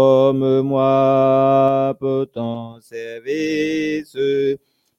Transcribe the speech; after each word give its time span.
Forme-moi 0.00 1.94
pour 2.00 2.24
ton 2.30 2.80
service, 2.80 4.16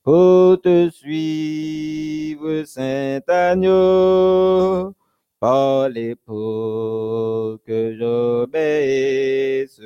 pour 0.03 0.61
te 0.61 0.91
suivre, 0.91 2.63
Saint 2.65 3.21
Agneau. 3.27 4.93
Parlez 5.39 6.15
pour 6.15 7.57
que 7.65 7.95
j'obéisse 7.97 9.81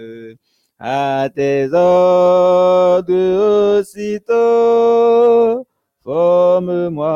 à 0.77 1.29
tes 1.33 1.69
ordres 1.71 3.79
aussitôt. 3.79 5.65
Forme-moi 6.03 7.15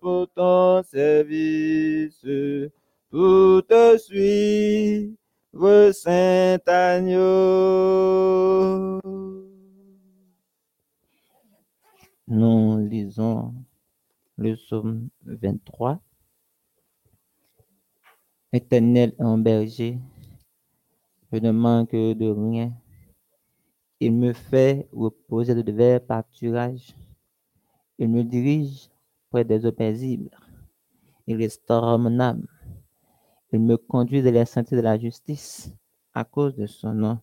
pour 0.00 0.28
ton 0.36 0.84
service, 0.84 2.24
pour 3.10 3.66
te 3.66 3.98
suivre, 3.98 5.15
Saint 5.58 6.58
Agneau. 6.66 7.20
Nous 12.28 12.86
lisons 12.86 13.54
le 14.36 14.54
psaume 14.56 15.08
23. 15.24 15.98
Éternel 18.52 19.14
en 19.18 19.38
berger, 19.38 19.98
je 21.32 21.38
ne 21.38 21.50
manque 21.52 21.92
de 21.92 22.28
rien. 22.28 22.72
Il 24.00 24.12
me 24.12 24.34
fait 24.34 24.86
reposer 24.92 25.54
de 25.54 25.72
verts 25.72 26.04
pâturages. 26.04 26.94
Il 27.98 28.10
me 28.10 28.22
dirige 28.24 28.90
près 29.30 29.44
des 29.44 29.64
eaux 29.64 29.72
paisibles. 29.72 30.36
Il 31.26 31.36
restaure 31.36 31.98
mon 31.98 32.20
âme. 32.20 32.46
Il 33.56 33.62
me 33.62 33.78
conduit 33.78 34.22
dans 34.22 34.34
les 34.34 34.44
sentiers 34.44 34.76
de 34.76 34.82
la 34.82 34.98
justice 34.98 35.72
à 36.12 36.24
cause 36.24 36.54
de 36.56 36.66
son 36.66 36.92
nom. 36.92 37.18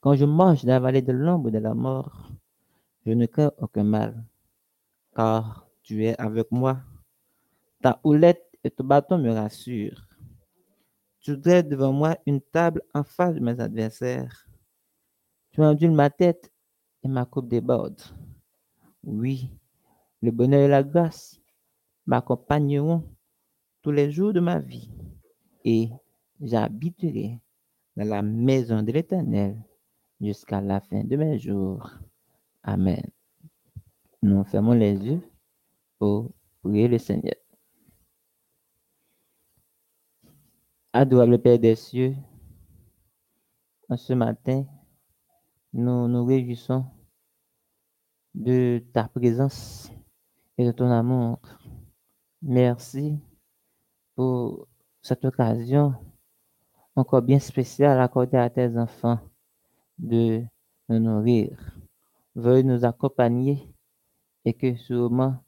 Quand 0.00 0.14
je 0.14 0.24
marche 0.24 0.64
dans 0.64 0.74
la 0.74 0.78
vallée 0.78 1.02
de 1.02 1.10
l'ombre 1.10 1.50
de 1.50 1.58
la 1.58 1.74
mort, 1.74 2.30
je 3.04 3.10
ne 3.10 3.26
crains 3.26 3.50
aucun 3.58 3.82
mal, 3.82 4.24
car 5.16 5.66
tu 5.82 6.04
es 6.04 6.16
avec 6.20 6.52
moi. 6.52 6.82
Ta 7.82 7.98
houlette 8.04 8.48
et 8.62 8.70
ton 8.70 8.84
bâton 8.84 9.18
me 9.18 9.32
rassurent. 9.32 10.06
Tu 11.18 11.36
dresses 11.36 11.66
devant 11.66 11.92
moi 11.92 12.16
une 12.24 12.40
table 12.40 12.80
en 12.94 13.02
face 13.02 13.34
de 13.34 13.40
mes 13.40 13.58
adversaires. 13.58 14.46
Tu 15.50 15.64
endules 15.64 15.90
ma 15.90 16.10
tête 16.10 16.52
et 17.02 17.08
ma 17.08 17.24
coupe 17.24 17.48
déborde. 17.48 18.00
Oui, 19.02 19.50
le 20.20 20.30
bonheur 20.30 20.60
et 20.60 20.68
la 20.68 20.84
grâce 20.84 21.40
m'accompagneront 22.06 23.02
tous 23.82 23.90
les 23.90 24.10
jours 24.10 24.32
de 24.32 24.40
ma 24.40 24.60
vie 24.60 24.88
et 25.64 25.90
j'habiterai 26.40 27.40
dans 27.96 28.08
la 28.08 28.22
maison 28.22 28.82
de 28.82 28.92
l'Éternel 28.92 29.60
jusqu'à 30.20 30.60
la 30.60 30.80
fin 30.80 31.02
de 31.02 31.16
mes 31.16 31.38
jours. 31.38 31.90
Amen. 32.62 33.02
Nous 34.22 34.44
fermons 34.44 34.72
les 34.72 34.94
yeux 34.94 35.20
pour 35.98 36.30
prier 36.62 36.86
le 36.86 36.98
Seigneur. 36.98 37.34
Adorable 40.92 41.40
Père 41.40 41.58
des 41.58 41.74
cieux, 41.74 42.14
en 43.88 43.96
ce 43.96 44.12
matin, 44.12 44.64
nous 45.72 46.06
nous 46.06 46.24
réjouissons 46.24 46.84
de 48.34 48.82
ta 48.92 49.08
présence 49.08 49.90
et 50.56 50.66
de 50.66 50.72
ton 50.72 50.90
amour. 50.90 51.40
Merci 52.42 53.18
pour 54.14 54.68
cette 55.00 55.24
occasion 55.24 55.94
encore 56.94 57.22
bien 57.22 57.38
spéciale 57.38 58.00
accordée 58.00 58.36
à 58.36 58.50
tes 58.50 58.76
enfants 58.76 59.18
de 59.98 60.42
nous 60.88 60.98
nourrir. 60.98 61.58
Veuille 62.34 62.64
nous 62.64 62.84
accompagner 62.84 63.68
et 64.44 64.52
que 64.52 64.74
ce 64.76 64.92
moment 64.94 65.42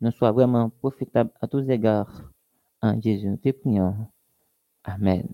nous 0.00 0.10
soit 0.10 0.32
vraiment 0.32 0.70
profitable 0.70 1.30
à 1.40 1.46
tous 1.46 1.68
égards. 1.68 2.30
En 2.82 3.00
Jésus, 3.00 3.28
nous 3.28 3.36
te 3.36 3.50
prions. 3.50 3.94
Amen. 4.82 5.26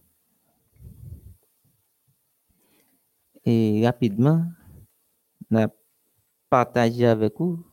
Et 3.44 3.84
rapidement, 3.84 4.44
on 5.50 5.56
a 5.56 5.68
partagé 6.48 7.06
avec 7.06 7.34
vous 7.38 7.64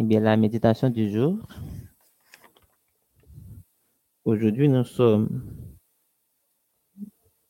eh 0.00 0.04
bien, 0.04 0.20
la 0.20 0.36
méditation 0.36 0.90
du 0.90 1.10
jour. 1.10 1.38
Aujourd'hui, 4.28 4.68
nous 4.68 4.84
sommes 4.84 5.42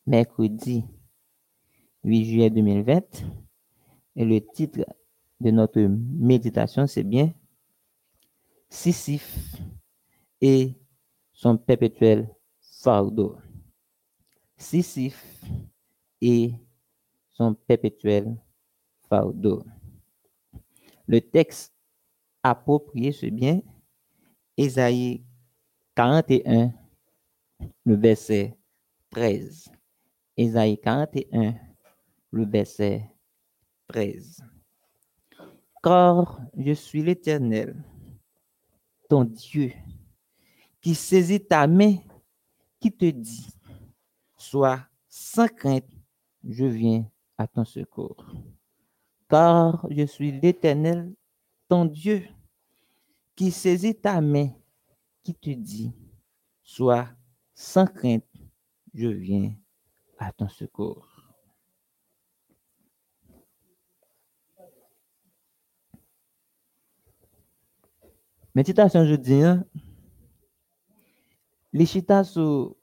mercredi 0.05 0.85
8 2.05 2.23
juillet 2.23 2.49
2020 2.49 3.01
et 4.15 4.23
le 4.23 4.39
titre 4.39 4.85
de 5.41 5.51
notre 5.51 5.81
méditation, 5.81 6.87
c'est 6.87 7.03
bien 7.03 7.33
Sisyphe 8.69 9.57
et 10.39 10.79
son 11.33 11.57
perpétuel 11.57 12.33
fardeau. 12.61 13.35
Sisyphe 14.55 15.43
et 16.21 16.53
son 17.31 17.55
perpétuel 17.55 18.37
fardeau. 19.09 19.65
Le 21.07 21.19
texte 21.19 21.75
approprié, 22.41 23.11
c'est 23.11 23.31
bien 23.31 23.61
Ésaïe 24.55 25.25
41, 25.99 26.71
le 27.83 27.95
verset 27.97 28.57
13. 29.09 29.69
Ésaïe 30.37 30.79
41, 30.79 31.55
le 32.31 32.45
verset 32.45 33.05
13. 33.89 34.41
Car 35.83 36.39
je 36.55 36.71
suis 36.71 37.03
l'Éternel, 37.03 37.83
ton 39.09 39.25
Dieu, 39.25 39.73
qui 40.79 40.95
saisit 40.95 41.45
ta 41.45 41.67
main, 41.67 41.97
qui 42.79 42.93
te 42.93 43.09
dit, 43.09 43.49
sois 44.37 44.79
sans 45.09 45.49
crainte, 45.49 45.83
je 46.47 46.63
viens 46.63 47.05
à 47.37 47.45
ton 47.45 47.65
secours. 47.65 48.25
Car 49.27 49.85
je 49.91 50.05
suis 50.05 50.31
l'Éternel, 50.31 51.13
ton 51.67 51.83
Dieu, 51.83 52.23
qui 53.35 53.51
saisit 53.51 53.95
ta 53.95 54.21
main, 54.21 54.49
qui 55.23 55.35
te 55.35 55.49
dit, 55.49 55.91
sois 56.63 57.07
sans 57.53 57.85
crainte, 57.85 58.25
je 58.93 59.07
viens 59.07 59.53
à 60.17 60.31
ton 60.31 60.47
secours. 60.47 61.07
Méditation 68.55 69.05
jeudi, 69.05 69.35
hein? 69.35 69.65
les 71.71 71.85
chita 71.85 72.23
sur 72.23 72.75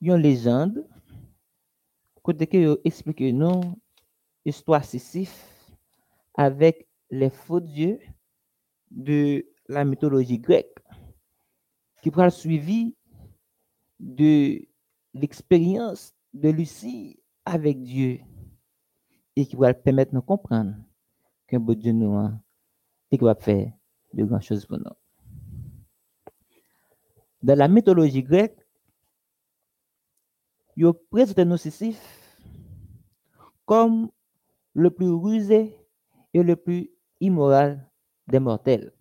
une 0.00 0.14
légende, 0.14 0.86
côté 2.22 2.46
que 2.46 2.80
explique 2.84 3.20
nous 3.20 3.60
histoire 4.44 4.84
Sisyphe 4.84 5.44
avec 6.34 6.86
les 7.10 7.30
faux 7.30 7.60
dieux 7.60 7.98
de 8.90 9.46
la 9.68 9.84
mythologie 9.84 10.38
grecque, 10.38 10.78
qui 12.02 12.10
pourra 12.10 12.30
suivi 12.30 12.94
de 13.98 14.60
l'expérience 15.14 16.14
de 16.32 16.50
Lucie 16.50 17.20
avec 17.44 17.82
Dieu 17.82 18.20
et 19.36 19.46
qui 19.46 19.56
va 19.56 19.74
permettre 19.74 20.14
de 20.14 20.20
comprendre 20.20 20.74
qu'un 21.46 21.60
beau 21.60 21.74
Dieu 21.74 21.92
nous 21.92 22.16
a 22.16 22.32
et 23.10 23.18
qui 23.18 23.24
va 23.24 23.34
faire 23.34 23.72
de 24.12 24.24
grandes 24.24 24.42
choses 24.42 24.66
pour 24.66 24.78
nous. 24.78 24.84
Dans 27.42 27.58
la 27.58 27.68
mythologie 27.68 28.22
grecque, 28.22 28.58
il 30.76 30.92
présente 31.10 31.38
nos 31.38 31.56
comme 33.64 34.10
le 34.74 34.90
plus 34.90 35.10
rusé 35.10 35.76
et 36.32 36.42
le 36.42 36.56
plus 36.56 36.90
immoral 37.20 37.87
des 38.28 38.38
mortels. 38.38 38.92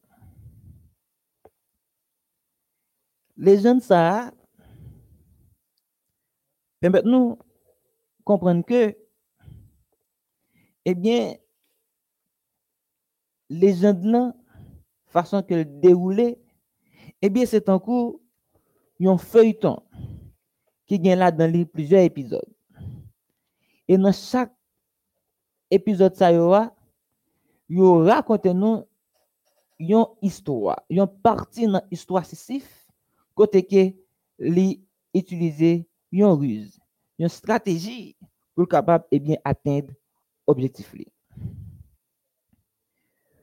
Les 3.35 3.59
jeunes 3.59 3.81
ça 3.81 4.31
permettent 6.79 7.06
nous 7.06 7.38
comprendre 8.24 8.65
que, 8.65 8.95
eh 10.85 10.95
bien, 10.95 11.35
les 13.50 13.74
jeunes 13.74 14.12
là, 14.12 14.33
façon 15.07 15.44
que 15.44 15.63
déroulait, 15.63 16.39
eh 17.21 17.30
bien, 17.30 17.45
c'est 17.45 17.69
un 17.69 17.80
coup, 17.80 18.21
un 19.00 19.18
feuilleton 19.18 19.81
qui 20.85 20.97
vient 20.97 21.15
là 21.15 21.31
dans 21.31 21.51
les 21.51 21.65
plusieurs 21.65 22.01
épisodes. 22.01 22.53
Et 23.88 23.97
dans 23.97 24.12
chaque 24.12 24.53
épisode, 25.69 26.15
ça 26.15 26.31
y 26.31 26.38
aura, 26.38 26.75
il 27.69 27.81
raconte 27.81 28.45
nous 28.45 28.85
une 29.79 30.06
histoire, 30.21 30.81
une 30.89 31.07
partie 31.07 31.68
dans 31.68 31.81
l'histoire 31.91 32.25
Sisyphe, 32.25 32.88
côté 33.35 33.63
que 33.63 33.94
li 34.39 34.83
utilisé 35.13 35.88
une 36.12 36.25
ruse, 36.25 36.79
une 37.19 37.29
stratégie 37.29 38.15
pour 38.56 38.68
capable 38.68 39.06
et 39.12 39.18
eh 39.18 39.19
bien 39.19 39.38
atteindre 39.44 39.94
objectif 40.47 40.94
li. 40.94 41.07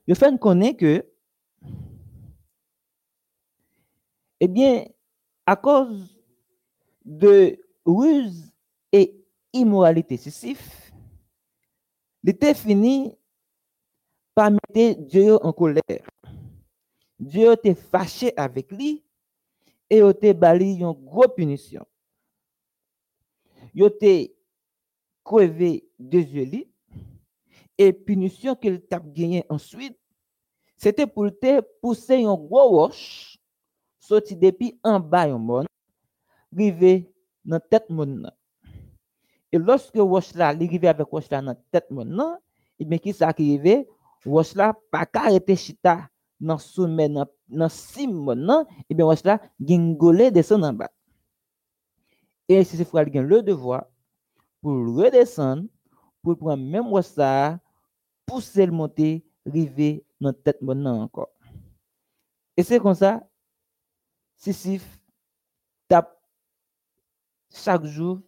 Que 0.06 1.06
eh 4.40 4.48
bien 4.48 4.84
à 5.46 5.56
cause 5.56 6.18
de 7.04 7.58
ruse 7.84 8.52
et 8.92 9.14
immoralité 9.52 10.14
excessive, 10.14 10.60
il 12.22 12.30
était 12.30 12.54
fini 12.54 13.16
par 14.34 14.50
mettre 14.50 15.00
Dieu 15.02 15.38
en 15.44 15.52
colère. 15.52 16.10
Dieu 17.18 17.52
était 17.52 17.74
fâché 17.74 18.32
avec 18.36 18.70
lui 18.72 19.04
et 19.88 19.98
il 19.98 20.08
était 20.08 20.34
bali 20.34 20.80
une 20.80 20.92
grosse 20.92 21.34
punition. 21.36 21.86
Il 23.74 23.84
était 23.84 24.34
crevé 25.24 25.88
deux 25.98 26.18
yeux 26.18 26.66
et 27.78 27.92
punition 27.92 28.54
qu'il 28.54 28.80
t'a 28.82 29.00
gagné 29.00 29.44
ensuite, 29.48 29.98
c'était 30.76 31.06
pour 31.06 31.26
te 31.26 31.60
pousser 31.80 32.24
un 32.24 32.34
gros 32.34 32.68
roche, 32.68 33.38
sorti 33.98 34.36
depuis 34.36 34.78
en 34.82 35.00
bas 35.00 35.22
un 35.22 35.38
monde, 35.38 35.66
rivé 36.54 37.12
dans 37.44 37.60
tête 37.60 37.90
monde. 37.90 38.30
Et 39.50 39.58
lorsque 39.58 39.96
roche 39.96 40.34
là, 40.34 40.48
arrivé 40.48 40.88
avec 40.88 41.06
roche 41.06 41.30
là 41.30 41.40
dans 41.40 41.56
tête 41.70 41.90
monde, 41.90 42.38
et 42.78 42.84
bien 42.84 42.98
qui 42.98 43.12
ça 43.12 43.28
arrivé, 43.28 43.88
roche 44.24 44.54
là 44.54 44.76
pas 44.90 45.06
arrêter 45.14 45.56
chita 45.56 46.08
dans 46.44 46.58
sommet 46.58 47.08
dans 47.08 47.26
dans 47.48 47.68
cime 47.68 48.28
et 48.30 48.64
eh 48.90 48.94
bien 48.94 49.04
roche 49.04 49.24
là 49.24 49.40
gingolé 49.60 50.30
descend 50.30 50.64
en 50.64 50.72
bas. 50.72 50.90
Et 52.48 52.62
si 52.64 52.76
c'est 52.76 52.84
frère 52.84 53.06
le 53.06 53.42
devoir 53.42 53.86
pour 54.60 54.72
redescendre 54.72 55.64
pour 56.22 56.36
prendre 56.36 56.62
même 56.62 56.88
roche 56.88 57.06
ça 57.06 57.58
pousser 58.26 58.66
le 58.66 58.72
monter, 58.72 59.24
river 59.46 60.04
dans 60.20 60.32
tête 60.32 60.60
maintenant 60.62 61.02
encore. 61.02 61.30
Et 62.56 62.62
c'est 62.62 62.78
comme 62.78 62.94
ça, 62.94 63.22
Sisif 64.36 64.98
tape 65.88 66.20
chaque 67.52 67.84
jour, 67.84 68.20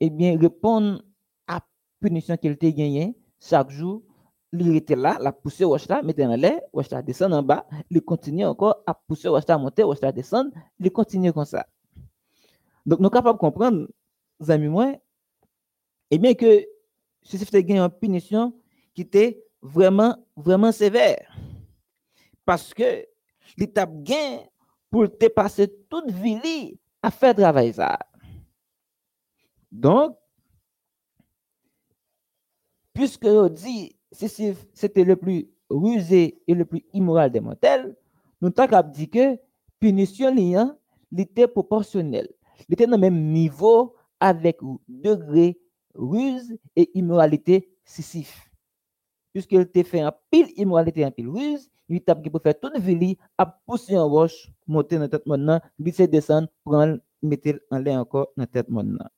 et 0.00 0.06
eh 0.06 0.10
bien, 0.10 0.38
répondre 0.38 1.02
à 1.46 1.60
punition 2.00 2.36
qu'il 2.36 2.52
a 2.52 2.54
gagné 2.54 3.16
Il 4.52 4.74
était 4.76 4.96
là, 4.96 5.18
la 5.20 5.32
pousser 5.32 5.64
Washta, 5.64 6.02
mettait 6.02 6.24
en 6.24 6.34
l'air, 6.34 6.60
Washta 6.72 7.02
descend 7.02 7.34
en 7.34 7.42
bas, 7.42 7.66
il 7.90 8.00
continue 8.00 8.46
encore 8.46 8.82
à 8.86 8.94
pousser 8.94 9.28
Washta 9.28 9.58
monter, 9.58 9.84
Washta 9.84 10.10
descendre, 10.10 10.50
il 10.78 10.90
continue 10.90 11.32
comme 11.32 11.44
ça. 11.44 11.66
Donc, 12.86 13.00
nous 13.00 13.04
sommes 13.04 13.12
capables 13.12 13.36
de 13.36 13.40
comprendre, 13.40 13.88
amis 14.48 14.68
moi, 14.68 14.94
et 16.10 16.18
bien 16.18 16.32
que 16.34 16.64
Sisif 17.22 17.52
a 17.54 17.60
gagné 17.60 17.80
une 17.80 17.90
punition 17.90 18.54
qui 18.94 19.02
était 19.02 19.44
vraiment, 19.60 20.16
vraiment 20.34 20.72
sévère. 20.72 21.30
Parce 22.46 22.72
que 22.72 23.06
l'étape 23.58 24.02
gain 24.02 24.40
pour 24.90 25.06
te 25.18 25.28
passer 25.28 25.68
toute 25.90 26.10
vie 26.10 26.78
à 27.02 27.10
faire 27.10 27.34
travail 27.34 27.74
ça. 27.74 27.98
Donc, 29.70 30.16
puisque 32.94 33.26
on 33.26 33.48
dit 33.48 33.97
c'était 34.12 35.04
le 35.04 35.16
plus 35.16 35.48
rusé 35.70 36.40
et 36.46 36.54
le 36.54 36.64
plus 36.64 36.84
immoral 36.92 37.30
des 37.30 37.40
mortels, 37.40 37.96
nous 38.40 38.50
avons 38.56 38.88
dit 38.90 39.08
que 39.08 39.38
punition 39.80 40.34
liant 40.34 40.76
était 41.16 41.48
proportionnelle. 41.48 42.28
Il 42.68 42.74
était 42.74 42.86
dans 42.86 42.96
le 42.96 42.98
même 42.98 43.32
niveau 43.32 43.94
avec 44.20 44.58
degré 44.88 45.58
ruse 45.94 46.56
et 46.76 46.90
immoralité 46.94 47.70
sissif 47.84 48.48
puisqu'il 49.38 49.68
te 49.70 49.82
fait 49.82 50.00
un 50.00 50.12
pile 50.30 50.48
immoralité, 50.56 51.04
un 51.04 51.10
pile 51.10 51.28
ruse, 51.28 51.70
il 51.88 52.02
t'a 52.02 52.14
pour 52.14 52.42
faire 52.42 52.58
toute 52.58 52.76
vie 52.78 53.16
à 53.36 53.46
pousser 53.46 53.96
en 53.96 54.08
roche, 54.08 54.50
monter 54.66 54.98
dans 54.98 55.08
tête 55.08 55.26
maintenant, 55.26 55.60
glisser, 55.80 56.08
descendre, 56.08 56.48
prendre, 56.64 56.98
mettre 57.22 57.60
en 57.70 57.78
l'air 57.78 58.00
encore 58.00 58.32
dans 58.36 58.46
tête 58.46 58.68
maintenant. 58.68 59.08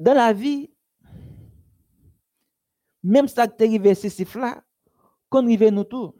Dans 0.00 0.14
la 0.14 0.32
vie, 0.32 0.70
même 3.02 3.28
ça 3.28 3.46
qui 3.46 3.64
arrivé 3.64 3.94
ces 3.94 4.10
chiffres-là, 4.10 4.62
qu'on 5.28 5.44
arrive 5.44 5.68
nous 5.68 5.84
tous. 5.84 6.12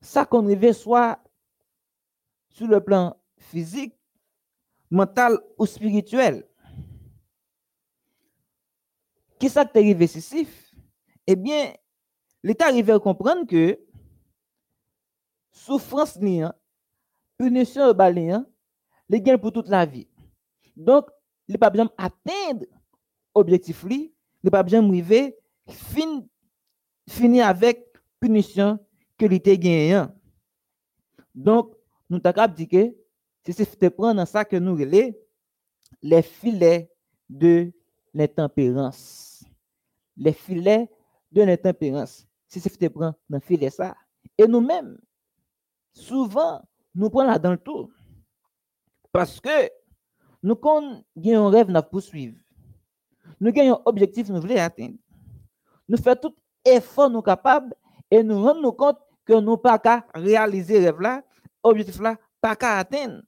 Ça 0.00 0.24
qu'on 0.24 0.44
arrive 0.44 0.72
soit 0.72 1.18
sur 2.50 2.66
le 2.66 2.80
plan 2.80 3.16
physique, 3.38 3.94
mental 4.90 5.38
ou 5.58 5.66
spirituel. 5.66 6.46
Qui 9.38 9.48
ça 9.48 9.64
qui 9.64 9.78
arrivé 9.78 10.04
excessif? 10.04 10.74
Eh 11.26 11.36
bien, 11.36 11.74
l'État 12.42 12.66
arrivé 12.66 12.92
à 12.92 12.98
comprendre 12.98 13.46
que 13.46 13.78
souffrance 15.50 16.16
ni 16.20 16.42
punition 17.36 17.90
au 17.90 17.94
les 19.08 19.20
gains 19.20 19.38
pour 19.38 19.52
toute 19.52 19.68
la 19.68 19.84
vie. 19.84 20.08
Donc, 20.76 21.08
il 21.48 21.52
n'est 21.52 21.58
pas 21.58 21.70
besoin 21.70 21.86
d'atteindre 21.86 22.66
l'objectif, 23.36 23.84
il 23.90 24.10
n'est 24.42 24.50
pas 24.50 24.62
besoin 24.62 24.82
d'arriver 24.82 25.36
fin, 25.68 26.24
finir 27.08 27.46
avec 27.46 27.86
punition 28.20 28.78
que 29.18 29.26
l'État 29.26 29.56
gagne. 29.56 30.08
Donc, 31.34 31.74
nous 32.08 32.20
avons 32.22 32.52
dit 32.54 32.68
que 32.68 32.94
c'est 33.44 33.90
prendre 33.90 34.26
ça 34.26 34.44
que 34.44 34.56
nous 34.56 34.74
relais 34.74 35.18
les 36.02 36.22
filets 36.22 36.90
de 37.28 37.72
l'intempérance 38.14 39.26
les 40.16 40.32
filets 40.32 40.90
de 41.30 41.42
l'intempérance. 41.42 42.26
C'est 42.48 42.60
te 42.60 42.86
prend 42.86 43.14
dans 43.28 43.40
filet 43.40 43.70
ça. 43.70 43.96
Et 44.38 44.46
nous-mêmes, 44.46 44.98
souvent, 45.92 46.62
nous 46.94 47.10
prenons 47.10 47.28
là 47.30 47.38
dans 47.38 47.52
le 47.52 47.58
tour. 47.58 47.90
Parce 49.12 49.40
que 49.40 49.70
nous, 50.42 50.58
avons 50.62 51.04
un 51.26 51.50
rêve 51.50 51.74
à 51.74 51.82
poursuivre, 51.82 52.38
nous 53.40 53.50
avons 53.50 53.74
un 53.74 53.82
objectif 53.84 54.28
nous 54.28 54.40
voulons 54.40 54.56
atteindre. 54.56 54.96
Nous 55.88 55.96
faisons 55.98 56.16
tout 56.22 56.34
effort 56.64 57.10
nous 57.10 57.22
capables 57.22 57.74
et 58.10 58.22
nous 58.22 58.42
rendons 58.42 58.72
compte 58.72 58.98
que 59.24 59.38
nous 59.40 59.56
pas 59.56 59.78
qu'à 59.78 60.06
réaliser 60.14 60.78
rêve 60.78 61.00
là, 61.00 61.22
objectif 61.62 62.00
là, 62.00 62.16
pas 62.40 62.56
qu'à 62.56 62.78
atteindre. 62.78 63.22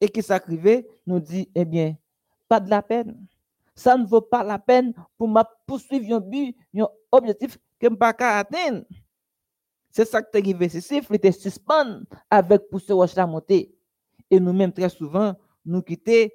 Et 0.00 0.08
qui 0.08 0.22
s'acrivait 0.22 0.86
nous 1.06 1.20
dit, 1.20 1.48
eh 1.54 1.64
bien, 1.64 1.96
pas 2.48 2.60
de 2.60 2.68
la 2.68 2.82
peine 2.82 3.26
ça 3.76 3.96
ne 3.96 4.06
vaut 4.06 4.22
pas 4.22 4.42
la 4.42 4.58
peine 4.58 4.94
pour 5.18 5.28
me 5.28 5.42
poursuivre 5.66 6.16
un 6.16 6.20
but, 6.20 6.56
un 6.74 6.88
objectif 7.12 7.58
que 7.78 7.86
je 7.86 7.88
ne 7.88 7.94
pas 7.94 8.14
atteindre. 8.18 8.84
C'est 9.90 10.06
ça 10.06 10.22
qui 10.22 10.36
est 10.36 10.40
arrivé. 10.40 10.68
C'est 10.70 10.80
ça, 10.80 10.96
était 11.12 11.30
suspend 11.30 12.00
avec 12.30 12.68
pousser 12.70 12.94
roche 12.94 13.14
la 13.14 13.26
montée. 13.26 13.74
Et 14.30 14.40
nous-mêmes, 14.40 14.72
très 14.72 14.88
souvent, 14.88 15.34
nous 15.64 15.82
quittons 15.82 16.28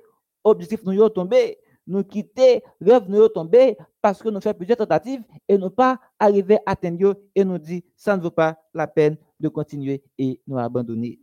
objectif 0.43 0.83
nous 0.83 1.09
tombé, 1.09 1.57
nous 1.87 2.03
quittons 2.03 2.61
rêve 2.79 3.05
nous 3.07 3.27
tombé 3.29 3.77
parce 4.01 4.21
que 4.21 4.29
nous 4.29 4.39
faisons 4.39 4.53
plusieurs 4.55 4.77
tentatives 4.77 5.23
et 5.47 5.57
nous 5.57 5.69
pas 5.69 5.99
arriver 6.19 6.57
à 6.65 6.71
atteindre 6.71 7.15
et 7.35 7.43
nous 7.43 7.57
dit 7.57 7.83
ça 7.95 8.15
ne 8.15 8.21
vaut 8.21 8.31
pas 8.31 8.57
la 8.73 8.87
peine 8.87 9.17
de 9.39 9.47
continuer 9.49 10.03
et 10.17 10.39
nous 10.47 10.57
abandonner. 10.57 11.19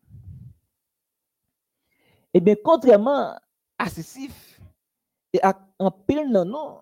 Eh 2.34 2.40
bien, 2.40 2.56
contrairement 2.62 3.34
à 3.78 3.88
ceci, 3.88 4.30
et 5.32 5.40
en 5.78 5.90
pile 5.90 6.30
non 6.30 6.44
non 6.44 6.80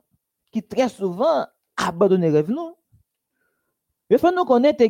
qui 0.53 0.63
très 0.63 0.89
souvent 0.89 1.47
abandonne 1.77 2.25
rêve 2.25 2.51
nous. 2.51 2.75
Il 4.09 4.19
faut 4.19 4.33
nous 4.33 4.45
connaître 4.45 4.85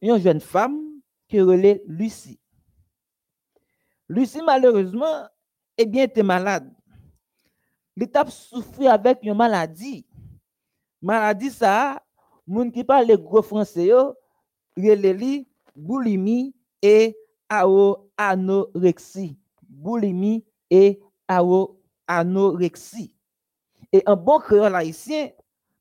une 0.00 0.18
jeune 0.18 0.40
femme 0.40 0.80
qui 1.28 1.40
relève 1.40 1.80
Lucie. 1.86 2.40
Lucie 4.08 4.42
malheureusement 4.42 5.26
eh 5.76 5.86
bien 5.86 6.04
était 6.04 6.22
malade. 6.22 6.72
L'étape 7.96 8.30
souffrir 8.30 8.92
avec 8.92 9.20
une 9.22 9.34
maladie. 9.34 10.06
Maladie 11.00 11.50
ça 11.50 12.02
moun 12.46 12.70
qui 12.70 12.84
parle 12.84 13.06
le 13.06 13.16
gros 13.16 13.42
français 13.42 13.90
relève 14.76 15.44
boulimie 15.76 16.54
et 16.82 17.16
anorexie. 18.16 19.38
Boulimie 19.68 20.44
et 20.70 21.00
anorexie. 22.06 23.14
Et 23.92 24.02
un 24.06 24.16
bon 24.16 24.38
créole 24.40 24.74
haïtien, 24.74 25.30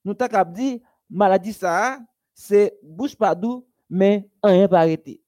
nous 0.05 0.13
t'as 0.13 0.45
dit, 0.45 0.81
maladie 1.09 1.53
ça, 1.53 1.99
c'est 2.33 2.77
bouche 2.83 3.15
pas 3.15 3.33
doux, 3.33 3.65
mais 3.89 4.29
rien 4.43 4.67
pas 4.67 4.81
arrêté. 4.81 5.21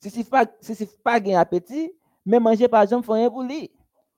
Si 0.00 0.10
c'est 0.10 0.28
pas, 0.28 0.46
si 0.60 0.86
pas 1.02 1.20
gain 1.20 1.38
appétit, 1.38 1.92
mais 2.24 2.38
manger 2.38 2.68
par 2.68 2.82
exemple, 2.82 3.06
faut 3.06 3.12
rien 3.12 3.30
pour. 3.30 3.44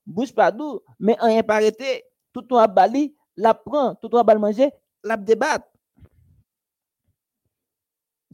Bouche 0.06 0.35
pas 0.35 0.50
doux, 0.50 0.80
mais 0.99 1.16
rien 1.21 1.42
pas 1.42 1.56
arrêté. 1.56 2.04
Tout 2.32 2.42
ton 2.42 2.56
abali, 2.56 3.14
la 3.37 3.54
prend, 3.54 3.94
tout 3.94 4.09
ton 4.09 4.18
abali 4.18 4.40
manger, 4.40 4.71
la 5.02 5.16
débat. 5.16 5.59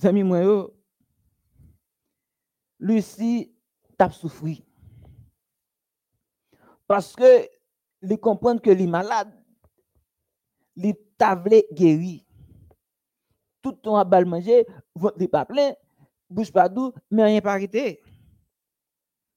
Amis 0.02 0.22
moi 0.22 0.70
Lucie 2.78 3.52
t'a 3.96 4.10
souffri. 4.10 4.64
Parce 6.86 7.14
que 7.14 7.48
il 8.02 8.18
comprend 8.18 8.56
que 8.58 8.70
les 8.70 8.86
malade, 8.86 9.32
il 10.76 10.94
tablé 11.16 11.66
guéri. 11.72 12.24
Tout 13.60 13.72
ton 13.72 13.96
à 13.96 14.04
bal 14.04 14.24
manger, 14.24 14.66
votre 14.94 15.24
pas 15.26 15.44
plein, 15.44 15.74
bouge 16.30 16.52
pas 16.52 16.68
doux, 16.68 16.92
mais 17.10 17.24
rien 17.24 17.40
pas 17.40 17.54
arrêté. 17.54 18.00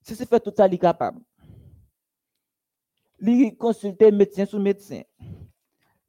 Si 0.04 0.16
c'est 0.16 0.30
fait 0.30 0.40
tout 0.40 0.54
ça, 0.56 0.68
il 0.68 0.76
est 0.76 0.78
capable. 0.78 1.20
Il 3.22 3.56
consulter 3.56 4.12
médecin 4.12 4.46
sous 4.46 4.60
médecin. 4.60 5.02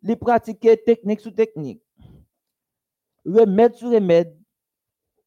Il 0.02 0.16
pratiquer 0.16 0.76
technique 0.76 1.20
sous 1.20 1.30
technique. 1.30 1.82
Remède 3.24 3.74
sur 3.74 3.90
remède, 3.90 4.36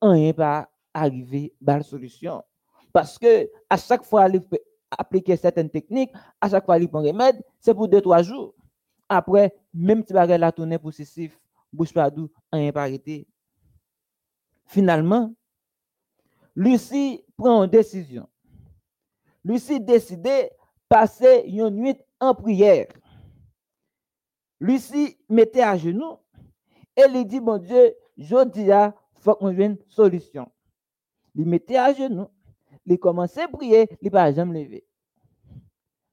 rien 0.01 0.34
pas 0.34 0.70
arriver 0.94 1.54
à 1.65 1.77
la 1.77 1.84
solution. 1.84 2.44
Parce 2.92 3.18
que 3.18 3.50
à 3.70 3.77
chaque 3.77 4.04
fois, 4.04 4.27
il 4.27 4.42
appliquer 4.92 5.38
certaines 5.38 5.70
techniques, 5.70 6.12
à 6.42 6.50
chaque 6.50 6.65
fois, 6.65 6.77
il 6.80 6.89
prend 6.89 7.01
remède, 7.01 7.42
c'est 7.60 7.74
pour 7.74 7.88
deux, 7.88 8.01
trois 8.01 8.24
jours. 8.24 8.56
Après, 9.08 9.56
même 9.74 10.00
si 10.00 10.08
tu 10.08 10.13
la 10.13 10.51
tournée 10.51 10.80
bouge 11.72 11.94
pas 11.94 12.10
d'où, 12.10 12.30
rien 12.51 12.72
pas 12.72 12.84
arrêté. 12.84 13.27
Finalement, 14.65 15.34
Lucie 16.56 17.24
prend 17.38 17.63
une 17.63 17.70
décision. 17.70 18.27
Lucie 19.44 19.80
décide 19.80 20.50
de 20.96 21.02
passer 21.02 21.44
une 21.48 21.70
nuit 21.72 21.98
en 22.20 22.34
prière. 22.34 22.88
Lucie 24.60 25.18
mettait 25.30 25.62
à 25.62 25.78
genoux 25.78 26.18
et 26.96 27.08
lui 27.10 27.25
dit, 27.25 27.42
mon 27.42 27.58
Dieu, 27.58 27.94
je 28.18 28.46
dis, 28.46 28.68
il 28.68 28.94
faut 29.20 29.36
qu'on 29.36 29.50
une 29.50 29.78
solution. 29.88 30.50
Il 31.36 31.46
mettait 31.46 31.78
à 31.78 31.94
genoux, 31.94 32.30
il 32.86 32.98
commençait 32.98 33.44
à 33.44 33.48
prier, 33.50 33.90
il 34.02 34.10
pas 34.10 34.32
jamais 34.32 34.64
lever. 34.64 34.88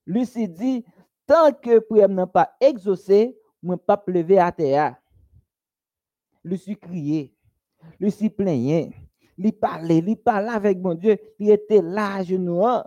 Lucie 0.04 0.48
dit, 0.48 0.84
tant 1.26 1.52
que 1.52 1.78
prière 1.78 2.08
n'a 2.08 2.26
pas 2.26 2.56
exaucé, 2.60 3.38
ne 3.62 3.76
pas 3.76 4.02
lever 4.08 4.40
à 4.40 4.50
terre. 4.50 4.96
Lucie 6.42 6.76
criait, 6.76 7.32
Lucie 8.00 8.30
plaignait, 8.30 8.90
il 9.38 9.52
parlait, 9.52 9.98
il 9.98 10.16
parlait 10.16 10.48
avec 10.48 10.78
mon 10.78 10.94
Dieu, 10.94 11.16
il 11.38 11.50
était 11.50 11.82
là 11.82 12.16
à 12.16 12.24
genoux. 12.24 12.66
Hein. 12.66 12.84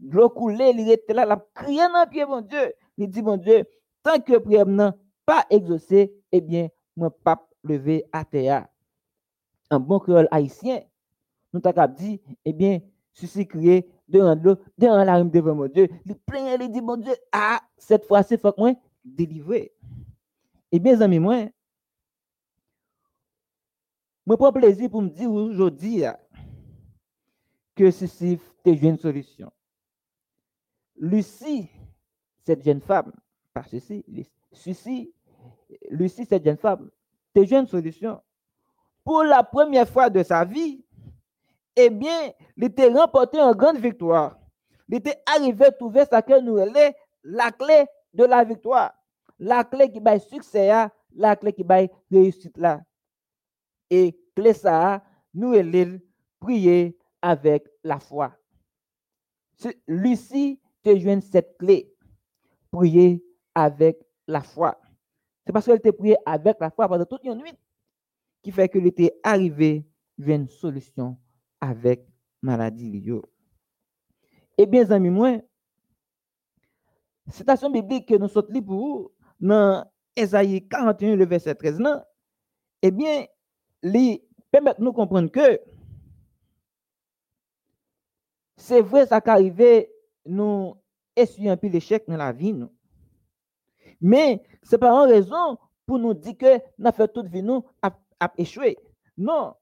L'eau 0.00 0.28
coulait, 0.28 0.72
il 0.72 0.90
était 0.90 1.14
là, 1.14 1.26
il 1.28 1.54
criait 1.54 1.88
dans 1.88 2.04
le 2.04 2.10
pied, 2.10 2.24
mon 2.26 2.40
Dieu. 2.40 2.74
Il 2.98 3.08
dit, 3.08 3.22
mon 3.22 3.36
Dieu, 3.36 3.64
tant 4.02 4.20
que 4.20 4.38
prière 4.38 4.66
n'a 4.66 4.94
pas 5.24 5.46
exaucé, 5.50 6.14
eh 6.32 6.40
bien, 6.40 6.68
mon 6.96 7.10
pape 7.10 7.48
levé 7.64 8.04
à 8.12 8.24
terre. 8.24 8.66
Un 9.70 9.80
bon 9.80 9.98
créole 9.98 10.28
haïtien, 10.30 10.82
nous 11.52 11.60
t'avons 11.60 11.92
dit, 11.92 12.20
eh 12.44 12.52
bien, 12.52 12.80
ceci 13.12 13.46
crié 13.46 13.88
devant 14.08 14.34
l'eau, 14.34 14.56
devant 14.78 15.02
la 15.02 15.16
rime 15.16 15.30
devant 15.30 15.54
mon 15.54 15.66
Dieu. 15.66 15.88
Il 16.04 16.14
plaint, 16.14 16.60
il 16.60 16.70
dit, 16.70 16.80
mon 16.80 16.96
Dieu, 16.96 17.14
ah, 17.32 17.60
cette 17.76 18.04
fois-ci, 18.04 18.36
faut 18.36 18.52
que 18.52 18.60
moi 18.60 18.72
délivrer. 19.04 19.72
Eh 20.72 20.78
bien, 20.78 21.00
amis, 21.00 21.18
moi, 21.18 21.46
moi, 24.26 24.36
prends 24.36 24.52
plaisir 24.52 24.90
pour 24.90 25.02
me 25.02 25.08
dire 25.08 25.30
aujourd'hui 25.30 26.02
que 27.76 27.90
ceci 27.90 28.38
est 28.64 28.72
une 28.72 28.98
solution. 28.98 29.52
Lucie, 30.98 31.68
cette 32.44 32.64
jeune 32.64 32.80
femme, 32.80 33.12
pas 33.52 33.64
ceci, 33.64 34.04
ceci, 34.52 35.12
Lucie, 35.90 36.24
cette 36.24 36.44
jeune 36.44 36.56
femme, 36.56 36.90
c'est 37.34 37.44
une 37.44 37.66
solution. 37.66 38.20
Pour 39.04 39.22
la 39.24 39.42
première 39.42 39.88
fois 39.88 40.08
de 40.08 40.22
sa 40.22 40.44
vie, 40.44 40.84
eh 41.76 41.90
bien, 41.90 42.32
il 42.56 42.64
était 42.64 42.88
remporté 42.88 43.38
une 43.38 43.52
grande 43.52 43.76
victoire. 43.76 44.38
Il 44.88 44.96
était 44.96 45.20
arrivé 45.26 45.66
à 45.66 45.72
trouver 45.72 46.04
nous 46.42 46.58
est 46.58 46.96
la 47.22 47.50
clé 47.50 47.84
de 48.14 48.24
la 48.24 48.44
victoire. 48.44 48.94
La 49.38 49.64
clé 49.64 49.90
qui 49.92 50.00
va 50.00 50.18
succès, 50.18 50.70
la 51.14 51.36
clé 51.36 51.52
qui 51.52 51.62
va 51.62 51.80
réussite 52.10 52.56
là. 52.56 52.80
Et 53.90 54.18
clé 54.34 54.54
ça, 54.54 55.04
nous 55.34 55.52
est 55.54 56.00
prier 56.40 56.96
avec 57.20 57.68
la 57.84 57.98
foi. 57.98 58.32
Lucie 59.86 60.60
te 60.94 61.20
cette 61.20 61.56
clé. 61.58 61.92
Prier 62.70 63.24
avec 63.54 63.98
la 64.26 64.42
foi. 64.42 64.78
C'est 65.44 65.52
parce 65.52 65.64
qu'elle 65.64 65.76
était 65.76 65.92
prié 65.92 66.16
avec 66.26 66.56
la 66.60 66.70
foi 66.70 66.88
pendant 66.88 67.04
toute 67.04 67.24
une 67.24 67.36
nuit 67.36 67.58
qui 68.42 68.50
fait 68.52 68.68
qu'il 68.68 68.86
était 68.86 69.18
arrivé 69.22 69.86
à 70.20 70.30
une 70.30 70.48
solution 70.48 71.16
avec 71.60 72.06
maladie. 72.42 73.02
Eh 74.58 74.66
bien, 74.66 74.90
amis, 74.90 75.10
moi, 75.10 75.38
citation 77.30 77.70
biblique 77.70 78.08
que 78.08 78.14
nous 78.14 78.28
sommes 78.28 78.46
pour 78.64 78.76
vous, 78.76 79.12
dans 79.40 79.84
Esaïe 80.14 80.66
41, 80.68 81.16
le 81.16 81.26
verset 81.26 81.54
13, 81.54 81.80
eh 82.82 82.90
bien, 82.90 83.26
les 83.82 84.26
permet 84.50 84.74
nous 84.78 84.92
comprendre 84.92 85.30
que 85.30 85.60
c'est 88.56 88.80
vrai, 88.80 89.06
ça 89.06 89.20
arrivé, 89.24 89.90
nous 90.28 90.74
un 91.44 91.56
peu 91.56 91.68
l'échec 91.68 92.04
dans 92.06 92.16
la. 92.16 92.34
Mais 94.00 94.42
ce 94.62 94.72
n'est 94.72 94.78
pas 94.78 94.90
une 94.90 95.10
raison 95.10 95.58
pour 95.86 95.98
nous 95.98 96.14
dire 96.14 96.36
que 96.36 96.58
nous 96.78 96.92
fait 96.92 97.08
toute 97.08 97.26
vie, 97.26 97.42
nous, 97.42 97.64
a, 97.82 97.90
échoué. 98.36 98.76
Non, 99.16 99.54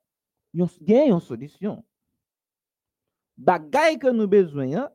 il 0.53 0.67
y 0.89 0.95
a 0.95 1.05
une 1.05 1.21
solution. 1.21 1.85
Bagaille 3.37 3.99
que 3.99 4.09
nous 4.09 4.23
avons 4.23 4.29
besoin, 4.29 4.73
hein, 4.75 4.91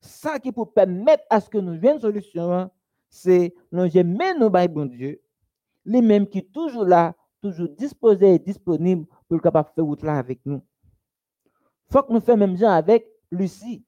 ça 0.00 0.38
qui 0.38 0.50
peut 0.50 0.66
permettre 0.66 1.24
à 1.28 1.40
ce 1.40 1.48
que 1.48 1.58
nous 1.58 1.74
ayons 1.74 1.94
une 1.94 2.00
solution, 2.00 2.52
hein, 2.52 2.70
c'est 3.08 3.54
nous 3.70 3.96
aimer 3.96 4.34
nos 4.38 4.50
bon 4.50 4.86
Dieu, 4.86 5.20
les 5.84 6.00
mêmes 6.00 6.26
qui 6.26 6.44
toujours 6.46 6.84
là, 6.84 7.14
toujours 7.42 7.68
disposés 7.68 8.34
et 8.34 8.44
le 9.30 9.38
capable 9.38 9.68
de 9.70 9.74
faire 9.74 9.84
route 9.84 10.02
là 10.02 10.18
avec 10.18 10.40
nous. 10.44 10.62
Faut 11.90 12.02
que 12.02 12.12
nous 12.12 12.20
fassions 12.20 12.36
même 12.36 12.56
gens 12.56 12.70
avec 12.70 13.06
Lucie, 13.30 13.84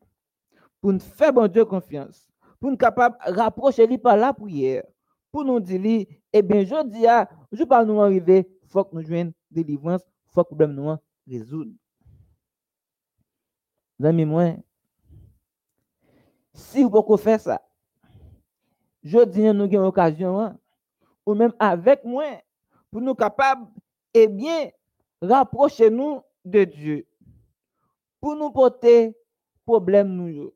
pour 0.83 0.93
nous 0.93 0.99
faire 0.99 1.33
bon 1.33 1.47
Dieu 1.47 1.65
confiance, 1.65 2.29
pour 2.61 2.71
nous 2.71 2.77
capable 2.77 3.17
de 3.25 3.33
rapprocher 3.33 3.87
lui 3.87 3.99
par 3.99 4.17
la 4.17 4.35
prière, 4.35 4.83
pour 5.31 5.45
nous 5.45 5.61
dire, 5.61 6.07
eh 6.33 6.43
bien, 6.43 6.65
je 6.65 6.89
dis, 6.89 7.07
ah, 7.07 7.31
je 7.53 7.65
pas 7.65 7.85
nous 7.85 8.03
arriver, 8.03 8.47
il 8.63 8.69
faut 8.69 8.85
que 8.85 8.97
nous 8.97 9.03
joignions 9.03 9.33
délivrance, 9.51 10.03
il 10.05 10.33
faut 10.33 10.45
que 10.45 10.55
nous 10.55 10.67
nous 10.67 10.99
résoudre. 11.27 11.71
Amis, 14.03 14.27
si 16.53 16.83
vous 16.83 16.91
pouvez 16.91 17.23
faire 17.23 17.41
ça, 17.41 17.63
je 19.05 19.25
dis, 19.25 19.43
nous 19.43 19.65
avons 19.65 19.87
occasion, 19.87 20.41
hein, 20.41 20.59
ou 21.25 21.35
même 21.35 21.53
avec 21.61 22.05
moi, 22.05 22.25
pour 22.91 23.01
nous 23.01 23.15
capables, 23.15 23.67
eh 24.13 24.27
bien, 24.27 24.71
rapprocher 25.21 25.91
nous 25.91 26.21
de 26.45 26.65
Dieu. 26.65 27.07
Pour 28.21 28.35
nous 28.35 28.51
porter 28.51 29.17
problème 29.65 30.09
nous. 30.09 30.53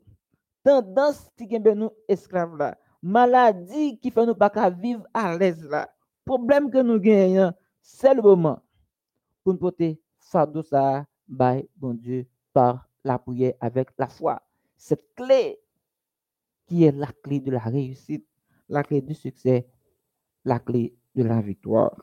Tendance 0.66 1.30
qui 1.36 1.46
gagne 1.46 1.74
nous 1.74 1.92
esclaves 2.08 2.56
là. 2.56 2.76
Maladie 3.00 4.00
qui 4.00 4.10
fait 4.10 4.26
nous 4.26 4.34
pas 4.34 4.50
vivre 4.70 5.06
à 5.14 5.38
l'aise 5.38 5.64
là. 5.64 5.88
Problème 6.24 6.72
que 6.72 6.78
nous 6.78 6.98
gagnons, 6.98 7.52
c'est 7.80 8.12
le 8.12 8.20
moment 8.20 8.60
pour 9.44 9.52
nous 9.52 9.60
porter 9.60 10.02
fardeau 10.18 10.64
ça, 10.64 11.06
by 11.28 11.68
bon 11.76 11.94
Dieu, 11.94 12.26
par 12.52 12.88
la 13.04 13.16
prière 13.16 13.54
avec 13.60 13.90
la 13.96 14.08
foi. 14.08 14.42
Cette 14.76 15.14
clé 15.14 15.60
qui 16.66 16.82
est 16.82 16.90
la 16.90 17.12
clé 17.22 17.38
de 17.38 17.52
la 17.52 17.60
réussite, 17.60 18.26
la 18.68 18.82
clé 18.82 19.00
du 19.00 19.14
succès, 19.14 19.68
la 20.44 20.58
clé 20.58 20.96
de 21.14 21.22
la 21.22 21.40
victoire. 21.40 21.94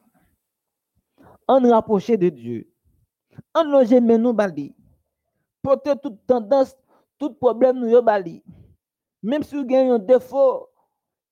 On 1.49 1.69
rapprocher 1.69 2.15
de 2.15 2.29
Dieu. 2.29 2.71
On 3.53 3.63
loger 3.65 3.99
mais 3.99 4.17
nous 4.17 4.31
bali. 4.31 4.73
Porter 5.61 5.95
toute 6.01 6.25
tendance, 6.25 6.77
tout 7.23 7.33
problème 7.35 7.79
nous 7.79 8.01
bali. 8.01 8.43
Même 9.21 9.43
si 9.43 9.55
vous 9.55 9.61
avez 9.61 9.89
un 9.89 9.99
défaut 9.99 10.67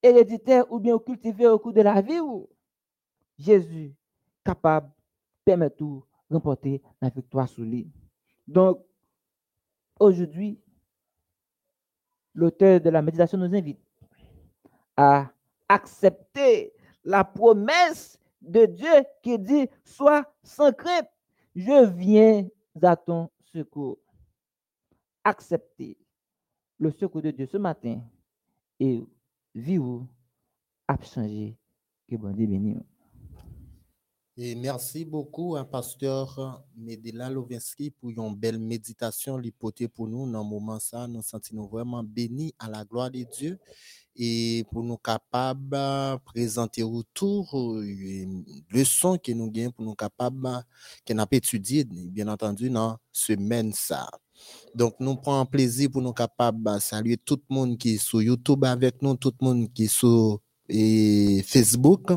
héréditaire 0.01 0.71
ou 0.71 0.79
bien 0.79 0.97
cultivé 0.97 1.47
au 1.47 1.59
cours 1.59 1.73
de 1.73 1.81
la 1.81 2.01
vie, 2.01 2.21
Jésus 3.37 3.93
capable 4.45 4.89
permet 5.43 5.69
tout 5.69 6.05
remporter 6.29 6.81
la 7.01 7.09
victoire 7.09 7.49
sur 7.49 7.63
lui. 7.63 7.91
Donc, 8.47 8.81
aujourd'hui, 9.99 10.61
l'auteur 12.33 12.79
de 12.79 12.89
la 12.89 13.01
méditation 13.01 13.37
nous 13.37 13.53
invite 13.53 13.81
à 14.95 15.29
accepter 15.67 16.71
la 17.03 17.25
promesse 17.25 18.17
de 18.41 18.65
Dieu 18.65 19.03
qui 19.21 19.37
dit, 19.37 19.67
sois 19.83 20.23
sans 20.41 20.71
crainte, 20.71 21.09
je 21.53 21.85
viens 21.85 22.47
à 22.81 22.95
ton 22.95 23.29
secours. 23.43 23.97
Acceptez 25.23 25.97
le 26.79 26.91
secours 26.91 27.21
de 27.21 27.31
Dieu 27.31 27.47
ce 27.51 27.57
matin 27.57 28.01
et 28.79 29.03
a 30.87 30.97
changé. 31.03 31.55
Que 32.09 32.15
bon 32.15 32.31
Dieu 32.33 32.47
bénisse. 32.47 32.83
Et 34.37 34.55
merci 34.55 35.05
beaucoup 35.05 35.55
à 35.57 35.65
pasteur 35.65 36.63
Medela 36.75 37.29
Lovinski 37.29 37.91
pour 37.91 38.09
une 38.09 38.35
belle 38.35 38.57
méditation 38.57 39.37
l'hypothèse 39.37 39.89
pour 39.93 40.07
nous 40.07 40.29
dans 40.31 40.41
le 40.41 40.49
moment 40.49 40.79
ça 40.79 41.05
nous 41.05 41.21
sentons 41.21 41.67
vraiment 41.67 42.01
bénis 42.01 42.53
à 42.57 42.69
la 42.69 42.85
gloire 42.85 43.11
de 43.11 43.23
Dieu 43.23 43.59
et 44.15 44.65
pour 44.71 44.83
nous 44.83 44.97
capables 44.97 45.69
de 45.69 46.17
présenter 46.23 46.81
autour 46.81 47.53
une 47.81 48.45
leçon 48.71 49.17
que 49.17 49.33
nous 49.33 49.51
gagnons 49.51 49.71
pour 49.71 49.85
nous 49.85 49.95
capables 49.95 50.63
qu'on 51.05 51.19
a 51.19 51.27
étudié 51.31 51.83
bien 51.83 52.29
entendu 52.29 52.69
dans 52.69 52.97
semaine 53.11 53.73
ça. 53.73 54.09
Donc, 54.73 54.95
nous 54.99 55.15
prenons 55.15 55.45
plaisir 55.45 55.89
pour 55.91 56.01
nous 56.01 56.13
capables 56.13 56.63
de 56.63 56.79
saluer 56.79 57.17
tout 57.17 57.39
le 57.49 57.55
monde 57.55 57.77
qui 57.77 57.95
est 57.95 57.97
sur 57.97 58.21
YouTube 58.21 58.63
avec 58.65 59.01
nous, 59.01 59.15
tout 59.15 59.33
le 59.41 59.45
monde 59.45 59.73
qui 59.73 59.85
est 59.85 59.87
sur 59.87 60.39
Facebook 61.45 62.11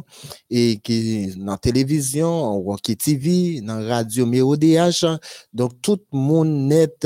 et 0.49 0.79
qui 0.79 1.35
dans 1.37 1.53
la 1.53 1.59
télévision, 1.59 2.63
Rocky 2.63 2.97
TV, 2.97 3.61
dans 3.61 3.81
la 3.81 3.97
radio 3.97 4.27
MODH. 4.27 5.05
Donc, 5.53 5.83
tout 5.83 5.99
le 6.13 6.19
monde 6.19 6.69
net 6.69 7.05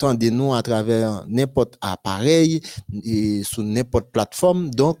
de 0.00 0.30
nous 0.30 0.54
à 0.54 0.62
travers 0.62 1.26
n'importe 1.28 1.76
appareil 1.82 2.62
et 3.04 3.42
sur 3.42 3.62
n'importe 3.62 4.10
plateforme. 4.10 4.70
Donc, 4.70 5.00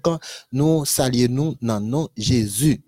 nous 0.52 0.84
saluons 0.84 1.28
nous 1.30 1.54
dans 1.62 1.80
nom 1.80 2.08
Jésus. 2.14 2.82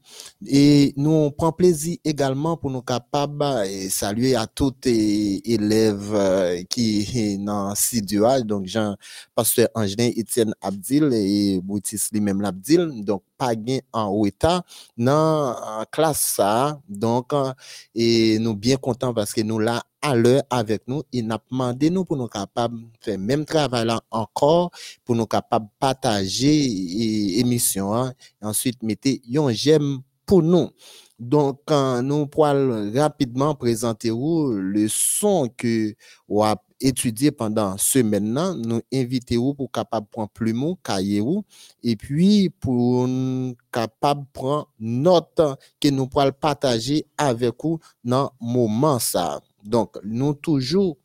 Et 0.47 0.93
nous 0.97 1.31
prenons 1.31 1.53
plaisir 1.53 1.97
également 2.05 2.57
pour 2.57 2.71
nous 2.71 2.83
capables 2.83 3.39
de 3.39 3.89
saluer 3.89 4.35
à 4.35 4.47
tous 4.47 4.75
les 4.85 5.41
élèves 5.45 6.13
euh, 6.15 6.63
qui 6.69 7.05
sont 7.05 7.45
dans 7.45 7.75
Sidual, 7.75 8.45
donc 8.45 8.67
Jean, 8.67 8.97
pasteur 9.35 9.69
Angelin 9.75 10.11
Etienne 10.17 10.55
Abdil 10.61 11.11
et 11.13 11.61
Boutis 11.61 12.01
lui-même 12.13 12.41
l'Abdil, 12.41 13.05
donc 13.05 13.23
pas 13.37 13.55
gain 13.55 13.79
en 13.93 14.07
haut 14.09 14.27
état 14.27 14.63
dans 14.97 15.53
la 15.53 15.87
classe 15.91 16.35
ça. 16.37 16.81
Donc, 16.89 17.33
et 17.95 18.39
nous 18.39 18.55
bien 18.55 18.77
contents 18.77 19.15
parce 19.15 19.33
que 19.33 19.41
nous 19.41 19.59
là 19.59 19.83
à 20.03 20.17
l'heure 20.17 20.43
avec 20.51 20.83
nous, 20.89 21.03
il 21.13 21.27
n'a 21.29 21.39
demandé 21.51 21.89
nous 21.89 22.05
pour 22.05 22.17
nous 22.17 22.27
capables 22.27 22.81
de 22.81 22.89
faire 23.01 23.19
même 23.19 23.45
travail 23.45 23.89
encore, 24.11 24.71
pour 25.05 25.15
nous 25.15 25.27
capables 25.27 25.67
de 25.67 25.71
partager 25.79 26.69
l'émission, 27.37 27.95
hein, 27.95 28.13
et 28.43 28.45
ensuite 28.45 28.83
mettez 28.83 29.23
un 29.37 29.53
j'aime 29.53 30.02
nous. 30.41 30.71
Donc, 31.19 31.61
nous 32.03 32.27
pourrons 32.27 32.91
rapidement 32.95 33.55
présenter 33.55 34.11
vous 34.11 34.53
le 34.53 34.89
son 34.89 35.49
que 35.57 35.95
vous 36.27 36.43
avez 36.43 36.57
étudié 36.81 37.31
pendant 37.31 37.77
ce 37.79 38.01
maintenant. 38.01 38.55
Nous 38.57 38.81
invitons 38.93 39.55
pour 39.55 39.71
capable 39.71 40.07
prendre 40.11 40.31
plumeau, 40.31 40.79
cahier 40.83 41.23
et 41.83 41.97
puis 41.97 42.51
pour 42.51 43.09
capable 43.71 44.25
prendre 44.33 44.69
note 44.81 45.41
que 45.81 45.89
nous 45.89 46.09
pourrons 46.09 46.33
partager 46.33 47.07
avec 47.17 47.55
vous 47.63 47.79
dans 48.03 48.33
moment 48.41 48.99
ça. 48.99 49.41
Donc, 49.65 49.97
nous 50.03 50.35
toujours 50.35 50.97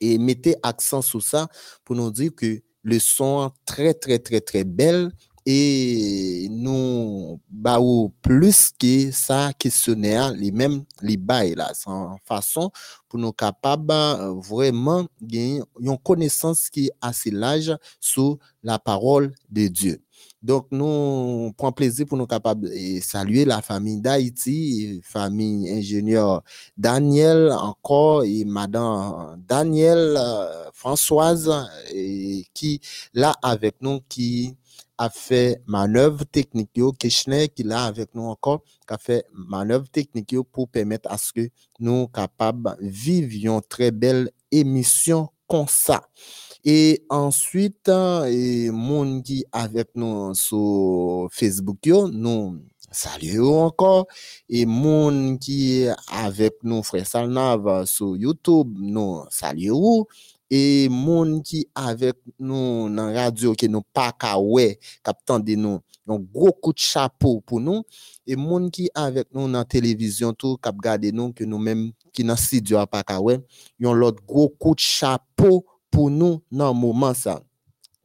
et 0.00 0.18
mettez 0.18 0.56
accent 0.62 1.02
sur 1.02 1.22
ça 1.22 1.48
pour 1.84 1.96
nous 1.96 2.10
dire 2.10 2.34
que 2.34 2.60
le 2.82 2.98
son 2.98 3.50
très, 3.64 3.94
très, 3.94 4.18
très, 4.18 4.40
très 4.40 4.64
belle 4.64 5.10
et 5.44 6.48
nous 6.50 7.40
bah 7.50 7.78
plus 8.22 8.70
que 8.78 9.10
ça 9.10 9.52
questionnaire 9.58 10.32
les 10.32 10.52
mêmes 10.52 10.84
les 11.00 11.16
bails 11.16 11.54
là 11.54 11.72
sans 11.74 12.16
façon 12.24 12.70
pour 13.08 13.18
nous 13.18 13.32
capables 13.32 13.92
euh, 13.92 14.32
vraiment 14.32 15.06
gagner 15.20 15.62
une 15.80 15.98
connaissance 15.98 16.70
qui 16.70 16.86
est 16.86 16.92
assez 17.00 17.30
large 17.30 17.76
sur 18.00 18.38
la 18.62 18.78
parole 18.78 19.34
de 19.50 19.68
Dieu. 19.68 20.02
Donc, 20.42 20.66
nous 20.70 21.52
prenons 21.56 21.72
plaisir 21.72 22.06
pour 22.06 22.18
nous 22.18 22.26
capables 22.26 22.68
de 22.68 23.00
saluer 23.00 23.44
la 23.44 23.62
famille 23.62 24.00
d'Haïti, 24.00 25.00
famille 25.04 25.70
ingénieur 25.70 26.42
Daniel 26.76 27.52
encore 27.52 28.24
et 28.24 28.44
madame 28.44 29.42
Daniel 29.46 30.16
euh, 30.16 30.70
Françoise 30.72 31.50
qui 32.54 32.80
là 33.14 33.34
avec 33.42 33.76
nous 33.80 34.00
qui 34.08 34.56
a 35.02 35.10
fait 35.10 35.60
manœuvre 35.66 36.24
technique 36.24 36.78
Kirchner 36.98 37.48
qui 37.48 37.68
avec 37.70 38.14
nous 38.14 38.22
encore 38.22 38.62
a 38.88 38.98
fait 38.98 39.24
manœuvre 39.32 39.88
technique 39.88 40.36
pour 40.52 40.68
permettre 40.68 41.10
à 41.10 41.18
ce 41.18 41.32
que 41.32 41.48
nous 41.80 42.06
capables 42.06 42.76
vivions 42.80 43.60
très 43.60 43.90
belle 43.90 44.30
émission 44.50 45.28
comme 45.48 45.66
ça. 45.68 46.02
Et 46.64 47.04
ensuite, 47.08 47.88
et 47.88 48.70
monde 48.70 49.24
qui 49.24 49.44
avec 49.50 49.88
nous 49.96 50.32
sur 50.34 51.28
Facebook, 51.32 51.84
nous 51.86 52.60
saluons 52.92 53.62
encore. 53.62 54.06
Et 54.48 54.64
monde 54.66 55.40
qui 55.40 55.86
avec 56.12 56.54
nous, 56.62 56.82
frère 56.84 57.06
Salnav, 57.06 57.86
sur 57.86 58.16
YouTube, 58.16 58.76
nous 58.78 59.24
saluons. 59.30 60.06
E 60.52 60.88
moun 60.92 61.38
ki 61.48 61.62
avek 61.80 62.18
nou 62.36 62.90
nan 62.92 63.14
radyo 63.16 63.54
ki 63.56 63.70
nou 63.72 63.80
pa 63.96 64.10
ka 64.12 64.34
we 64.36 64.74
kap 65.00 65.22
tande 65.24 65.56
nou, 65.56 65.80
yon 66.04 66.26
gro 66.28 66.50
kout 66.52 66.76
chapo 66.76 67.38
pou 67.40 67.56
nou. 67.62 67.80
E 68.28 68.36
moun 68.36 68.66
ki 68.74 68.90
avek 68.92 69.30
nou 69.32 69.48
nan 69.48 69.64
televizyon 69.64 70.36
tou 70.36 70.60
kap 70.60 70.76
gade 70.84 71.08
nou 71.16 71.32
ki 71.32 71.48
nou 71.48 71.62
menm 71.62 71.88
ki 72.12 72.26
nan 72.28 72.36
sidyo 72.36 72.82
pa 72.92 73.00
ka 73.06 73.16
we, 73.24 73.38
yon 73.80 73.96
lot 73.96 74.20
gro 74.28 74.50
kout 74.60 74.82
chapo 74.84 75.62
pou 75.88 76.12
nou 76.12 76.42
nan 76.52 76.76
mouman 76.76 77.16
sa. 77.16 77.38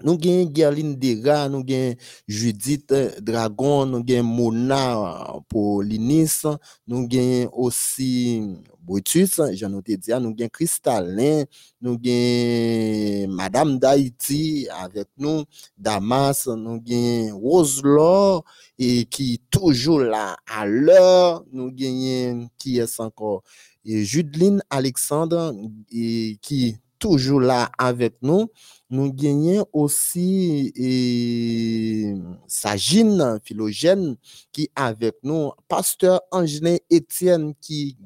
Nous 0.04 0.14
avons 0.14 0.52
Gerline 0.54 0.96
Dera, 0.96 1.50
nous 1.50 1.66
avons 1.68 1.96
Judith 2.28 2.94
Dragon, 3.20 3.88
nous 3.88 4.06
avons 4.08 4.24
Mona 4.24 5.34
pour 5.50 5.82
l'Inis, 5.82 6.44
nous 6.88 7.08
avons 7.12 7.50
aussi 7.54 8.44
Brutus, 8.80 9.42
j'en 9.54 9.80
ai 9.80 9.98
dit, 9.98 10.12
nous 10.12 10.36
avons 10.40 10.50
Cristallin, 10.54 11.46
nous 11.82 11.94
avons 11.94 13.34
Madame 13.34 13.80
d'Haïti 13.80 14.68
avec 14.70 15.08
nous, 15.18 15.46
Damas, 15.76 16.46
nous 16.46 16.80
avons 16.88 17.40
Roselor, 17.40 18.46
et 18.78 19.06
qui 19.06 19.34
est 19.34 19.50
toujours 19.50 20.02
là 20.02 20.38
à 20.46 20.68
l'heure, 20.68 21.44
nous 21.52 21.70
avons 21.70 22.50
qui 22.60 22.78
est 22.78 23.00
encore, 23.00 23.42
et 23.84 24.06
Judeline 24.06 24.62
Alexandre, 24.70 25.56
et 25.92 26.38
qui 26.40 26.78
toujours 27.00 27.42
là 27.42 27.70
avec 27.78 28.16
nous. 28.22 28.48
Nous 28.90 29.12
gagnons 29.12 29.66
aussi 29.74 30.72
et, 30.76 32.14
Sagine 32.48 33.40
Philogène 33.44 34.16
qui 34.52 34.70
avec 34.76 35.16
nous, 35.24 35.52
pasteur 35.68 36.22
Angelin 36.32 36.78
Étienne 36.90 37.54
qui 37.60 37.98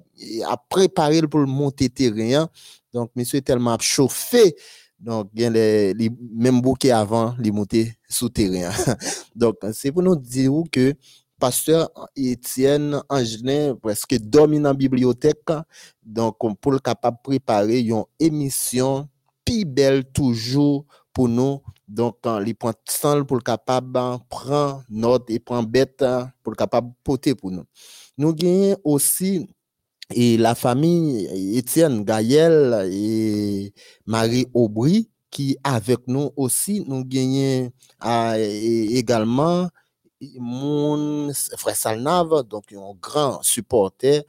a 0.48 0.58
préparé 0.58 1.22
pour 1.22 1.40
le 1.42 1.46
monter 1.46 1.90
terrain. 1.90 2.48
Donc, 2.94 3.12
monsieur 3.16 3.42
tellement 3.42 3.78
chauffé. 3.80 4.56
Donc, 5.00 5.30
il 5.34 5.42
y 5.42 5.46
a 5.46 5.50
les, 5.50 6.12
mêmes 6.34 6.62
bouquets 6.62 6.92
avant 6.92 7.36
les 7.40 7.52
monter 7.52 7.94
souterrain. 8.08 8.72
Donc, 9.36 9.56
c'est 9.74 9.92
pour 9.92 10.04
nous 10.04 10.16
dire 10.16 10.52
que 10.72 10.94
pasteur 11.42 11.90
Étienne 12.16 13.02
Angelin 13.10 13.76
presque 13.76 14.16
la 14.32 14.74
bibliothèque. 14.76 15.50
Donc, 16.06 16.38
pour 16.62 16.72
le 16.72 16.78
capable 16.78 17.18
préparer 17.24 17.80
une 17.80 18.04
émission 18.20 19.10
plus 19.44 19.66
belle 19.66 20.04
toujours 20.06 20.86
pour 21.12 21.28
nous. 21.28 21.60
Donc, 21.88 22.18
les 22.46 22.54
points 22.54 22.76
sans 22.88 23.26
pour 23.26 23.38
le 23.38 23.42
capable 23.42 24.00
prendre 24.30 24.84
note 24.88 25.32
et 25.32 25.40
prendre 25.40 25.68
bête 25.68 26.06
pour 26.44 26.52
le 26.52 26.56
capable 26.56 26.92
porter 27.04 27.34
pour 27.34 27.50
nous. 27.50 27.66
Nous 28.20 28.34
gagnons 28.36 28.78
aussi 28.84 29.48
et 30.14 30.38
la 30.38 30.54
famille 30.54 31.58
Étienne 31.58 32.04
Gaël 32.04 32.88
et 32.92 33.74
Marie 34.06 34.46
Aubry 34.54 35.10
qui 35.32 35.58
avec 35.64 36.00
nous 36.08 36.30
aussi 36.36 36.84
nous 36.86 37.04
gagnons 37.06 37.72
ah, 38.00 38.38
également 38.38 39.70
mon 40.40 41.32
frère 41.58 41.76
Salnave, 41.76 42.44
donc 42.44 42.66
un 42.74 42.94
grand 43.02 43.42
supporter, 43.44 44.24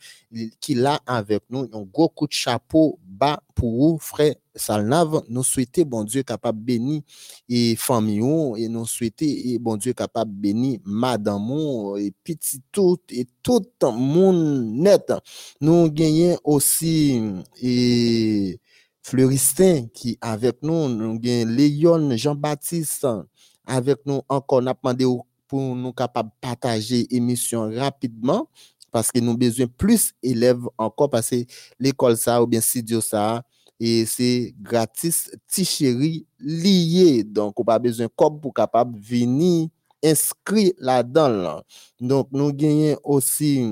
qui 0.61 0.75
l'a 0.75 1.01
avec 1.07 1.43
nous, 1.51 1.69
un 1.73 1.83
gros 1.83 2.09
coup 2.09 2.27
de 2.27 2.33
chapeau 2.33 2.99
bas 3.05 3.43
pour 3.55 3.71
vous, 3.71 3.99
frère 3.99 4.35
Salnave. 4.55 5.23
Nous 5.29 5.45
souhaitons, 5.45 5.83
bon 5.83 6.05
Dieu, 6.05 6.23
capable 6.23 6.61
de 6.61 6.65
bénir 6.65 7.03
et 7.49 7.77
famille, 7.77 8.23
et 8.57 8.69
nous 8.69 8.87
souhaitons, 8.87 9.27
bon 9.61 9.77
Dieu, 9.77 9.93
capable 9.93 10.35
de 10.35 10.41
bénir 10.41 10.81
madame, 10.85 11.51
et 11.99 12.13
petit 12.25 12.63
tout, 12.73 12.99
et 13.11 13.27
tout 13.43 13.63
monde 13.83 14.65
net. 14.73 15.13
Nous 15.61 15.91
gagnons 15.91 16.39
aussi, 16.45 17.21
et 17.61 18.59
Fleuristin 19.03 19.87
qui 19.93 20.17
avec 20.21 20.63
nous, 20.63 20.89
nous 20.89 21.19
gagnons 21.19 21.51
Léon 21.51 22.17
Jean-Baptiste 22.17 23.07
avec 23.67 23.99
nous 24.07 24.23
encore, 24.29 24.63
n'a 24.63 24.75
demandé 24.75 25.07
pour 25.53 25.77
nous 25.77 25.93
capables 25.93 26.31
de 26.31 26.35
partager 26.41 27.07
l'émission 27.11 27.71
rapidement 27.71 28.49
parce 28.91 29.13
que 29.13 29.19
nous 29.19 29.33
avons 29.33 29.39
besoin 29.39 29.67
plus 29.67 30.15
d'élèves 30.23 30.65
encore 30.79 31.11
parce 31.11 31.29
que 31.29 31.45
l'école 31.79 32.17
ça 32.17 32.43
ou 32.43 32.47
bien 32.47 32.63
studio 32.63 33.03
ça 33.03 33.43
et 33.79 34.07
c'est 34.07 34.55
gratis 34.59 35.31
chéri 35.51 36.27
lié 36.41 37.23
donc 37.23 37.61
on 37.61 37.65
pas 37.65 37.79
besoin 37.79 38.09
comme 38.17 38.41
pour 38.41 38.55
capable 38.55 38.99
venir 38.99 39.69
inscrit 40.03 40.73
là-dedans 40.79 41.61
donc 42.01 42.29
nous 42.33 42.51
gagnons 42.51 42.97
aussi 43.05 43.71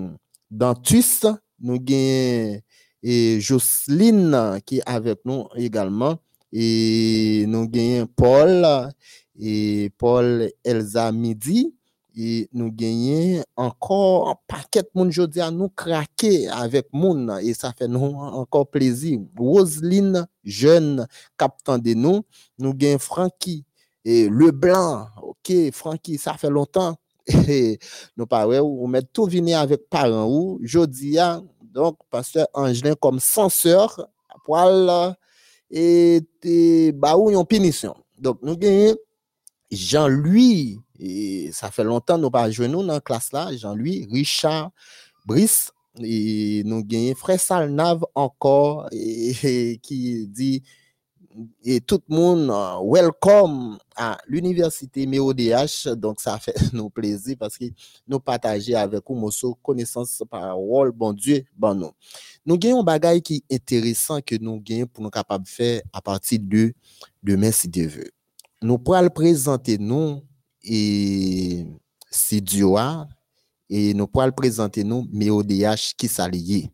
Dantus, 0.50 1.24
nous 1.60 1.78
gagnons 1.80 2.60
et 3.02 3.40
Jocelyne 3.40 4.60
qui 4.66 4.80
est 4.80 4.82
avec 4.84 5.20
nous 5.24 5.46
également. 5.56 6.18
Et 6.52 7.46
nous 7.48 7.66
gagnons 7.68 8.06
Paul 8.06 8.92
et 9.40 9.90
Paul 9.96 10.50
Elsa 10.64 11.11
Midi. 11.12 11.74
Et 12.16 12.48
nous 12.53 12.72
gagnons 12.72 13.42
encore 13.57 14.31
un 14.31 14.35
paquet 14.48 14.83
de 14.83 14.90
monde 14.94 15.09
aujourd'hui 15.09 15.40
à 15.40 15.50
nous 15.53 15.68
craquer 15.68 16.48
avec 16.48 16.88
moun 16.92 17.38
et 17.40 17.55
ça 17.55 17.72
fait 17.72 17.87
nous 17.87 18.00
encore 18.00 18.68
plaisir. 18.68 19.20
Roselyne, 19.38 20.26
jeune 20.42 21.07
captain 21.38 21.79
de 21.79 21.94
nous. 21.94 22.22
Nous 22.59 22.74
gagnons 22.74 22.98
Frankie 22.98 23.64
et 24.05 24.29
Leblanc. 24.29 25.07
Ok, 25.22 25.53
Frankie, 25.72 26.18
ça 26.18 26.35
fait 26.35 26.50
longtemps. 26.50 26.96
Et 27.48 27.79
nous 28.16 28.26
pas 28.26 28.48
on 28.48 28.88
met 28.88 29.03
tout 29.03 29.26
venir 29.26 29.61
avec 29.61 29.88
parents 29.88 30.26
ou 30.26 30.59
Jodia 30.62 31.40
donc 31.62 31.98
pasteur 32.11 32.48
Angelin 32.55 32.94
comme 32.94 33.20
censeur 33.20 34.09
pour 34.44 34.59
et 35.70 36.20
bah. 36.94 37.14
Donc 38.18 38.38
nous 38.42 38.57
gagnons 38.57 38.96
Jean-Louis 39.70 40.80
et 40.98 41.50
ça 41.52 41.70
fait 41.70 41.85
longtemps 41.85 42.18
nous 42.18 42.30
pas 42.30 42.50
joué 42.50 42.68
dans 42.68 42.83
la 42.83 43.00
classe 43.00 43.33
là, 43.33 43.54
Jean-Louis, 43.56 44.06
Richard, 44.11 44.70
Brice 45.24 45.72
et 45.98 46.62
nous 46.64 46.85
gagnons 46.85 47.14
frère 47.14 47.40
Salnave 47.40 48.04
encore 48.14 48.88
et, 48.92 49.78
qui 49.83 50.26
dit 50.28 50.62
et 51.64 51.80
tout 51.80 52.00
le 52.09 52.14
monde 52.14 52.50
welcome 52.85 53.78
à 53.96 54.18
l'université 54.26 55.06
MEODH. 55.06 55.94
Donc, 55.96 56.20
ça 56.20 56.38
fait 56.38 56.54
nous 56.72 56.90
plaisir 56.90 57.37
parce 57.38 57.56
que 57.56 57.66
nous 58.06 58.18
partageons 58.18 58.76
avec 58.76 59.02
vous 59.06 59.30
nos 59.42 59.54
connaissances 59.62 60.22
parole, 60.28 60.90
bon 60.92 61.12
Dieu, 61.12 61.44
bon 61.56 61.74
nous. 61.74 61.92
Nous 62.44 62.59
avons 62.64 62.80
un 62.80 62.85
bagage 62.85 63.20
qui 63.20 63.44
est 63.48 63.54
intéressant 63.54 64.20
que 64.20 64.35
nous 64.40 64.61
gagnons 64.61 64.87
pour 64.87 65.04
nous 65.04 65.11
capables 65.11 65.44
de 65.44 65.48
faire 65.48 65.83
à 65.92 66.00
partir 66.00 66.40
de 66.42 66.72
demain, 67.22 67.52
si 67.52 67.68
Dieu 67.68 67.87
veut. 67.87 68.11
Nous 68.62 68.78
pourrons 68.78 69.08
présenter 69.08 69.78
nous 69.78 70.22
et 70.62 71.64
si 72.10 72.42
Dieu 72.42 72.76
a, 72.76 73.08
et 73.68 73.94
nous 73.94 74.06
pourrons 74.06 74.32
présenter 74.32 74.84
nous 74.84 75.06
MEODH 75.12 75.94
qui 75.96 76.08
s'allie. 76.08 76.70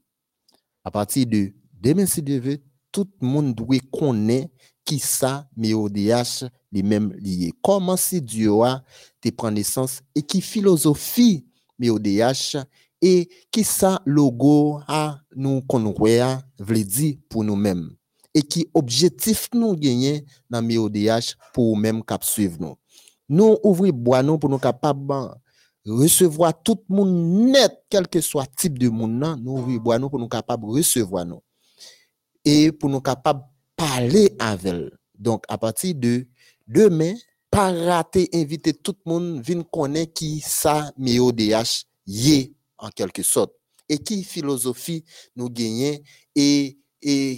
À 0.83 0.91
partir 0.91 1.27
de 1.27 1.53
demain, 1.73 2.07
si 2.07 2.23
Dieu 2.23 2.41
veut, 2.41 2.59
tout 2.91 3.09
le 3.21 3.27
monde 3.27 3.55
doit 3.55 3.79
connaître 3.93 4.53
qui 4.85 4.99
ça, 4.99 5.49
mais 5.57 5.75
ODH, 5.75 6.47
les 6.73 6.83
mêmes 6.83 7.13
liés. 7.19 7.53
Comment 7.63 7.97
c'est 7.97 8.21
Dieu 8.21 8.53
a 8.63 8.83
te 9.21 9.29
prend 9.31 9.51
naissance 9.51 10.01
et 10.15 10.23
qui 10.23 10.41
philosophie, 10.41 11.47
mais 11.79 11.91
ODH, 11.91 12.57
et 13.03 13.29
qui 13.51 13.65
ça 13.65 14.01
logo 14.07 14.81
a 14.87 15.19
nous 15.35 15.61
qu'on 15.63 15.93
veut 15.93 16.85
dire 16.85 17.17
pour 17.29 17.45
nous-mêmes. 17.45 17.91
Et 18.37 18.43
qui 18.43 18.69
objectif 18.75 19.49
nous 19.55 19.75
gagner 19.75 20.27
dans 20.51 20.63
ODH 20.63 21.37
pour 21.55 21.75
nous-mêmes 21.75 22.05
cap 22.05 22.23
suivre 22.23 22.59
nous. 22.61 22.77
Nous 23.31 23.57
ouvrons 23.65 23.89
bois 23.89 24.23
nous 24.23 24.39
pour 24.39 24.51
nous 24.51 24.59
capables 24.59 25.31
recevoir 25.87 26.53
tout 26.63 26.79
le 26.91 26.97
monde 26.97 27.51
net, 27.51 27.73
quel 27.89 28.07
que 28.07 28.21
soit 28.21 28.47
type 28.47 28.79
de 28.79 28.91
monde, 28.91 29.41
nous 29.43 29.53
ouvrons 29.53 29.77
bois 29.77 29.99
nous 29.99 30.11
pour 30.11 30.19
nous 30.19 30.29
capables 30.29 30.67
recevoir 30.67 31.25
nous 31.25 31.41
et 32.45 32.73
pour 32.73 32.91
nous 32.91 33.01
capables 33.01 33.43
parler 33.75 34.35
avec. 34.39 34.93
Donc, 35.19 35.45
à 35.49 35.57
partir 35.59 35.95
de 35.95 36.27
demain, 36.67 37.15
pas 37.51 37.73
rater, 37.73 38.29
inviter 38.35 38.75
tout 38.75 38.95
le 39.07 39.13
monde, 39.13 39.43
venir 39.43 39.65
connaître 39.71 40.13
qui 40.13 40.41
ça, 40.41 40.93
MIODH, 40.99 41.87
y 42.07 42.53
en 42.79 42.91
quelque 42.91 43.23
sorte. 43.23 43.53
Et 43.89 43.99
qui 43.99 44.25
philosophie 44.25 45.05
nous 45.37 45.49
gagnons 45.49 45.99
et, 46.35 46.79
et 47.03 47.37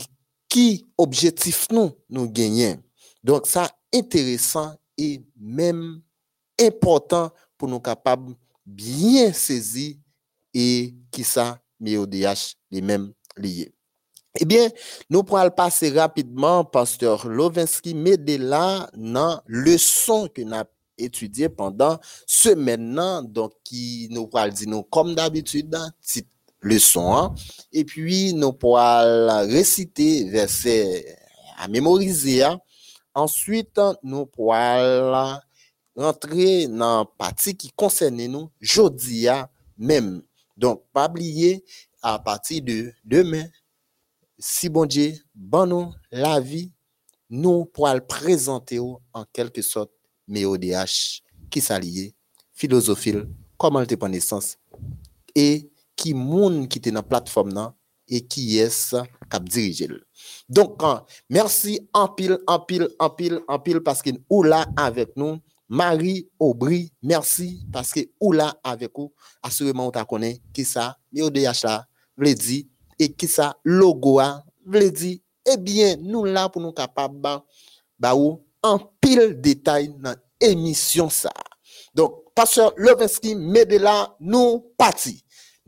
qui 0.48 0.86
objectif 0.96 1.66
nous 1.70 1.92
nous 2.08 2.30
gagnons. 2.30 2.82
Donc, 3.22 3.46
ça 3.46 3.70
intéressant 3.94 4.74
et 4.96 5.22
même 5.38 6.00
important 6.60 7.30
pour 7.56 7.68
nous 7.68 7.80
capables 7.80 8.34
bien 8.64 9.32
saisir 9.32 9.96
et 10.54 10.94
qui 11.10 11.24
ça, 11.24 11.60
MIODH, 11.80 12.56
les 12.70 12.80
mêmes 12.80 13.12
liés. 13.36 13.72
Eh 14.40 14.44
bien, 14.44 14.68
nous 15.10 15.22
pourrons 15.22 15.50
passer 15.50 15.90
rapidement, 15.90 16.64
pasteur 16.64 17.26
Lovinsky, 17.26 17.94
mais 17.94 18.16
de 18.16 18.36
là, 18.36 18.88
dans 18.94 19.40
leçon 19.46 20.28
que 20.28 20.42
nous 20.42 20.54
avons 20.54 20.68
étudié 20.96 21.48
pendant 21.48 21.98
ce 22.26 22.50
maintenant, 22.50 23.22
donc 23.22 23.52
qui 23.64 24.08
nous 24.10 24.26
pourrons 24.26 24.48
dire, 24.48 24.82
comme 24.90 25.14
d'habitude, 25.14 25.76
petite 26.00 26.28
leçon, 26.60 27.14
hein. 27.14 27.34
et 27.72 27.84
puis 27.84 28.34
nous 28.34 28.52
pourrons 28.52 29.46
réciter 29.46 30.28
verset 30.28 31.16
à 31.56 31.68
mémoriser. 31.68 32.42
Hein. 32.42 32.60
Ensuite, 33.14 33.80
nous 34.02 34.26
pourrons 34.26 35.38
rentrer 35.96 36.68
dans 36.68 37.00
la 37.00 37.04
partie 37.04 37.56
qui 37.56 37.70
concerne 37.72 38.24
nous, 38.26 38.50
jeudi 38.60 39.26
même. 39.76 40.22
Donc, 40.56 40.84
pas 40.92 41.08
oublier, 41.08 41.64
à 42.02 42.18
partir 42.18 42.62
de 42.62 42.92
demain, 43.04 43.44
si 44.38 44.68
bon 44.68 44.86
Dieu, 44.86 45.14
bon 45.34 45.66
nous 45.66 45.92
la 46.12 46.40
vie, 46.40 46.72
nous 47.30 47.64
pourrons 47.64 48.00
présenter 48.06 48.78
en 48.78 49.24
quelque 49.32 49.62
sorte, 49.62 49.90
mais 50.26 50.44
ODH, 50.44 51.22
qui 51.50 51.60
s'allie, 51.60 52.14
philosophie, 52.52 53.14
comment 53.56 53.84
te 53.84 53.94
prend 53.94 54.08
naissance, 54.08 54.58
et 55.34 55.70
ki 55.98 56.14
moun 56.14 56.62
ki 56.70 56.80
te 56.82 56.92
nan 56.94 57.06
platform 57.06 57.50
nan, 57.54 57.74
e 58.08 58.22
ki 58.24 58.44
yes 58.56 58.94
kap 59.28 59.44
dirijil. 59.44 59.98
Donk 60.48 60.82
an, 60.86 61.04
mersi 61.30 61.76
anpil, 61.96 62.38
anpil, 62.48 62.88
anpil, 63.02 63.38
anpil, 63.50 63.82
paske 63.84 64.14
ou 64.30 64.46
la 64.46 64.64
avek 64.80 65.12
nou, 65.18 65.38
Marie 65.68 66.24
Aubry, 66.40 66.86
mersi, 67.04 67.50
paske 67.72 68.06
ou 68.16 68.32
la 68.32 68.54
avek 68.64 68.96
ou, 68.96 69.12
asureman 69.44 69.84
ou 69.84 69.94
ta 69.94 70.06
konen, 70.08 70.38
ki 70.56 70.64
sa, 70.64 70.94
yo 71.12 71.28
de 71.32 71.44
yacha, 71.44 71.82
vle 72.16 72.32
di, 72.38 72.62
e 72.96 73.10
ki 73.12 73.28
sa, 73.28 73.52
logo 73.68 74.16
a, 74.24 74.38
vle 74.64 74.88
di, 74.94 75.18
eh 75.44 75.56
ebyen, 75.56 76.00
nou 76.04 76.28
la 76.28 76.46
pou 76.52 76.64
nou 76.64 76.76
kapap 76.76 77.12
ba, 77.20 77.38
ba 78.00 78.14
ou, 78.16 78.38
anpil 78.64 79.36
detay 79.44 79.90
nan 80.00 80.16
emisyon 80.40 81.12
sa. 81.12 81.32
Donk, 81.96 82.24
pastor 82.36 82.72
Lovenski, 82.80 83.34
mede 83.36 83.80
la, 83.82 84.06
nou 84.20 84.62
pati. 84.80 85.18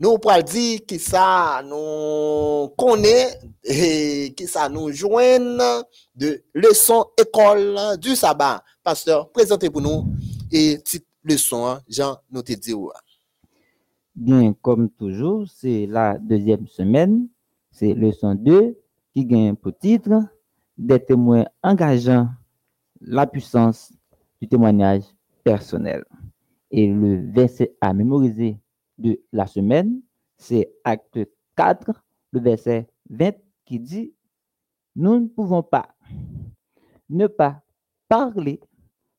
Nous 0.01 0.17
pour 0.17 0.31
dire 0.43 0.79
qui 0.87 0.97
ça 0.97 1.61
nous 1.63 2.69
connaît 2.75 3.37
et 3.63 4.33
qui 4.35 4.47
ça 4.47 4.67
nous 4.67 4.91
joigne 4.91 5.61
de 6.15 6.41
leçon 6.55 7.05
école 7.19 7.77
du 7.99 8.15
sabbat. 8.15 8.63
Pasteur, 8.83 9.29
présentez 9.29 9.69
pour 9.69 9.83
nous 9.83 10.07
et 10.51 10.79
petite 10.79 11.05
leçon, 11.23 11.67
hein, 11.67 11.81
Jean, 11.87 12.17
nous 12.31 12.41
te 12.41 12.53
dit. 12.53 12.73
Bien, 14.15 14.55
comme 14.59 14.89
toujours, 14.89 15.45
c'est 15.47 15.85
la 15.85 16.17
deuxième 16.17 16.65
semaine, 16.65 17.27
c'est 17.69 17.93
leçon 17.93 18.33
2, 18.33 18.75
qui 19.13 19.23
gagne 19.23 19.55
pour 19.55 19.77
titre 19.77 20.23
des 20.79 20.99
témoins 20.99 21.45
engageant 21.61 22.27
la 23.01 23.27
puissance 23.27 23.93
du 24.41 24.47
témoignage 24.47 25.03
personnel. 25.43 26.03
Et 26.71 26.87
le 26.87 27.31
verset 27.31 27.75
à 27.79 27.93
mémoriser 27.93 28.57
de 29.01 29.21
la 29.31 29.47
semaine, 29.47 30.01
c'est 30.37 30.73
acte 30.83 31.19
4, 31.55 31.91
le 32.31 32.39
verset 32.39 32.87
20 33.09 33.35
qui 33.65 33.79
dit, 33.79 34.13
nous 34.95 35.19
ne 35.19 35.27
pouvons 35.27 35.63
pas 35.63 35.95
ne 37.09 37.27
pas 37.27 37.61
parler 38.07 38.61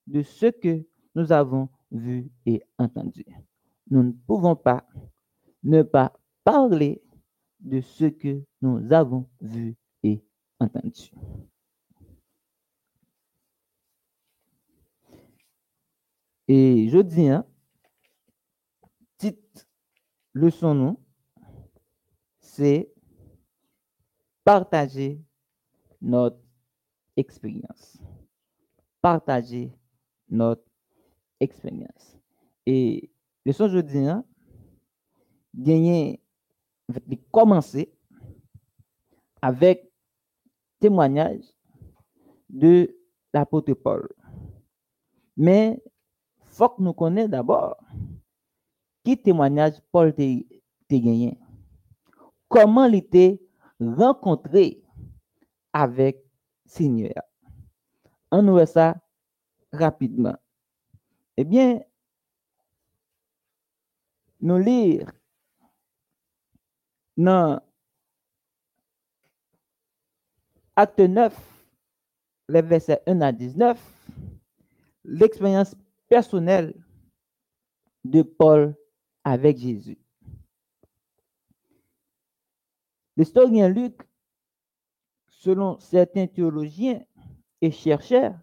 de 0.07 0.23
ce 0.23 0.47
que 0.47 0.85
nous 1.15 1.31
avons 1.33 1.69
vu 1.91 2.31
et 2.47 2.63
entendu 2.79 3.25
nous 3.93 4.03
ne 4.03 4.13
pouvons 4.13 4.57
pas 4.57 4.87
ne 5.63 5.83
pas 5.83 6.13
parler 6.45 7.03
de 7.61 7.81
ce 7.83 8.07
que 8.07 8.43
nous 8.63 8.91
avons 8.93 9.29
vu 9.41 9.77
et 10.03 10.25
entendu. 10.59 11.13
Et 16.49 16.89
je 16.89 16.99
dis, 16.99 17.29
hein, 17.29 17.47
leçon, 20.35 20.75
nous, 20.75 21.01
c'est 22.41 22.93
partager 24.45 25.23
notre 26.01 26.41
expérience. 27.17 27.99
Partager 29.01 29.73
notre 30.29 30.65
expérience. 31.41 32.19
Et 32.67 33.13
Leçon 33.45 33.69
jeudi, 33.69 33.99
hein, 33.99 34.25
gagner, 35.53 36.23
commencer 37.33 37.93
avec 39.41 39.91
témoignage 40.79 41.43
de 42.49 42.97
l'apôtre 43.35 43.75
Paul. 43.75 44.09
Mais 45.37 45.83
faut 46.43 46.69
que 46.69 46.83
nous 46.83 46.93
connaissions 46.93 47.29
d'abord 47.31 47.77
qui 49.05 49.19
témoignage 49.19 49.81
Paul 49.91 50.15
t'a 50.15 50.25
gagné? 50.91 51.39
comment 52.53 52.85
il 52.85 52.97
était 52.97 53.41
rencontré 53.81 54.83
avec 55.73 56.23
Seigneur? 56.67 57.23
On 58.31 58.43
voit 58.43 58.67
ça 58.67 58.97
rapidement. 59.73 60.37
Eh 61.37 61.45
bien, 61.45 61.81
nous 64.41 64.59
lire 64.59 65.11
dans 67.17 67.61
Acte 70.77 71.01
9, 71.01 71.35
les 72.49 72.63
versets 72.63 73.03
1 73.07 73.21
à 73.23 73.33
19, 73.33 73.79
l'expérience 75.05 75.75
personnelle 76.09 76.75
de 78.05 78.23
Paul 78.23 78.75
avec 79.25 79.59
Jésus. 79.59 79.99
L'historien 83.17 83.69
Luc, 83.69 84.01
selon 85.29 85.79
certains 85.79 86.27
théologiens 86.27 87.03
et 87.61 87.71
chercheurs, 87.71 88.39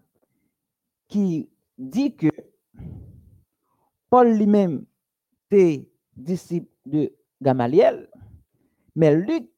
qui 1.08 1.50
dit 1.76 2.14
que 2.14 2.28
Paul 4.08 4.32
lui-même 4.32 4.86
était 5.50 5.88
disciple 6.16 6.70
de 6.86 7.12
Gamaliel, 7.42 8.08
mais 8.94 9.14
Luc, 9.14 9.50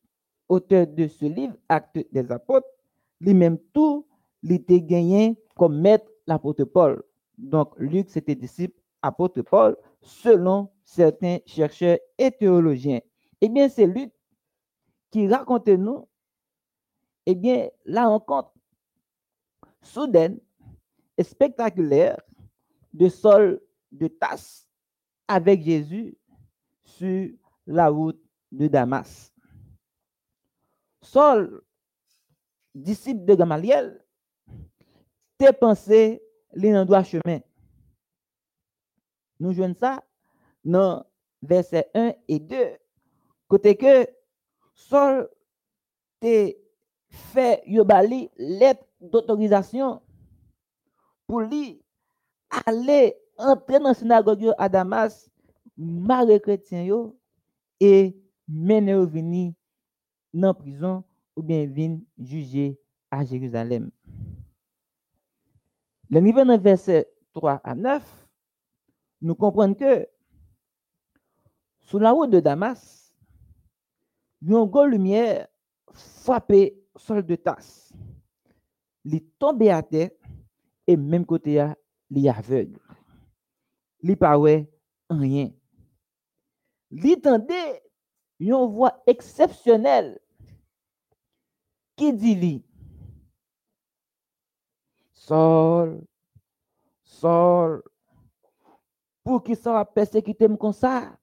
auteur 0.48 0.86
de 0.86 1.06
ce 1.08 1.26
livre, 1.26 1.56
Acte 1.68 1.98
des 2.12 2.30
apôtres, 2.30 2.68
lui-même 3.20 3.58
tout, 3.72 4.06
il 4.42 4.52
était 4.52 4.80
gagné 4.80 5.38
comme 5.56 5.80
maître 5.80 6.10
l'apôtre 6.26 6.64
Paul. 6.64 7.02
Donc, 7.38 7.74
Luc, 7.78 8.10
c'était 8.10 8.34
disciple 8.34 8.78
apôtre 9.02 9.42
Paul, 9.42 9.76
selon 10.00 10.70
certains 10.84 11.38
chercheurs 11.46 11.98
et 12.18 12.30
théologiens. 12.30 13.00
Eh 13.40 13.48
bien, 13.48 13.68
c'est 13.68 13.86
Luc 13.86 14.12
qui 15.10 15.28
raconte 15.28 15.68
nous, 15.68 16.08
eh 17.26 17.34
bien, 17.34 17.68
la 17.84 18.06
rencontre 18.06 18.52
soudaine 19.82 20.38
et 21.18 21.22
spectaculaire 21.22 22.20
de 22.92 23.08
Saul 23.08 23.60
de 23.90 24.08
Tasse 24.08 24.68
avec 25.28 25.62
Jésus 25.62 26.16
sur 26.84 27.30
la 27.66 27.88
route 27.88 28.20
de 28.50 28.68
Damas. 28.68 29.32
Saul, 31.02 31.62
disciple 32.74 33.24
de 33.24 33.34
Gamaliel, 33.34 34.04
t'es 35.36 35.52
pensé 35.52 36.22
droit 36.84 37.02
chemin. 37.02 37.40
Nous 39.40 39.52
jouons 39.52 39.74
ça 39.74 40.02
dans 40.64 41.04
verset 41.42 41.90
1 41.94 42.14
et 42.28 42.38
2. 42.38 42.56
Côté 43.48 43.76
que 43.76 44.06
Saul 44.74 45.28
te 46.20 46.52
fait 47.08 47.62
yobali 47.66 48.30
lettre 48.36 48.84
d'autorisation 49.00 50.00
pour 51.26 51.40
lui 51.40 51.82
aller 52.66 53.16
entrer 53.36 53.78
dans 53.78 53.88
la 53.88 53.94
synagogue 53.94 54.52
à 54.58 54.68
Damas, 54.68 55.30
marier 55.76 56.40
chrétien 56.40 57.12
et 57.80 58.16
mener 58.48 58.94
au 58.94 59.06
venir 59.06 59.52
dans 60.32 60.54
prison 60.54 61.04
ou 61.36 61.42
bien 61.42 61.66
venir 61.66 62.00
juger 62.18 62.78
à 63.10 63.24
Jérusalem. 63.24 63.90
Le 66.10 66.20
niveau 66.20 66.44
de 66.44 66.56
verset 66.58 67.08
3 67.32 67.60
à 67.64 67.74
9, 67.74 68.28
nous 69.22 69.34
comprenons 69.34 69.74
que 69.74 70.06
sous 71.82 71.98
la 71.98 72.10
route 72.10 72.30
de 72.30 72.40
Damas, 72.40 73.12
une 74.40 74.64
grande 74.64 74.90
lumière 74.90 75.48
frappait 75.92 76.76
sol 76.96 77.24
de 77.24 77.36
tasse. 77.36 77.92
Il 79.04 79.24
tombé 79.38 79.70
à 79.70 79.82
terre 79.82 80.10
et 80.86 80.96
même 80.96 81.26
côté, 81.26 81.64
il 82.10 82.26
est 82.26 82.28
aveugle. 82.28 82.78
Il 84.00 84.16
pas 84.16 84.36
rien. 85.10 85.50
Il 86.90 87.14
entendait 87.14 87.82
une 88.38 88.66
voix 88.66 89.02
exceptionnelle 89.06 90.20
qui 91.96 92.12
dit 92.12 92.34
lui, 92.34 92.64
Sol, 95.12 96.04
Sol, 97.04 97.82
pour 99.22 99.42
qu'il 99.44 99.56
soit 99.56 99.84
persécuté 99.84 100.48
comme 100.58 100.72
ça. 100.72 101.16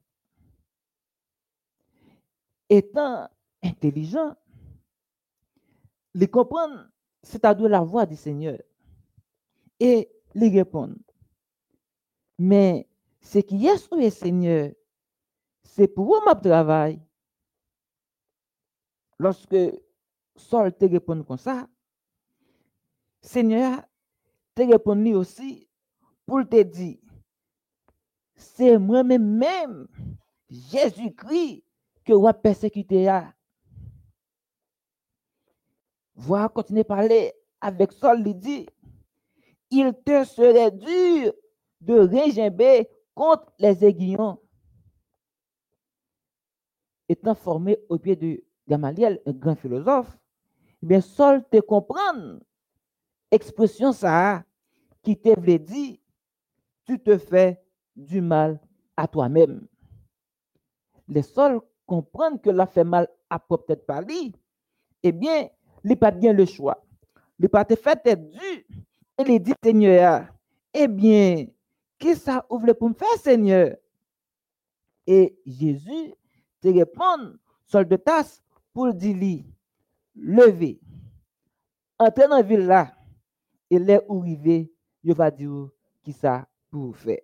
Étant 2.69 3.27
intelligent, 3.63 4.35
il 6.13 6.29
comprend, 6.29 6.85
c'est-à-dire 7.23 7.69
la 7.69 7.81
voix 7.81 8.05
du 8.05 8.15
Seigneur. 8.15 8.59
Et 9.79 10.11
il 10.35 10.55
répond, 10.55 10.95
mais 12.37 12.87
ce 13.21 13.39
qui 13.39 13.65
est 13.65 13.91
le 13.91 14.09
Seigneur, 14.09 14.71
c'est 15.63 15.87
pour 15.87 16.21
mon 16.25 16.35
travail. 16.35 17.01
Lorsque 19.17 19.55
Saul 20.35 20.73
te 20.73 20.85
répond 20.85 21.23
comme 21.23 21.37
ça, 21.37 21.67
Seigneur 23.21 23.81
te 24.55 24.61
répond 24.61 25.05
aussi 25.15 25.67
pour 26.25 26.47
te 26.47 26.61
dire, 26.63 26.97
c'est 28.35 28.77
moi-même 28.77 29.37
même, 29.37 29.87
Jésus-Christ, 30.49 31.63
que 32.09 32.13
vous 32.15 32.33
persécuté. 32.41 33.07
Voir 36.15 36.51
continuer 36.51 36.81
à 36.81 36.85
parler 36.85 37.33
avec 37.61 37.91
Saul, 37.91 38.27
il 38.27 38.33
dit, 38.33 38.65
il 39.69 39.93
te 40.03 40.23
serait 40.23 40.71
dur 40.71 41.33
de 41.81 41.99
régimber 41.99 42.89
contre 43.13 43.53
les 43.59 43.85
aiguillons. 43.85 44.39
Étant 47.07 47.35
formé 47.35 47.77
au 47.89 47.99
pied 47.99 48.15
de 48.15 48.43
Gamaliel, 48.67 49.21
un 49.27 49.31
grand 49.31 49.55
philosophe, 49.55 50.17
eh 50.81 50.87
bien, 50.87 51.01
te 51.01 51.59
comprendre 51.59 52.39
expression 53.29 53.91
ça 53.91 54.43
qui 55.03 55.15
te 55.15 55.39
veut 55.39 55.59
dire, 55.59 55.97
tu 56.85 56.99
te 56.99 57.19
fais 57.19 57.61
du 57.95 58.19
mal 58.19 58.59
à 58.97 59.07
toi-même. 59.07 59.67
Les 61.07 61.21
Saul 61.21 61.61
comprennent 61.89 62.39
que 62.39 62.51
l'a 62.51 62.67
fait 62.67 62.83
mal 62.83 63.07
à 63.31 63.39
peut-être 63.39 63.85
pas 63.85 64.01
lui, 64.01 64.35
eh 65.01 65.11
bien, 65.11 65.49
il 65.83 65.97
pas 65.97 66.11
bien 66.11 66.33
le 66.33 66.45
choix. 66.45 66.85
Il 67.39 67.49
pas 67.49 67.65
te 67.65 67.75
fait 67.75 67.99
être 68.05 68.29
dû. 68.29 68.65
Et 69.17 69.23
il 69.25 69.39
dit, 69.41 69.53
Seigneur, 69.63 70.27
eh 70.71 70.87
bien, 70.87 71.47
qu'est-ce 71.97 72.19
que 72.19 72.25
ça 72.25 72.45
ouvre 72.49 72.73
pour 72.73 72.89
me 72.89 72.93
faire, 72.93 73.17
Seigneur? 73.17 73.75
Et 75.07 75.35
Jésus 75.45 76.13
te 76.61 76.67
répond, 76.67 77.37
sol 77.65 77.87
de 77.87 77.95
tasse, 77.95 78.43
pour 78.71 78.93
dire 78.93 79.43
levez, 80.15 80.79
entrez 81.97 82.27
dans 82.27 82.35
la 82.35 82.43
ville 82.43 82.67
là, 82.67 82.93
et 83.69 83.79
là 83.79 84.01
où 84.07 84.23
il 84.25 85.13
va 85.13 85.31
dire 85.31 85.69
qui 86.03 86.13
ça 86.13 86.47
pour 86.69 86.95
faire. 86.95 87.21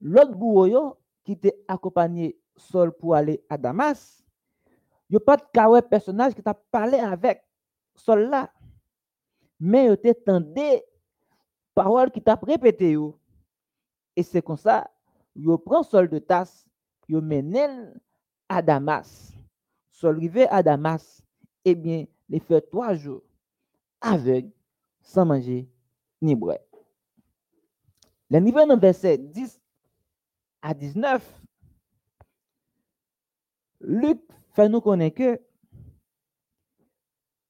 L'autre 0.00 0.34
bourreau 0.34 0.96
qui 1.24 1.32
était 1.32 1.62
accompagné 1.68 2.38
Saul 2.56 2.92
pour 2.92 3.14
aller 3.14 3.44
à 3.48 3.58
Damas, 3.58 4.24
il 5.08 5.12
n'y 5.12 5.16
a 5.16 5.20
pas 5.20 5.36
de 5.36 5.86
personnage 5.86 6.34
qui 6.34 6.42
t'a 6.42 6.54
parlé 6.54 6.98
avec 6.98 7.42
Saul 7.94 8.28
là. 8.28 8.50
Mais 9.60 9.86
il 9.86 9.96
t'a 9.96 10.40
parole 11.74 12.10
qui 12.10 12.20
t'a 12.20 12.38
répété. 12.42 12.96
Et 14.16 14.22
c'est 14.22 14.42
comme 14.42 14.56
ça, 14.56 14.90
il 15.34 15.56
prend 15.64 15.82
Saul 15.82 16.08
de 16.08 16.18
tasse, 16.18 16.66
il 17.08 17.20
mène 17.20 17.98
à 18.48 18.62
Damas. 18.62 19.32
Saul 19.92 20.16
arrivé 20.16 20.46
à 20.48 20.62
Damas, 20.62 21.22
eh 21.64 21.74
bien, 21.74 22.06
il 22.28 22.40
fait 22.40 22.60
trois 22.60 22.94
jours 22.94 23.22
aveugle, 24.00 24.50
sans 25.00 25.24
manger 25.24 25.68
ni 26.20 26.34
boire. 26.34 26.58
Le 28.30 28.40
niveau 28.40 28.66
de 28.66 28.80
verset 28.80 29.18
10 29.18 29.60
à 30.62 30.74
19, 30.74 31.45
Luc 33.86 34.20
fait 34.54 34.68
nous 34.68 34.80
connaître 34.80 35.16
que 35.16 35.40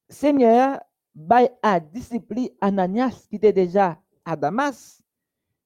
Seigneur 0.09 0.81
bail 1.15 1.51
à 1.63 1.81
discipline 1.81 2.51
Ananias 2.61 3.27
qui 3.31 3.37
était 3.37 3.55
déjà 3.55 3.99
à 4.23 4.37
Damas, 4.37 5.03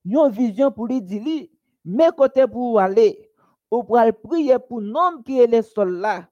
une 0.04 0.30
vision 0.30 0.70
pour 0.70 0.87
lui 0.87 1.02
dire, 1.02 1.48
mais 1.85 2.11
côté 2.16 2.46
pour 2.46 2.78
aller, 2.78 3.30
ou 3.68 3.83
pour 3.83 3.98
aller 3.98 4.12
prier 4.12 4.59
pour 4.61 4.80
l'homme 4.80 5.24
qui 5.24 5.40
est 5.40 5.48
le 5.48 5.61
sol 5.61 5.96
là, 5.96 6.28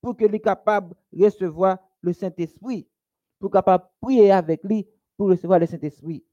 pour 0.00 0.16
qu'il 0.16 0.30
soit 0.30 0.38
capable 0.38 0.94
de 1.12 1.24
recevoir 1.26 1.78
le 2.00 2.14
Saint-Esprit, 2.14 2.88
pour 3.38 3.50
capable 3.50 3.84
prier 4.00 4.32
avec 4.32 4.64
lui 4.64 4.88
pour 5.18 5.28
recevoir 5.28 5.58
le 5.58 5.66
Saint-Esprit. 5.66 6.24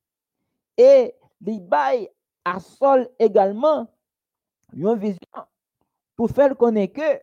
Et 0.77 1.13
il 1.45 1.59
bail 1.59 2.09
à 2.45 2.59
Sol 2.59 3.09
également. 3.19 3.87
Une 4.71 4.95
vision 4.95 5.19
pour 6.15 6.29
faire 6.29 6.55
connaître 6.55 6.93
que 6.93 7.21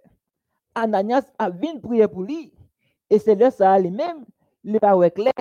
Ananias 0.77 1.25
a 1.39 1.49
venu 1.49 1.81
prier 1.81 2.07
pour 2.07 2.23
lui. 2.23 2.53
Et 3.09 3.19
c'est 3.19 3.35
là 3.35 3.51
ça 3.51 3.79
lui-même, 3.79 4.25
il 4.63 4.79
va 4.81 5.11
clair 5.11 5.33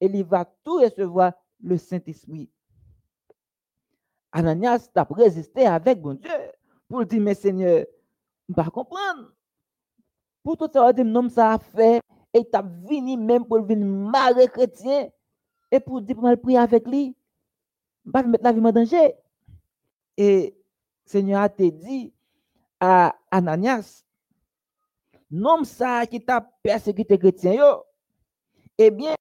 et 0.00 0.06
il 0.06 0.24
va 0.24 0.44
tout 0.64 0.78
recevoir 0.78 1.32
le 1.60 1.76
Saint-Esprit. 1.76 2.48
Ananias 4.32 4.88
a 4.94 5.06
résisté 5.10 5.66
avec 5.66 6.00
bon 6.00 6.14
Dieu 6.14 6.30
pour 6.88 7.04
dire, 7.04 7.20
mais 7.20 7.34
Seigneur, 7.34 7.84
je 8.48 8.52
ne 8.52 8.54
pas 8.54 8.70
comprendre. 8.70 9.32
Pour 10.42 10.56
tout 10.56 10.70
ça, 10.72 10.92
non, 10.92 11.28
ça 11.28 11.52
a 11.52 11.58
fait, 11.58 12.00
et 12.32 12.44
tu 12.44 12.56
as 12.56 12.62
venu 12.62 13.16
même 13.16 13.44
pour 13.44 13.60
venir 13.62 13.86
marrer 13.86 14.48
chrétien, 14.48 15.08
et 15.70 15.80
pour 15.80 16.00
dire, 16.00 16.16
pour 16.16 16.40
prier 16.40 16.58
avec 16.58 16.86
lui, 16.86 17.14
je 18.06 18.10
pas 18.10 18.22
mettre 18.22 18.44
la 18.44 18.52
vie 18.52 18.60
en 18.60 18.72
danger. 18.72 19.14
Et 20.16 20.56
Seigneur 21.04 21.42
a 21.42 21.48
te 21.48 21.68
dit 21.68 22.14
à 22.80 23.14
Ananias, 23.30 24.04
nom 25.30 25.64
ça 25.64 26.06
qui 26.06 26.24
t'a 26.24 26.40
persécuté 26.62 27.18
chrétien, 27.18 27.54
yo, 27.54 27.84
eh 28.78 28.90
bien, 28.90 29.14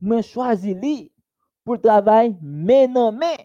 moi 0.00 0.22
choisi 0.22 0.74
lui 0.74 1.12
pour 1.64 1.80
travail 1.80 2.36
main 2.42 2.94
en 2.96 3.12
main 3.12 3.36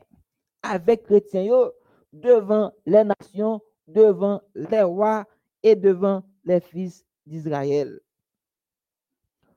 avec 0.61 1.03
chrétien 1.03 1.43
yo, 1.43 1.71
devant 2.11 2.71
les 2.85 3.03
nations, 3.03 3.61
devant 3.87 4.41
les 4.53 4.81
rois 4.81 5.25
et 5.61 5.75
devant 5.75 6.23
les 6.43 6.59
fils 6.59 7.05
d'Israël. 7.25 7.99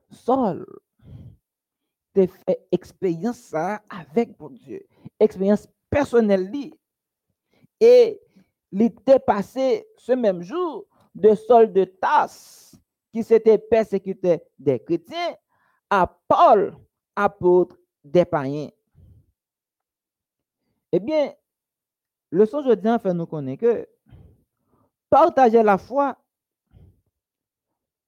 Saul 0.09 0.65
te 2.13 2.25
fait 2.25 2.65
expérience 2.71 3.37
ça 3.37 3.81
avec 3.89 4.39
mon 4.39 4.49
Dieu, 4.49 4.85
expérience 5.19 5.67
personnelle 5.89 6.49
et 7.79 8.19
il 8.71 8.81
était 8.81 9.19
passé 9.19 9.87
ce 9.97 10.13
même 10.13 10.41
jour 10.41 10.87
de 11.17 11.33
Saul 11.33 11.73
de 11.73 11.83
Tasse 11.83 12.75
qui 13.11 13.23
s'était 13.23 13.57
persécuté 13.57 14.39
des 14.59 14.79
chrétiens 14.79 15.35
à 15.89 16.07
Paul, 16.27 16.77
apôtre 17.15 17.75
des 18.03 18.23
païens. 18.23 18.69
Eh 20.91 20.99
bien, 20.99 21.33
le 22.29 22.45
son 22.45 22.61
jeudi 22.61 22.87
fait 23.01 23.13
nous 23.13 23.25
connaître 23.25 23.61
que 23.61 23.89
partager 25.09 25.63
la 25.63 25.79
foi, 25.79 26.17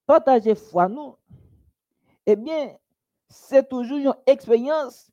partager 0.06 0.54
foi 0.54 0.88
nous, 0.88 1.16
eh 2.28 2.36
bien, 2.36 2.78
c'est 3.28 3.68
toujours 3.68 3.98
une 3.98 4.14
expérience 4.28 5.12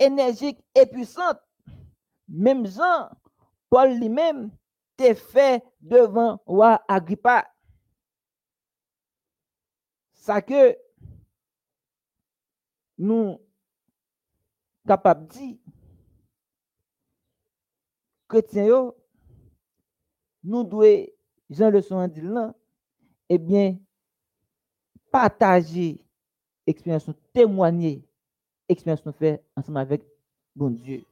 énergique 0.00 0.58
et 0.74 0.86
puissante. 0.86 1.38
Même 2.28 2.66
Jean, 2.66 3.08
Paul 3.70 3.94
lui-même, 3.94 4.50
t'est 4.96 5.14
fait 5.14 5.62
devant 5.80 6.40
roi 6.46 6.82
Agrippa. 6.88 7.46
Ça 10.14 10.42
que 10.42 10.76
nous 12.98 13.38
capables 14.86 15.26
de 15.28 15.32
dire, 15.32 15.56
chrétiens, 18.28 18.92
nous 20.42 20.64
devons, 20.64 21.06
Jean 21.50 21.70
le 21.70 21.82
son 21.82 22.08
dit 22.08 22.20
là, 22.20 22.54
eh 23.28 23.38
bien, 23.38 23.78
partager 25.10 26.00
expérience, 26.66 27.08
témoigner 27.32 28.04
expérience 28.68 29.04
nous 29.04 29.12
fait 29.12 29.44
ensemble 29.54 29.78
avec 29.78 30.02
bon 30.54 30.70
Dieu. 30.70 31.04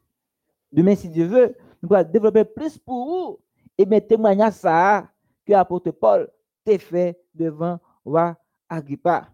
Demain, 0.73 0.97
si 0.97 1.09
Dieu 1.09 1.27
veut, 1.27 1.57
nous 1.83 1.94
allons 1.94 2.11
développer 2.11 2.44
plus 2.44 2.79
pour 2.79 3.07
vous 3.07 3.43
et 3.77 3.85
bien 3.85 4.01
témoigner 4.01 4.51
ça 4.51 5.11
que 5.45 5.53
l'apôtre 5.53 5.91
Paul 5.91 6.31
t'a 6.65 6.79
fait 6.79 7.21
devant 7.35 7.79
roi 8.05 8.37
Agrippa. 8.69 9.29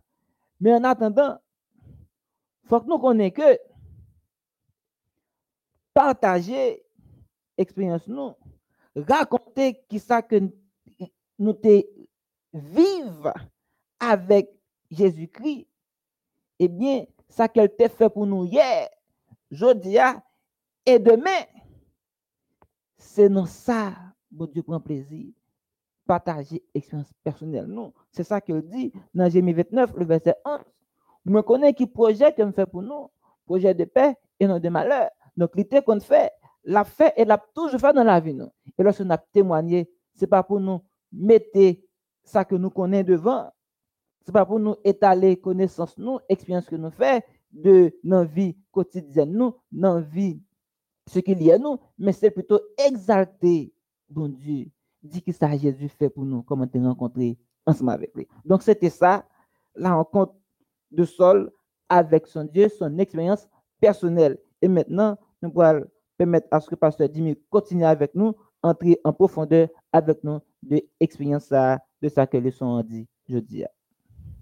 Mais 0.61 0.75
en 0.75 0.85
attendant, 0.85 1.39
il 2.63 2.69
faut 2.69 2.81
que 2.81 2.87
nous 2.87 2.99
connaissions 2.99 3.43
que 3.43 3.59
partager 5.95 6.83
expérience 7.57 8.07
nous, 8.07 8.35
raconter 8.97 9.83
qui 9.89 9.99
ça 9.99 10.23
que 10.23 10.41
nous 11.39 11.53
te 11.53 11.85
vivre 12.53 13.35
avec 13.99 14.51
Jésus-Christ, 14.91 15.67
eh 16.59 16.69
bien, 16.69 17.05
ça 17.29 17.49
qu'elle 17.49 17.75
t'a 17.75 17.89
fait 17.89 18.11
pour 18.11 18.27
nous 18.27 18.45
hier, 18.45 18.89
aujourd'hui 19.51 19.97
et 20.87 20.99
demain, 20.99 21.45
c'est 22.99 23.29
dans 23.29 23.47
ça, 23.47 23.95
bon 24.31 24.47
Dieu 24.47 24.63
prend 24.63 24.81
plaisir, 24.81 25.33
partager 26.07 26.63
expérience 26.75 27.13
personnelle. 27.23 27.67
Non, 27.67 27.93
c'est 28.11 28.25
ça 28.25 28.41
qu'il 28.41 28.63
dit 28.63 28.93
dans 29.15 29.29
Jérémie 29.29 29.53
29, 29.53 29.95
le 29.97 30.05
verset 30.05 30.35
11. 30.45 30.61
Vous 31.25 31.33
me 31.33 31.43
connaissez 31.43 31.75
qui 31.75 31.87
projet 31.87 32.33
que 32.33 32.43
me 32.43 32.53
fait 32.53 32.67
pour 32.67 32.83
nous, 32.83 33.11
projet 33.45 33.75
de 33.75 33.85
paix 33.85 34.17
et 34.39 34.47
non 34.47 34.59
de 34.59 34.69
malheur. 34.69 35.11
Donc, 35.37 35.55
l'idée 35.55 35.83
qu'on 35.83 36.01
fait, 36.01 36.31
la 36.65 36.85
fait 36.85 37.13
et 37.17 37.25
l'a 37.25 37.39
toujours 37.55 37.81
fait 37.81 37.93
dans 37.93 38.05
la 38.05 38.21
vie. 38.21 38.35
Nous. 38.35 38.49
Et 38.79 38.83
lorsqu'on 38.83 39.11
a 39.11 39.19
témoigné, 39.19 39.91
ce 40.15 40.23
n'est 40.23 40.29
pas 40.29 40.43
pour 40.43 40.61
nous 40.61 40.81
mettre 41.13 41.59
ça 42.23 42.45
que 42.45 42.55
nous 42.55 42.71
connaissons 42.71 43.09
devant, 43.09 43.51
ce 44.23 44.31
n'est 44.31 44.33
pas 44.33 44.47
pour 44.47 44.61
nous 44.61 44.77
étaler 44.85 45.37
connaissance, 45.37 45.97
nous, 45.99 46.19
expérience 46.29 46.67
que 46.67 46.77
nous 46.77 46.91
faisons 46.91 47.21
de 47.53 47.93
nos 48.05 48.25
vies 48.25 48.57
quotidiennes, 48.71 49.33
nous, 49.33 49.55
dans 49.73 50.01
vie, 50.01 50.41
ce 51.07 51.19
qu'il 51.19 51.43
y 51.43 51.51
a 51.51 51.59
nous, 51.59 51.79
mais 51.99 52.13
c'est 52.13 52.31
plutôt 52.31 52.61
exalter, 52.79 53.73
bon 54.11 54.29
Dieu, 54.29 54.67
dit 55.03 55.23
que 55.23 55.33
ça 55.33 55.57
Jésus 55.57 55.89
fait 55.89 56.11
pour 56.11 56.25
nous, 56.25 56.43
comment 56.43 56.67
te 56.67 56.79
rencontrer 56.79 57.39
ensemble 57.67 57.93
avec 57.93 58.15
lui. 58.15 58.27
Donc, 58.45 58.63
c'était 58.63 58.91
ça, 58.91 59.27
la 59.75 59.95
rencontre 59.95 60.35
de 60.91 61.05
Saul 61.05 61.51
avec 61.89 62.27
son 62.27 62.45
Dieu, 62.45 62.69
son 62.69 62.99
expérience 62.99 63.49
personnelle. 63.81 64.39
Et 64.61 64.69
maintenant, 64.69 65.17
nous 65.43 65.61
allons 65.61 65.87
permettre 66.17 66.49
à 66.51 66.61
ce 66.61 66.67
que 66.67 66.75
le 66.75 66.79
pasteur 66.79 67.09
Dimi 67.09 67.37
continue 67.49 67.85
avec 67.85 68.15
nous, 68.15 68.35
entrer 68.63 69.01
en 69.05 69.13
profondeur 69.13 69.69
avec 69.93 70.23
nous 70.23 70.41
de 70.63 70.83
l'expérience 71.01 71.49
de 71.49 72.09
ça 72.09 72.27
que 72.27 72.37
les 72.37 72.51
sont 72.51 72.83
dit 72.83 73.09
jeudi. 73.27 73.65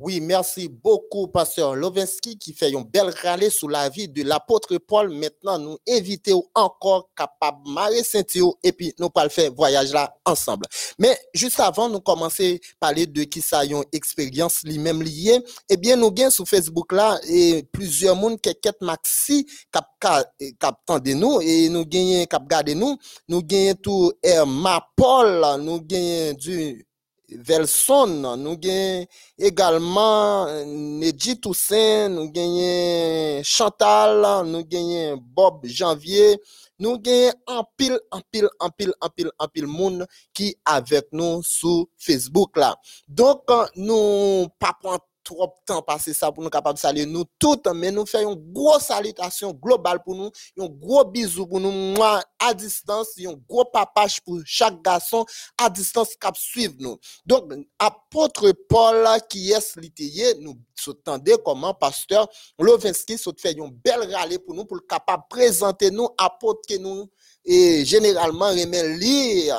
Oui, 0.00 0.20
merci 0.20 0.68
beaucoup, 0.68 1.26
pasteur 1.26 1.74
Lovinsky, 1.74 2.38
qui 2.38 2.52
fait 2.52 2.70
une 2.70 2.84
belle 2.84 3.12
râlée 3.20 3.50
sur 3.50 3.68
la 3.68 3.88
vie 3.88 4.08
de 4.08 4.22
l'apôtre 4.22 4.78
Paul. 4.78 5.10
Maintenant, 5.10 5.58
nous 5.58 5.76
évitons 5.88 6.44
encore 6.54 7.10
capable 7.16 7.64
de 7.66 8.04
saint 8.04 8.22
et 8.62 8.70
puis 8.70 8.94
nous 9.00 9.10
pas 9.10 9.24
le 9.24 9.30
faire 9.30 9.52
voyage 9.52 9.92
là 9.92 10.14
ensemble. 10.24 10.66
Mais 11.00 11.18
juste 11.34 11.58
avant, 11.58 11.88
nous 11.88 11.98
commencer 11.98 12.60
à 12.62 12.86
parler 12.86 13.06
de 13.06 13.24
qui 13.24 13.40
ça 13.40 13.64
une 13.64 13.82
expérience 13.92 14.60
lui-même 14.62 15.02
liée. 15.02 15.40
Eh 15.68 15.76
bien, 15.76 15.96
nous 15.96 16.12
gagnons 16.12 16.30
sur 16.30 16.46
Facebook 16.46 16.92
là 16.92 17.18
et 17.28 17.64
plusieurs 17.72 18.14
monde 18.14 18.40
qui 18.40 18.54
maxi 18.80 19.48
cap 19.72 19.86
cap 20.00 21.02
de 21.02 21.12
nous 21.14 21.40
et 21.40 21.68
nous 21.70 21.84
gagnons 21.84 22.24
cap 22.26 22.46
garder 22.46 22.76
nous. 22.76 22.96
Nous 23.26 23.42
gagnons 23.42 23.74
tout 23.82 24.12
Ma 24.46 24.86
Paul, 24.96 25.44
nous 25.60 25.80
gagnons 25.80 26.34
du 26.34 26.87
Velson, 27.28 28.22
nou 28.40 28.56
gen 28.56 29.04
egalman 29.36 30.48
euh, 30.48 30.62
Nedji 31.02 31.34
Toussaint, 31.36 32.14
nou 32.14 32.30
genyen 32.32 33.44
Chantal, 33.44 34.24
nou 34.48 34.64
genyen 34.70 35.20
Bob 35.36 35.66
Janvier, 35.68 36.38
nou 36.80 36.96
genyen 37.04 37.36
anpil, 37.52 37.98
anpil, 38.16 38.48
anpil, 38.64 38.94
anpil, 39.04 39.30
anpil 39.44 39.68
moun 39.68 40.00
ki 40.32 40.54
avek 40.72 41.12
nou 41.12 41.44
sou 41.44 41.84
Facebook 42.00 42.56
la. 42.56 42.72
Donk 43.04 43.44
euh, 43.52 43.68
nou 43.76 44.48
pa 44.56 44.72
pran 44.80 45.04
trop 45.28 45.46
de 45.46 45.52
temps 45.66 45.82
passer 45.82 46.14
ça 46.14 46.32
pour 46.32 46.42
nous 46.42 46.48
capables 46.48 46.76
de 46.76 46.80
saluer 46.80 47.04
nous 47.04 47.24
toutes, 47.38 47.66
mais 47.74 47.90
nous 47.90 48.06
faisons 48.06 48.32
une 48.32 48.52
grosse 48.52 48.84
salutation 48.84 49.52
globale 49.52 50.02
pour 50.02 50.14
nous, 50.14 50.30
un 50.58 50.68
gros 50.68 51.04
bisou 51.04 51.46
pour 51.46 51.60
nous, 51.60 51.70
moi, 51.70 52.22
à 52.38 52.54
distance, 52.54 53.08
un 53.18 53.34
gros 53.48 53.64
papage 53.66 54.20
pour 54.22 54.40
chaque 54.44 54.80
garçon 54.82 55.26
à 55.58 55.68
distance 55.68 56.10
qui 56.10 56.28
suivre 56.34 56.74
nous. 56.78 56.98
Donc, 57.26 57.52
apôtre 57.78 58.52
Paul, 58.68 59.06
qui 59.28 59.52
est 59.52 59.76
l'ité, 59.76 60.34
nous 60.40 60.56
s'attendait 60.74 61.36
comment 61.44 61.74
pasteur 61.74 62.28
Lovinsky 62.58 63.18
se 63.18 63.30
fait 63.36 63.52
une 63.52 63.70
belle 63.70 64.10
rallye 64.14 64.38
pour 64.38 64.54
nous, 64.54 64.64
pour 64.64 64.76
le 64.76 64.82
capable 64.82 65.24
présenter 65.28 65.90
nous, 65.90 66.08
apôtre 66.16 66.60
que 66.68 66.78
nous, 66.78 67.08
et 67.44 67.84
généralement 67.84 68.50
remet 68.50 68.96
lire 68.96 69.58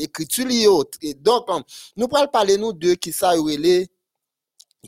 écriture 0.00 0.84
et 1.02 1.14
donc 1.14 1.46
nous 1.96 2.06
pourrons 2.06 2.28
parler 2.28 2.56
nous 2.56 2.72
de 2.72 2.94
qui 2.94 3.12
ça 3.12 3.34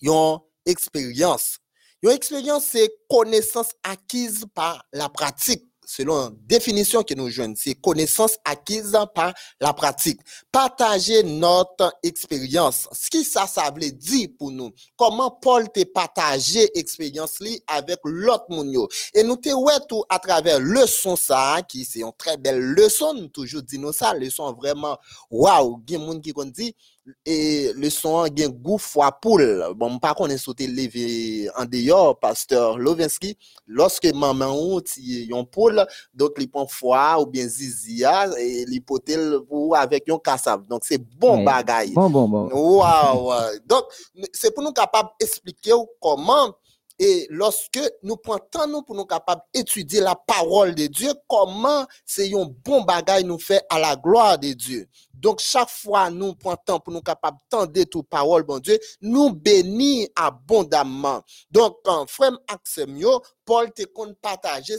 une 0.03 0.39
expérience. 0.67 1.59
Une 2.03 2.11
expérience, 2.11 2.67
c'est 2.71 2.91
connaissance 3.09 3.71
acquise 3.83 4.45
par 4.55 4.85
la 4.93 5.09
pratique. 5.09 5.65
Selon 5.91 6.25
la 6.25 6.31
définition 6.45 7.03
que 7.03 7.15
nous 7.15 7.31
jouons, 7.31 7.55
c'est 7.57 7.75
connaissance 7.75 8.37
acquise 8.45 8.95
par 9.15 9.33
la 9.59 9.73
pratique. 9.73 10.21
Partager 10.53 11.23
notre 11.23 11.95
expérience. 12.03 12.87
Ce 12.93 13.09
qui 13.09 13.25
ça, 13.25 13.47
ça 13.47 13.71
veut 13.75 13.91
dire 13.91 14.29
pour 14.39 14.51
nous. 14.51 14.71
Comment 14.99 15.31
Paul 15.31 15.67
te 15.73 15.83
partagé 15.85 16.69
expérience 16.79 17.39
avec 17.67 18.01
l'autre 18.05 18.45
monde. 18.51 18.87
Et 19.15 19.23
nous 19.23 19.37
te 19.37 19.49
ouais 19.49 19.81
tout 19.89 20.05
à 20.11 20.19
travers 20.19 20.61
leçon 20.61 21.17
ça, 21.17 21.63
qui 21.67 21.87
c'est 21.87 22.01
une 22.01 22.13
très 22.19 22.37
belle 22.37 22.61
leçon. 22.61 23.15
Nous 23.15 23.29
toujours 23.29 23.63
dit 23.63 23.79
nous 23.79 23.95
ça, 23.95 24.13
leçon 24.13 24.53
vraiment, 24.53 24.99
waouh, 25.31 25.83
y 25.89 25.97
a 25.97 26.21
qui 26.21 26.35
dit, 26.53 26.77
et 27.25 27.73
le 27.75 27.89
son 27.91 28.27
gen 28.27 28.49
goût 28.49 28.79
fois 28.79 29.13
poule. 29.13 29.65
Bon, 29.77 29.99
pas 29.99 30.13
qu'on 30.15 30.27
est 30.27 30.37
sauté 30.39 30.67
levé 30.67 31.49
en 31.57 31.65
dehors, 31.65 32.19
pasteur 32.19 32.79
Lovinsky, 32.79 33.37
lorsque 33.67 34.13
maman 34.13 34.55
ou 34.55 34.81
ti 34.81 35.27
yon 35.27 35.45
poule, 35.45 35.87
donc 36.13 36.33
il 36.39 36.51
prend 36.51 36.67
foie 36.67 37.21
ou 37.21 37.27
bien 37.27 37.49
zizia 37.49 38.29
et 38.39 38.65
l'hypothèle 38.67 39.39
ou 39.49 39.75
avec 39.75 40.07
yon 40.07 40.19
kassav. 40.19 40.67
Donc 40.67 40.83
c'est 40.85 40.99
bon 40.99 41.39
Ouais. 41.39 41.45
bagaille. 41.45 41.93
Bon, 41.93 42.11
bon, 42.11 42.29
bon. 42.29 42.49
Wow. 42.53 43.33
Donc, 43.67 43.85
c'est 44.33 44.53
pour 44.55 44.65
nous 44.65 44.73
capables 44.73 45.11
d'expliquer 45.21 45.73
comment, 46.01 46.55
et 46.99 47.27
lorsque 47.31 47.81
nous 48.03 48.17
prenons 48.17 48.83
pour 48.83 48.97
nous 48.97 49.05
capables 49.05 49.43
d'étudier 49.55 50.01
la 50.01 50.17
parole 50.17 50.75
de 50.75 50.87
Dieu, 50.87 51.13
comment 51.29 51.87
c'est 52.05 52.35
un 52.35 52.47
bon 52.65 52.83
bagage 52.83 53.25
nous 53.25 53.39
fait 53.39 53.63
à 53.71 53.79
la 53.79 53.95
gloire 53.95 54.39
de 54.39 54.53
Dieu. 54.53 54.89
Donc, 55.15 55.41
chaque 55.41 55.71
fois 55.71 56.11
nous 56.11 56.35
prenons 56.35 56.81
pour 56.81 56.93
nous 56.93 57.01
capables 57.01 57.39
d'entendre 57.51 57.83
toute 57.85 58.09
parole, 58.09 58.43
bon 58.43 58.59
Dieu, 58.59 58.79
nous 59.01 59.33
bénit 59.33 60.09
abondamment. 60.17 61.23
Donc, 61.51 61.79
quand 61.85 62.09
frère 62.09 62.39
Axem 62.49 62.97
yo, 62.97 63.23
Paul 63.45 63.73
te 63.73 63.85
kon 63.85 64.15
partager 64.21 64.77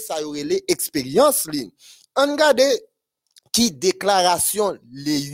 expériences 0.68 1.46
li. 1.52 1.74
On 2.16 2.32
regarde 2.32 2.62
qui 3.52 3.72
déclaration 3.72 4.78
les 4.92 5.32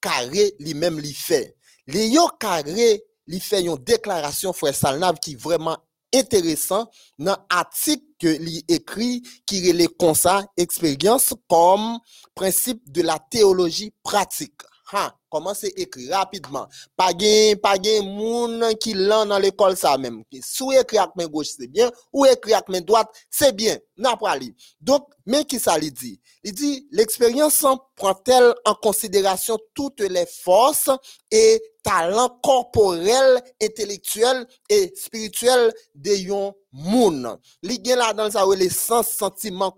carré 0.00 0.54
lui-même 0.58 0.98
li 1.00 1.14
fait. 1.14 1.56
Les 1.86 2.12
carré 2.38 3.04
li 3.26 3.40
fait 3.40 3.62
une 3.62 3.76
déclaration 3.76 4.52
frère 4.52 4.74
Salnav 4.74 5.18
qui 5.20 5.36
vraiment 5.36 5.78
enteresan 6.14 6.86
nan 7.18 7.40
atik 7.50 8.02
ke 8.20 8.36
li 8.42 8.62
ekri 8.76 9.20
ki 9.48 9.62
rele 9.66 9.88
konsa 10.00 10.38
eksperyans 10.58 11.32
kom 11.50 11.96
prinsip 12.36 12.82
de 12.86 13.06
la 13.06 13.18
teoloji 13.30 13.90
pratik. 14.04 14.66
Ha! 14.92 15.08
Comment 15.36 15.52
c'est 15.52 15.72
écrit 15.76 16.10
rapidement. 16.10 16.66
Pas 16.96 17.10
gen, 17.18 17.56
pas 17.56 17.76
moun 18.02 18.74
qui 18.80 18.94
l'an 18.94 19.26
dans 19.26 19.38
l'école 19.38 19.76
ça 19.76 19.98
même. 19.98 20.22
Sou 20.42 20.72
écrit 20.72 20.96
avec 20.96 21.14
main 21.14 21.26
gauche 21.26 21.48
c'est 21.58 21.66
bien, 21.66 21.90
ou 22.10 22.24
écrit 22.24 22.54
avec 22.54 22.70
main 22.70 22.80
droite 22.80 23.08
c'est 23.30 23.54
bien. 23.54 23.76
Pas. 24.02 24.38
Donc, 24.80 25.08
mais 25.26 25.44
qui 25.44 25.58
ça 25.58 25.76
li 25.78 25.90
dit? 25.90 26.20
Il 26.42 26.54
dit, 26.54 26.86
l'expérience 26.90 27.64
prend-elle 27.96 28.54
en 28.64 28.74
considération 28.74 29.58
toutes 29.74 30.00
les 30.00 30.26
forces 30.26 30.90
et 31.30 31.62
talents 31.82 32.38
corporels, 32.42 33.42
intellectuels 33.62 34.46
et 34.68 34.92
spirituels 34.96 35.72
de 35.94 36.12
yon 36.12 36.54
moun. 36.72 37.36
Li 37.62 37.80
la 37.84 38.12
dans 38.12 38.30
ça 38.30 38.44
les 38.56 38.70
sens 38.70 39.08
sentiments 39.08 39.74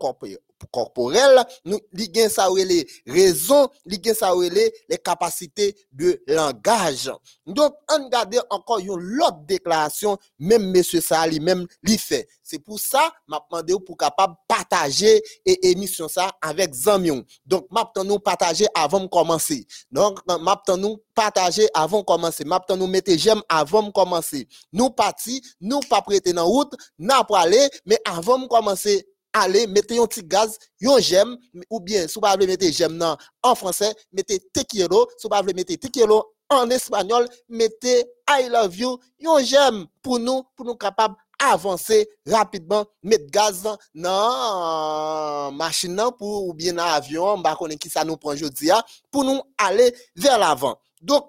corporels 0.67 1.35
corporel, 1.35 1.45
nous 1.65 1.79
li 1.93 2.11
gen 2.15 2.29
ça 2.29 2.49
les 2.55 2.87
raisons, 3.07 3.69
les 3.87 4.99
capacités 4.99 5.77
de 5.93 6.23
langage. 6.27 7.11
Donc 7.47 7.75
on 7.91 8.05
regarde 8.05 8.41
encore 8.51 8.79
une 8.79 9.23
autre 9.23 9.45
déclaration 9.47 10.17
même 10.39 10.71
monsieur 10.71 11.01
ça 11.01 11.27
lui-même 11.27 11.67
li 11.83 11.99
fait. 11.99 12.29
C'est 12.43 12.59
pour 12.59 12.81
ça 12.81 13.13
m'a 13.27 13.41
demandé 13.51 13.75
pour 13.85 13.97
capable 13.97 14.35
partager 14.47 15.23
et 15.45 15.71
émission 15.71 16.09
ça 16.09 16.31
avec 16.41 16.75
Zamion. 16.75 17.25
Donc 17.47 17.67
m'a 17.71 17.91
nous 18.05 18.19
partager 18.19 18.67
avant 18.75 19.01
de 19.01 19.07
commencer. 19.07 19.67
Donc 19.91 20.21
m'a 20.27 20.63
nous 20.77 20.99
partager 21.15 21.69
avant 21.75 22.01
de 22.01 22.05
commencer. 22.05 22.45
M'a 22.45 22.61
nous 22.71 22.87
mettre 22.87 23.13
j'aime 23.17 23.43
avant 23.49 23.83
de 23.83 23.91
commencer. 23.91 24.49
Nous 24.73 24.91
parti, 24.91 25.43
nous 25.61 25.81
pas 25.81 26.03
prêter 26.03 26.33
dans 26.33 26.47
route, 26.47 26.73
n'a 26.99 27.25
pas 27.25 27.41
aller 27.41 27.69
mais 27.87 27.99
avant 28.05 28.39
de 28.39 28.47
commencer 28.47 29.07
allez, 29.33 29.67
mettez 29.67 29.99
un 29.99 30.07
petit 30.07 30.23
gaz, 30.23 30.59
un 30.83 30.99
j'aime, 30.99 31.37
ou 31.71 31.81
bien, 31.81 32.07
si 32.09 32.19
vous 32.19 32.27
voulez 32.29 32.47
mettre 32.47 32.67
j'aime 32.71 33.03
en 33.43 33.55
français, 33.55 33.95
mettez 34.13 34.41
te 34.41 34.61
quiero, 34.61 35.09
si 35.17 35.29
vous 35.29 35.37
voulez 35.37 35.55
mettre 35.55 35.75
te 35.75 35.89
quiero 35.89 36.35
en 36.51 36.71
espagnol, 36.71 37.29
mettez 37.49 38.05
I 38.29 38.49
love 38.49 38.77
you, 38.77 38.99
un 39.27 39.43
j'aime 39.43 39.87
pour 40.03 40.19
nous, 40.19 40.43
pour 40.57 40.67
nous 40.67 40.77
capables 40.77 41.17
avancer 41.39 42.09
rapidement, 42.27 42.85
mettre 43.03 43.31
gaz 43.31 43.63
dans 43.95 45.51
machine 45.53 45.95
nan 45.95 46.11
pour 46.19 46.49
ou 46.49 46.55
bien 46.55 46.73
dans 46.73 46.83
avion, 46.85 47.39
bah 47.39 47.57
connaît 47.59 47.77
qui 47.77 47.89
ça 47.89 48.05
nous 48.05 48.17
prend 48.17 48.33
aujourd'hui 48.33 48.71
pour 49.11 49.25
nous 49.25 49.41
aller 49.57 49.95
vers 50.17 50.39
l'avant. 50.39 50.79
Donc 51.01 51.25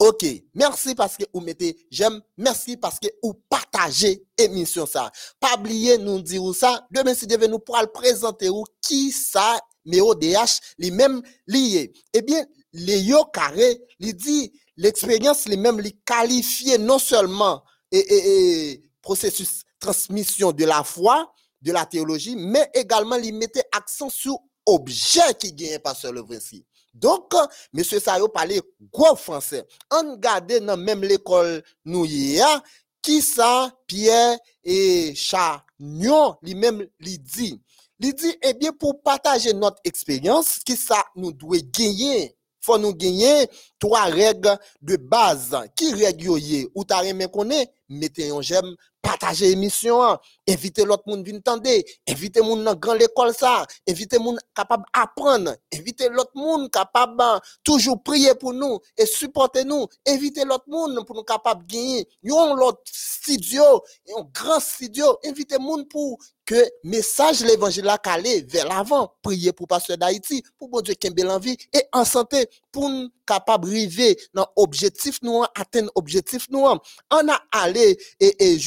OK, 0.00 0.24
merci 0.54 0.94
parce 0.94 1.16
que 1.16 1.24
vous 1.32 1.40
mettez 1.40 1.76
j'aime, 1.90 2.20
merci 2.36 2.76
parce 2.76 3.00
que 3.00 3.08
vous 3.20 3.34
partagez 3.48 4.24
émission 4.38 4.86
ça. 4.86 5.10
Pas 5.40 5.56
oublier 5.56 5.98
nous 5.98 6.20
dire 6.20 6.54
ça, 6.54 6.86
demain 6.92 7.14
si 7.14 7.26
devez 7.26 7.48
nous 7.48 7.58
pour 7.58 7.76
présenter 7.92 8.48
ou 8.48 8.64
qui 8.80 9.10
ça 9.10 9.58
mais 9.84 10.00
ODH 10.00 10.60
les 10.78 10.90
mêmes 10.90 11.20
liés. 11.46 11.92
Eh 12.12 12.22
bien, 12.22 12.44
les 12.72 13.00
yo 13.00 13.24
carré, 13.24 13.80
il 13.98 14.14
dit 14.14 14.52
l'expérience 14.76 15.46
les 15.46 15.56
mêmes 15.56 15.80
les 15.80 15.92
qualifier 16.04 16.78
non 16.78 16.98
seulement 16.98 17.64
et, 17.90 18.82
processus 19.02 19.62
transmission 19.80 20.52
de 20.52 20.64
la 20.64 20.84
foi, 20.84 21.32
de 21.62 21.72
la 21.72 21.86
théologie, 21.86 22.36
mais 22.36 22.70
également 22.74 23.16
il 23.16 23.34
mettait 23.34 23.64
accent 23.72 24.10
sur 24.10 24.38
objet 24.66 25.34
qui 25.40 25.52
gagne 25.52 25.78
pas 25.78 25.94
sur 25.94 26.12
le 26.12 26.24
principe. 26.24 26.66
Donc, 26.94 27.32
monsieur 27.72 28.00
Sayo 28.00 28.28
parlait 28.28 28.60
gros 28.92 29.16
français. 29.16 29.66
On 29.90 30.16
garde 30.16 30.52
dans 30.60 30.76
même 30.76 31.02
l'école 31.02 31.62
nous 31.84 32.04
hier, 32.04 32.62
qui 33.02 33.22
ça, 33.22 33.72
Pierre 33.86 34.38
et 34.64 35.14
Chagnon, 35.14 36.36
lui-même, 36.42 36.86
lui 36.98 37.18
dit. 37.18 37.60
Il 38.00 38.14
dit, 38.14 38.36
eh 38.42 38.54
bien, 38.54 38.72
pour 38.72 39.02
partager 39.02 39.52
notre 39.52 39.80
expérience, 39.84 40.58
qui 40.64 40.76
ça 40.76 41.04
nous 41.16 41.32
doit 41.32 41.58
gagner? 41.60 42.34
Faut 42.60 42.78
nous 42.78 42.94
gagner 42.94 43.48
trois 43.78 44.04
règles 44.04 44.56
de 44.82 44.96
base. 44.96 45.56
Qui 45.74 45.94
règle? 45.94 46.68
Ou 46.74 46.84
t'as 46.84 46.98
rien 46.98 47.26
connaît? 47.28 47.70
Mettez 47.88 48.30
un 48.30 48.40
j'aime, 48.40 48.74
partager 49.08 49.50
émission, 49.50 50.18
invitez 50.46 50.84
l'autre 50.84 51.04
monde 51.06 51.24
vinn 51.26 51.40
tendre, 51.40 51.70
invitez 52.06 52.42
moun 52.42 52.62
dans 52.62 52.74
grand 52.74 52.92
l'école 52.92 53.32
ça, 53.32 53.64
invitez 53.88 54.18
moun 54.18 54.38
capable 54.54 54.84
apprendre, 54.92 55.54
invitez 55.72 56.10
l'autre 56.10 56.32
monde 56.34 56.70
capable 56.70 57.40
toujours 57.64 58.02
prier 58.02 58.34
pour 58.34 58.52
nous 58.52 58.78
et 58.98 59.06
supporter 59.06 59.64
nous, 59.64 59.86
invitez 60.06 60.44
l'autre 60.44 60.68
monde 60.68 61.06
pour 61.06 61.16
nous 61.16 61.22
capable 61.22 61.64
gagner, 61.66 62.06
yon 62.22 62.54
l'autre 62.54 62.82
studio, 62.84 63.82
un 64.14 64.28
grand 64.30 64.60
studio, 64.60 65.16
invitez 65.24 65.58
moun 65.58 65.88
pour 65.88 66.18
que 66.48 66.66
message 66.82 67.40
l'évangile 67.40 67.94
calé 68.02 68.40
vers 68.40 68.66
l'avant, 68.66 69.12
prier 69.22 69.52
pour 69.52 69.68
pasteur 69.68 69.98
d'Haïti, 69.98 70.42
pour 70.56 70.70
bon 70.70 70.80
Dieu 70.80 70.94
kembe 70.94 71.20
l'envie 71.20 71.58
et 71.74 71.82
en 71.92 72.06
santé 72.06 72.48
pour 72.72 72.88
nous 72.88 73.10
capable 73.26 73.68
arriver 73.68 74.18
dans 74.32 74.46
objectif 74.56 75.18
nous 75.20 75.44
atteindre 75.54 75.92
objectif 75.94 76.46
nous 76.48 76.60
on 76.60 77.28
a 77.28 77.40
allé 77.52 77.98
et, 78.18 78.52
et 78.52 78.58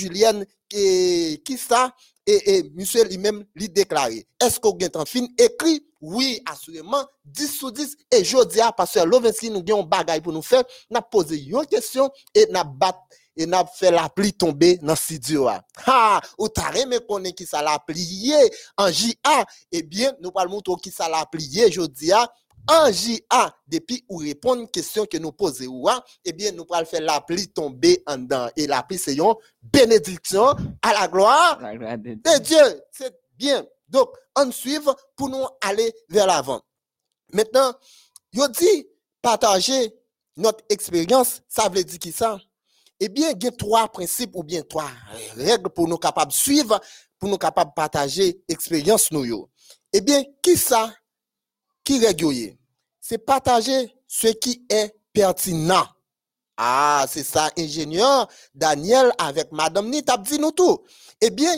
Qui 0.69 1.57
ça 1.57 1.93
et, 2.25 2.71
monsieur 2.75 3.03
lui-même 3.03 3.43
lui 3.55 3.67
déclaré 3.67 4.25
est-ce 4.41 4.59
qu'on 4.59 4.77
a 4.77 4.97
en 4.97 5.05
fin 5.05 5.25
écrit 5.37 5.83
oui 6.01 6.41
assurément 6.49 7.05
10 7.25 7.47
sur 7.47 7.71
10 7.71 7.95
et 8.11 8.23
je 8.23 8.43
dis 8.45 8.59
à 8.59 8.71
pasteur 8.71 9.05
Lovenski 9.05 9.49
nous 9.49 9.63
avons 9.69 9.83
bagaille 9.83 10.21
pour 10.21 10.33
nous 10.33 10.41
faire. 10.41 10.63
N'a 10.89 11.01
posé 11.01 11.37
une 11.37 11.65
question 11.67 12.09
et 12.33 12.47
n'a 12.47 12.63
bat 12.63 12.99
et 13.37 13.45
n'a 13.45 13.65
fait 13.65 13.91
la 13.91 14.09
pluie 14.09 14.33
tomber 14.33 14.77
dans 14.77 14.95
studio. 14.95 15.47
Ha! 15.47 16.21
Ou 16.37 16.49
t'as 16.49 16.71
me 16.85 16.99
connaît 16.99 17.33
qui 17.33 17.45
ça 17.45 17.61
l'a 17.61 17.77
plié 17.79 18.35
en 18.77 18.91
JA 18.91 19.45
eh 19.71 19.83
bien 19.83 20.11
nous 20.21 20.31
parlons 20.31 20.59
qui 20.81 20.91
ça 20.91 21.07
l'a 21.07 21.25
plié 21.25 21.71
je 21.71 21.81
dis 21.81 22.11
en 22.67 22.91
JA, 22.91 23.55
depuis 23.67 24.05
ou 24.07 24.17
répondre 24.17 24.69
question 24.71 25.05
que 25.05 25.17
nous 25.17 25.31
posons, 25.31 25.83
eh 26.23 26.33
bien, 26.33 26.51
nous 26.51 26.65
allons 26.71 26.85
faire 26.85 27.01
la 27.01 27.19
pluie 27.21 27.47
tomber 27.47 28.03
en 28.05 28.17
dedans. 28.17 28.49
Et 28.55 28.67
la 28.67 28.83
pluie, 28.83 28.97
c'est 28.97 29.15
une 29.15 29.33
bénédiction 29.61 30.55
à 30.81 30.93
la 30.93 31.07
gloire 31.07 31.59
de 31.59 32.39
Dieu. 32.39 32.83
C'est 32.91 33.13
bien. 33.37 33.65
Donc, 33.87 34.09
on 34.35 34.51
suit 34.51 34.79
pour 35.15 35.29
nous 35.29 35.45
aller 35.61 35.93
vers 36.07 36.27
l'avant. 36.27 36.61
Maintenant, 37.33 37.73
yo 38.31 38.47
dit 38.47 38.87
partager 39.21 39.93
notre 40.37 40.63
expérience, 40.69 41.41
ça 41.47 41.67
veut 41.69 41.83
dire 41.83 41.99
qui 41.99 42.11
ça? 42.11 42.39
Eh 42.99 43.09
bien, 43.09 43.31
il 43.31 43.43
y 43.43 43.47
a 43.47 43.51
trois 43.51 43.87
principes 43.89 44.31
ou 44.35 44.43
bien 44.43 44.61
trois 44.61 44.89
règles 45.35 45.69
pour 45.69 45.87
nous 45.87 45.97
capables 45.97 46.31
de 46.31 46.37
suivre, 46.37 46.79
pour 47.19 47.29
nous 47.29 47.37
capables 47.37 47.71
de 47.71 47.75
partager 47.75 48.41
expérience 48.47 49.11
nous 49.11 49.25
yo. 49.25 49.49
Eh 49.91 50.01
bien, 50.01 50.23
qui 50.41 50.55
ça? 50.55 50.93
Qui 51.83 52.05
règle 52.05 52.57
C'est 52.99 53.17
partager 53.17 53.95
ce 54.07 54.27
qui 54.27 54.65
est 54.69 54.95
pertinent. 55.13 55.87
Ah, 56.57 57.05
c'est 57.09 57.23
ça, 57.23 57.49
ingénieur 57.57 58.27
Daniel 58.53 59.11
avec 59.17 59.51
Madame 59.51 59.89
Nit 59.89 60.03
a 60.07 60.17
dit 60.17 60.37
nous 60.37 60.51
tout. 60.51 60.83
Eh 61.19 61.31
bien, 61.31 61.55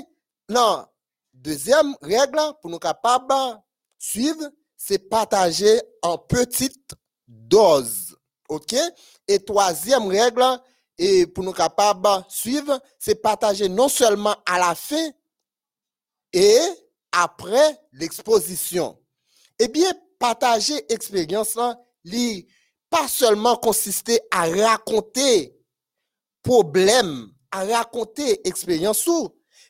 non, 0.49 0.85
deuxième 1.33 1.95
règle 2.01 2.39
pour 2.61 2.71
nous 2.71 2.79
capables 2.79 3.33
suivre, 3.97 4.49
c'est 4.77 5.09
partager 5.09 5.81
en 6.01 6.17
petite 6.17 6.93
dose. 7.27 8.15
OK? 8.49 8.75
Et 9.27 9.39
troisième 9.43 10.07
règle, 10.07 10.43
et 10.97 11.25
pour 11.25 11.43
nous 11.43 11.53
capables 11.53 12.23
suivre, 12.29 12.79
c'est 12.99 13.15
partager 13.15 13.67
non 13.67 13.87
seulement 13.87 14.35
à 14.45 14.59
la 14.59 14.75
fin 14.75 15.09
et 16.31 16.59
après 17.11 17.79
l'exposition. 17.93 18.99
Eh 19.59 19.67
bien, 19.67 19.91
partager 20.23 20.85
expérience 20.87 21.59
li 22.05 22.47
pas 22.89 23.09
seulement 23.09 23.57
consister 23.57 24.21
à 24.31 24.45
raconter 24.45 25.53
problème, 26.41 27.29
à 27.51 27.65
raconter 27.65 28.47
expérience 28.47 29.09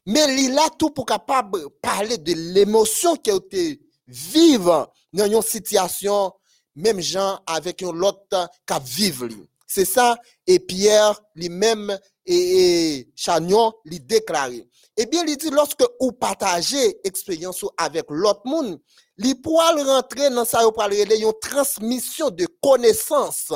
mais 0.05 0.43
il 0.43 0.55
a 0.59 0.69
tout 0.77 0.91
pour 0.91 1.07
capable 1.07 1.57
parler 1.81 2.19
de 2.19 2.33
l'émotion 2.53 3.15
qui 3.15 3.31
a 3.31 3.35
été 3.35 3.81
vive 4.05 4.85
dans 5.11 5.25
une 5.25 5.41
situation, 5.41 6.31
même 6.75 6.99
gens 6.99 7.39
avec 7.47 7.81
un 7.81 7.99
autre 8.01 8.47
qui 8.67 8.75
vivre. 8.85 9.29
C'est 9.65 9.85
ça, 9.85 10.19
et 10.45 10.59
Pierre 10.59 11.19
lui-même 11.33 11.97
et, 12.27 13.09
Chagnon 13.15 13.73
lui 13.85 13.99
déclaré. 13.99 14.67
Eh 14.95 15.07
bien, 15.07 15.23
il 15.25 15.37
dit, 15.37 15.49
lorsque 15.49 15.83
vous 15.99 16.11
partagez 16.11 16.99
expérience 17.03 17.65
avec 17.77 18.05
l'autre 18.09 18.41
monde, 18.45 18.79
il 19.17 19.41
pourra 19.41 19.71
rentrer 19.71 20.29
dans 20.29 20.45
ça, 20.45 20.61
une 20.63 21.33
transmission 21.41 22.29
de 22.29 22.47
connaissances 22.61 23.51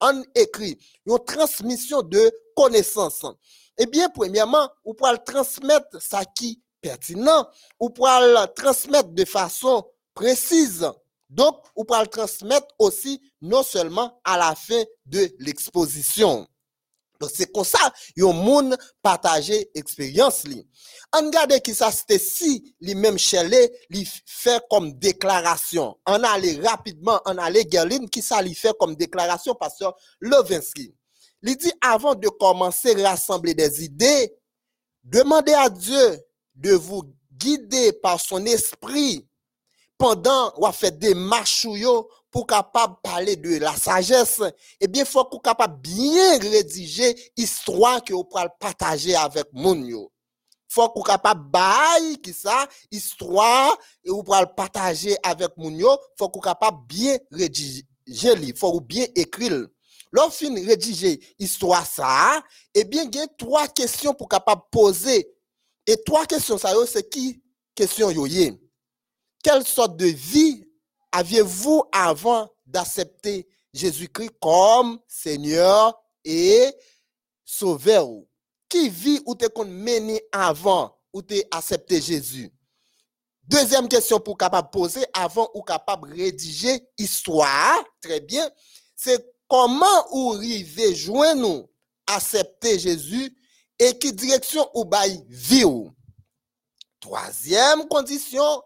en 0.00 0.22
écrit, 0.34 0.78
une 1.06 1.18
transmission 1.24 2.02
de 2.02 2.30
connaissances. 2.54 3.24
Eh 3.78 3.86
bien, 3.86 4.10
premièrement, 4.10 4.68
vous 4.84 4.92
pourrez 4.92 5.16
transmettre 5.24 6.02
ça 6.02 6.24
qui 6.24 6.52
est 6.82 6.88
pertinent, 6.88 7.48
vous 7.80 7.88
pourrez 7.88 8.20
le 8.20 8.46
transmettre 8.54 9.08
de 9.08 9.24
façon 9.24 9.84
précise. 10.12 10.86
Donc, 11.30 11.56
vous 11.74 11.84
pourrez 11.84 12.02
le 12.02 12.08
transmettre 12.08 12.68
aussi 12.78 13.22
non 13.40 13.62
seulement 13.62 14.20
à 14.22 14.36
la 14.36 14.54
fin 14.54 14.82
de 15.06 15.28
l'exposition. 15.38 16.46
Donc, 17.20 17.30
c'est 17.32 17.50
comme 17.52 17.64
ça, 17.64 17.92
yon 18.16 18.32
moun 18.32 18.76
partager 19.02 19.70
expérience 19.74 20.44
li. 20.44 20.66
On 21.14 21.26
regarde 21.26 21.60
qui 21.60 21.74
ça 21.74 21.92
c'était 21.92 22.18
si 22.18 22.74
li 22.80 22.94
même 22.94 23.18
chelé 23.18 23.70
li 23.90 24.08
fait 24.26 24.60
comme 24.68 24.92
déclaration. 24.94 25.96
On 26.06 26.22
allait 26.24 26.60
rapidement, 26.60 27.20
on 27.26 27.38
allait 27.38 27.66
Gerlin 27.70 28.06
qui 28.06 28.20
ça 28.20 28.42
li 28.42 28.54
fait 28.54 28.74
comme 28.78 28.96
déclaration 28.96 29.54
pasteur 29.54 29.94
Levinsky. 30.20 30.94
Il 31.42 31.56
dit 31.56 31.72
avant 31.80 32.14
de 32.14 32.28
commencer 32.28 33.00
à 33.04 33.10
rassembler 33.10 33.54
des 33.54 33.84
idées, 33.84 34.34
demandez 35.04 35.52
à 35.52 35.68
Dieu 35.68 36.18
de 36.54 36.72
vous 36.72 37.02
guider 37.32 37.92
par 37.92 38.20
son 38.20 38.44
esprit 38.46 39.28
pendant 39.98 40.52
ou 40.56 40.70
fait 40.72 40.98
des 40.98 41.14
marches 41.14 41.66
pour 42.34 42.48
capable 42.48 42.96
parler 43.00 43.36
de 43.36 43.58
la 43.58 43.76
sagesse, 43.76 44.42
eh 44.80 44.88
bien, 44.88 45.04
faut 45.04 45.24
qu'on 45.24 45.38
capable 45.38 45.80
bien 45.80 46.36
rédiger 46.40 47.14
histoire 47.36 48.02
que 48.02 48.12
vous 48.12 48.24
pouvez 48.24 48.46
partager 48.58 49.14
avec 49.14 49.44
moun. 49.52 49.88
Faut 50.68 50.88
qu'on 50.88 51.02
capable 51.02 51.48
bail 51.48 52.18
qui 52.20 52.32
ça, 52.32 52.66
histoire, 52.90 53.78
et 54.02 54.10
vous 54.10 54.24
pouvez 54.24 54.40
partager 54.56 55.16
avec 55.22 55.56
moun 55.56 55.80
faut 56.18 56.28
qu'on 56.28 56.40
capable 56.40 56.78
bien 56.88 57.16
rédiger 57.30 57.84
faut 58.56 58.80
bien 58.80 59.06
écrire. 59.14 59.68
Lorsqu'on 60.10 60.54
rédiger 60.54 61.20
histoire 61.38 61.86
ça, 61.86 62.42
eh 62.74 62.82
bien, 62.82 63.04
il 63.04 63.14
y 63.14 63.20
a 63.20 63.28
trois 63.38 63.68
questions 63.68 64.12
pour 64.12 64.28
capable 64.28 64.62
poser. 64.72 65.30
Et 65.86 65.96
trois 66.04 66.26
questions 66.26 66.58
ça, 66.58 66.72
c'est 66.88 67.08
qui 67.08 67.40
question 67.76 68.10
yo 68.10 68.26
Quelle 69.40 69.64
sorte 69.64 69.96
de 69.96 70.06
vie 70.06 70.63
aviez-vous 71.14 71.84
avant 71.92 72.50
d'accepter 72.66 73.48
Jésus-Christ 73.72 74.32
comme 74.40 74.98
Seigneur 75.06 75.98
et 76.24 76.74
Sauveur? 77.44 78.08
Qui 78.68 78.88
vit 78.88 79.20
ou 79.24 79.34
te 79.36 79.46
qu'on 79.46 79.64
mené 79.64 80.20
avant 80.32 80.98
ou 81.12 81.22
te 81.22 81.34
accepté 81.52 82.00
Jésus? 82.00 82.50
Deuxième 83.44 83.88
question 83.88 84.18
pour 84.18 84.36
capable 84.36 84.70
poser 84.70 85.04
avant 85.12 85.48
ou 85.54 85.62
capable 85.62 86.12
rédiger 86.12 86.80
histoire, 86.98 87.84
très 88.00 88.20
bien, 88.20 88.50
c'est 88.96 89.24
comment 89.46 90.06
ou 90.12 90.32
arriver 90.32 90.94
joindre 90.94 91.40
nous 91.42 91.70
accepter 92.06 92.78
Jésus 92.78 93.36
et 93.78 93.96
qui 93.98 94.12
direction 94.12 94.68
ou 94.74 94.84
bail 94.84 95.24
vie 95.28 95.64
Troisième 96.98 97.86
condition, 97.86 98.62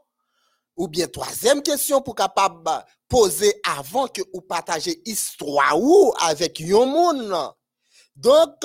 ou 0.79 0.89
bien 0.89 1.09
troisième 1.09 1.62
question 1.62 2.01
pour 2.01 2.14
capable 2.14 2.70
poser 3.09 3.61
avant 3.64 4.07
que 4.07 4.22
vous 4.33 4.41
partagez 4.41 5.03
histoire 5.05 5.79
ou 5.79 6.14
avec 6.20 6.61
monde. 6.61 7.53
Donc, 8.16 8.64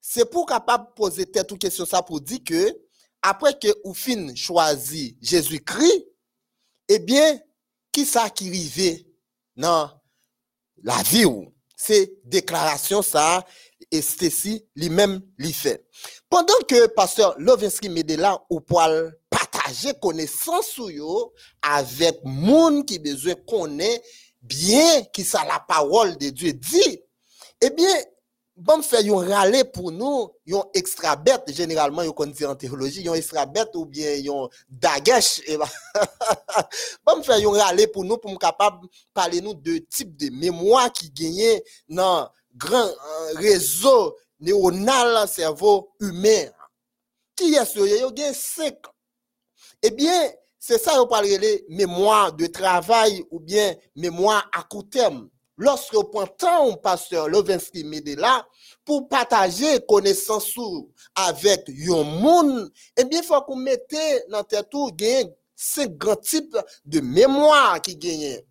c'est 0.00 0.28
pour 0.30 0.46
capable 0.46 0.94
poser 0.94 1.26
tête 1.26 1.52
ou 1.52 1.56
question 1.56 1.84
ça 1.84 2.02
pour 2.02 2.20
dire 2.20 2.40
que 2.44 2.76
après 3.22 3.58
que 3.58 3.68
vous 3.84 3.94
fin 3.94 4.34
choisi 4.34 5.18
Jésus-Christ, 5.20 6.06
eh 6.88 6.98
bien, 7.00 7.38
qui 7.92 8.04
ça 8.06 8.30
qui 8.30 8.48
arrive 8.48 9.04
dans 9.56 9.90
la 10.82 11.02
vie 11.02 11.24
ou? 11.24 11.52
C'est 11.76 12.14
déclaration 12.24 13.02
ça, 13.02 13.44
et 13.90 14.00
ceci 14.00 14.66
lui-même 14.74 15.20
lui 15.36 15.52
fait. 15.52 15.86
Pendant 16.30 16.58
que 16.66 16.86
pasteur 16.86 17.34
Lovinsky 17.38 17.88
là 18.16 18.42
au 18.48 18.60
poil 18.60 19.14
partager 19.66 19.94
connaissance 20.00 20.80
avec 21.62 22.20
monde 22.24 22.86
qui 22.86 22.98
besoin 22.98 23.34
connaît 23.46 24.02
bien 24.42 25.02
qui 25.12 25.24
ça 25.24 25.44
la 25.44 25.58
parole 25.60 26.16
de 26.18 26.30
Dieu 26.30 26.52
dit. 26.52 27.00
Eh 27.60 27.70
bien, 27.70 27.94
bon 28.54 28.82
faire 28.82 29.00
yon 29.00 29.16
râler 29.16 29.64
pour 29.64 29.90
nous, 29.90 30.30
yon 30.44 30.64
extra 30.74 31.16
bête 31.16 31.42
généralement 31.48 32.10
qu'on 32.12 32.26
dit 32.26 32.44
en 32.44 32.54
théologie, 32.54 33.02
yon 33.02 33.14
extra 33.14 33.46
bête 33.46 33.70
ou 33.74 33.86
bien 33.86 34.14
yon 34.16 34.48
dagesh 34.68 35.40
eh 35.46 35.56
ben, 35.56 35.66
bon 37.06 37.22
faire 37.22 37.38
yon 37.38 37.52
râler 37.52 37.86
pour 37.86 38.04
nous 38.04 38.18
pour 38.18 38.38
capable 38.38 38.86
parler 39.12 39.40
nous 39.40 39.54
de 39.54 39.78
type 39.78 40.16
de 40.16 40.30
mémoire 40.30 40.92
qui 40.92 41.10
gagne 41.10 41.60
dans 41.88 42.28
grand 42.54 42.86
euh, 42.86 43.32
réseau 43.36 44.16
neuronal 44.40 45.26
cerveau 45.28 45.90
humain. 45.98 46.50
Qui 47.34 47.54
est 47.54 47.64
ce 47.64 47.80
yo 47.80 48.10
gen 48.14 48.32
5 48.32 48.74
eh 49.82 49.90
bien, 49.90 50.30
c'est 50.58 50.78
ça 50.78 51.00
on 51.00 51.06
parle 51.06 51.26
de 51.26 51.64
mémoire 51.68 52.32
de 52.32 52.46
travail 52.46 53.24
ou 53.30 53.40
bien 53.40 53.74
mémoire 53.94 54.48
à 54.56 54.62
court 54.62 54.88
terme. 54.88 55.28
Lorsque 55.58 55.94
vous 55.94 56.04
prenez 56.04 56.30
temps, 56.36 56.74
pasteur 56.74 57.28
Lovinsky 57.28 57.82
là 58.16 58.46
pour 58.84 59.08
partager 59.08 59.80
connaissance 59.88 60.54
avec 61.14 61.68
un 61.88 62.02
monde, 62.02 62.70
eh 62.96 63.04
bien, 63.04 63.22
faut 63.22 63.40
qu'on 63.42 63.56
mette 63.56 63.94
dans 64.28 64.44
tête 64.44 64.68
tout 64.70 64.90
cinq 65.54 65.96
grands 65.96 66.16
types 66.16 66.56
de 66.84 67.00
mémoire 67.00 67.80
qui 67.80 67.96
gagnent. 67.96 68.42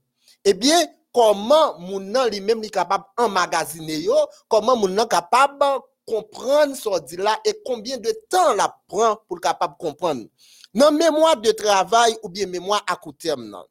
Eh 0.43 0.53
bien, 0.55 0.87
comment 1.13 1.79
moun 1.79 2.17
lui-même 2.31 2.63
est 2.63 2.69
capable 2.69 3.05
d'emmagasiner 3.17 3.99
yo, 3.99 4.15
comment 4.47 4.75
moun 4.75 4.97
est 4.99 5.07
capable 5.07 5.63
comprendre 6.05 6.75
ce 6.75 6.99
dit 7.05 7.17
là 7.17 7.37
et 7.45 7.61
combien 7.65 7.97
de 7.97 8.11
temps 8.29 8.53
la 8.53 8.75
prend 8.87 9.17
pour 9.27 9.39
capable 9.39 9.75
comprendre. 9.77 10.25
Nan 10.75 10.93
mémoire 10.97 11.37
de 11.37 11.51
travail 11.51 12.17
ou 12.21 12.27
bien 12.27 12.47
mémoire 12.47 12.83
à 12.85 12.97
court 12.97 13.15
terme, 13.17 13.49
nan, 13.49 13.63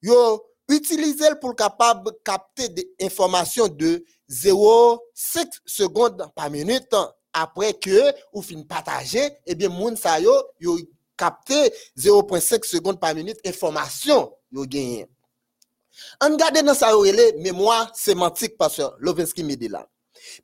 yo 0.00 0.44
utiliser 0.68 1.34
pour 1.40 1.56
capable 1.56 2.12
capter 2.24 2.68
des 2.68 2.88
informations 3.02 3.66
de 3.66 4.04
0,5 4.30 5.48
secondes 5.66 6.24
par 6.36 6.48
minute 6.50 6.94
après 7.32 7.74
que 7.74 8.12
ou 8.32 8.42
fin 8.42 8.62
partager, 8.62 9.28
eh 9.44 9.54
bien, 9.56 9.68
moun 9.68 9.96
sa 9.96 10.20
yo, 10.20 10.32
yo 10.60 10.78
capter 11.16 11.72
0,5 11.98 12.64
secondes 12.64 13.00
par 13.00 13.14
minute 13.14 13.40
information 13.44 14.32
yo 14.52 14.64
gagné. 14.64 15.08
An 16.20 16.36
gade 16.38 16.62
nan 16.62 16.78
sa 16.78 16.92
yo 16.94 17.02
rele 17.02 17.40
mémoire 17.42 17.90
sémantique 17.96 18.56
parce 18.56 18.80
Lovinsky 19.00 19.42
Medela. 19.42 19.88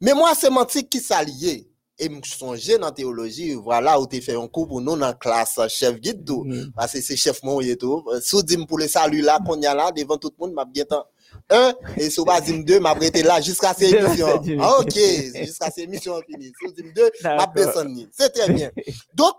Mémoire 0.00 0.34
sémantique 0.34 0.90
qui 0.90 1.00
s'allie 1.00 1.71
et 2.02 2.08
me 2.08 2.20
songer 2.24 2.78
dans 2.78 2.90
théologie 2.90 3.54
voilà 3.54 4.00
où 4.00 4.06
tu 4.08 4.20
fait 4.20 4.34
un 4.34 4.48
cours 4.48 4.66
pour 4.66 4.80
nous 4.80 4.96
dans 4.96 5.12
classe 5.12 5.60
chef 5.68 6.00
guide 6.00 6.24
tout. 6.24 6.42
Mm. 6.44 6.72
parce 6.74 6.92
que 6.92 7.00
c'est 7.00 7.16
chef 7.16 7.42
mon 7.44 7.60
et 7.60 7.76
tout. 7.76 8.04
Sous 8.20 8.42
dim 8.42 8.64
pour 8.64 8.78
le 8.78 8.88
salut 8.88 9.20
là 9.20 9.38
qu'on 9.46 9.60
y 9.60 9.66
a 9.66 9.74
là 9.74 9.92
devant 9.92 10.16
tout 10.16 10.32
le 10.36 10.44
monde 10.46 10.54
m'a 10.54 10.64
bien 10.64 10.84
temps 10.84 11.06
un 11.48 11.72
et 11.96 12.08
dim 12.08 12.58
deux 12.64 12.80
m'a 12.80 12.94
prêté 12.96 13.22
là 13.22 13.40
jusqu'à 13.40 13.72
ces 13.72 13.94
émissions. 13.94 14.42
ah, 14.60 14.78
OK 14.80 14.94
jusqu'à 14.94 15.70
ces 15.70 15.82
émissions 15.82 16.20
finies. 16.26 16.52
Sous 16.60 16.72
dim 16.72 16.90
deux 16.94 17.10
m'a 17.22 17.46
personne 17.46 18.08
c'est 18.10 18.30
très 18.30 18.52
bien. 18.52 18.70
Donc 19.14 19.36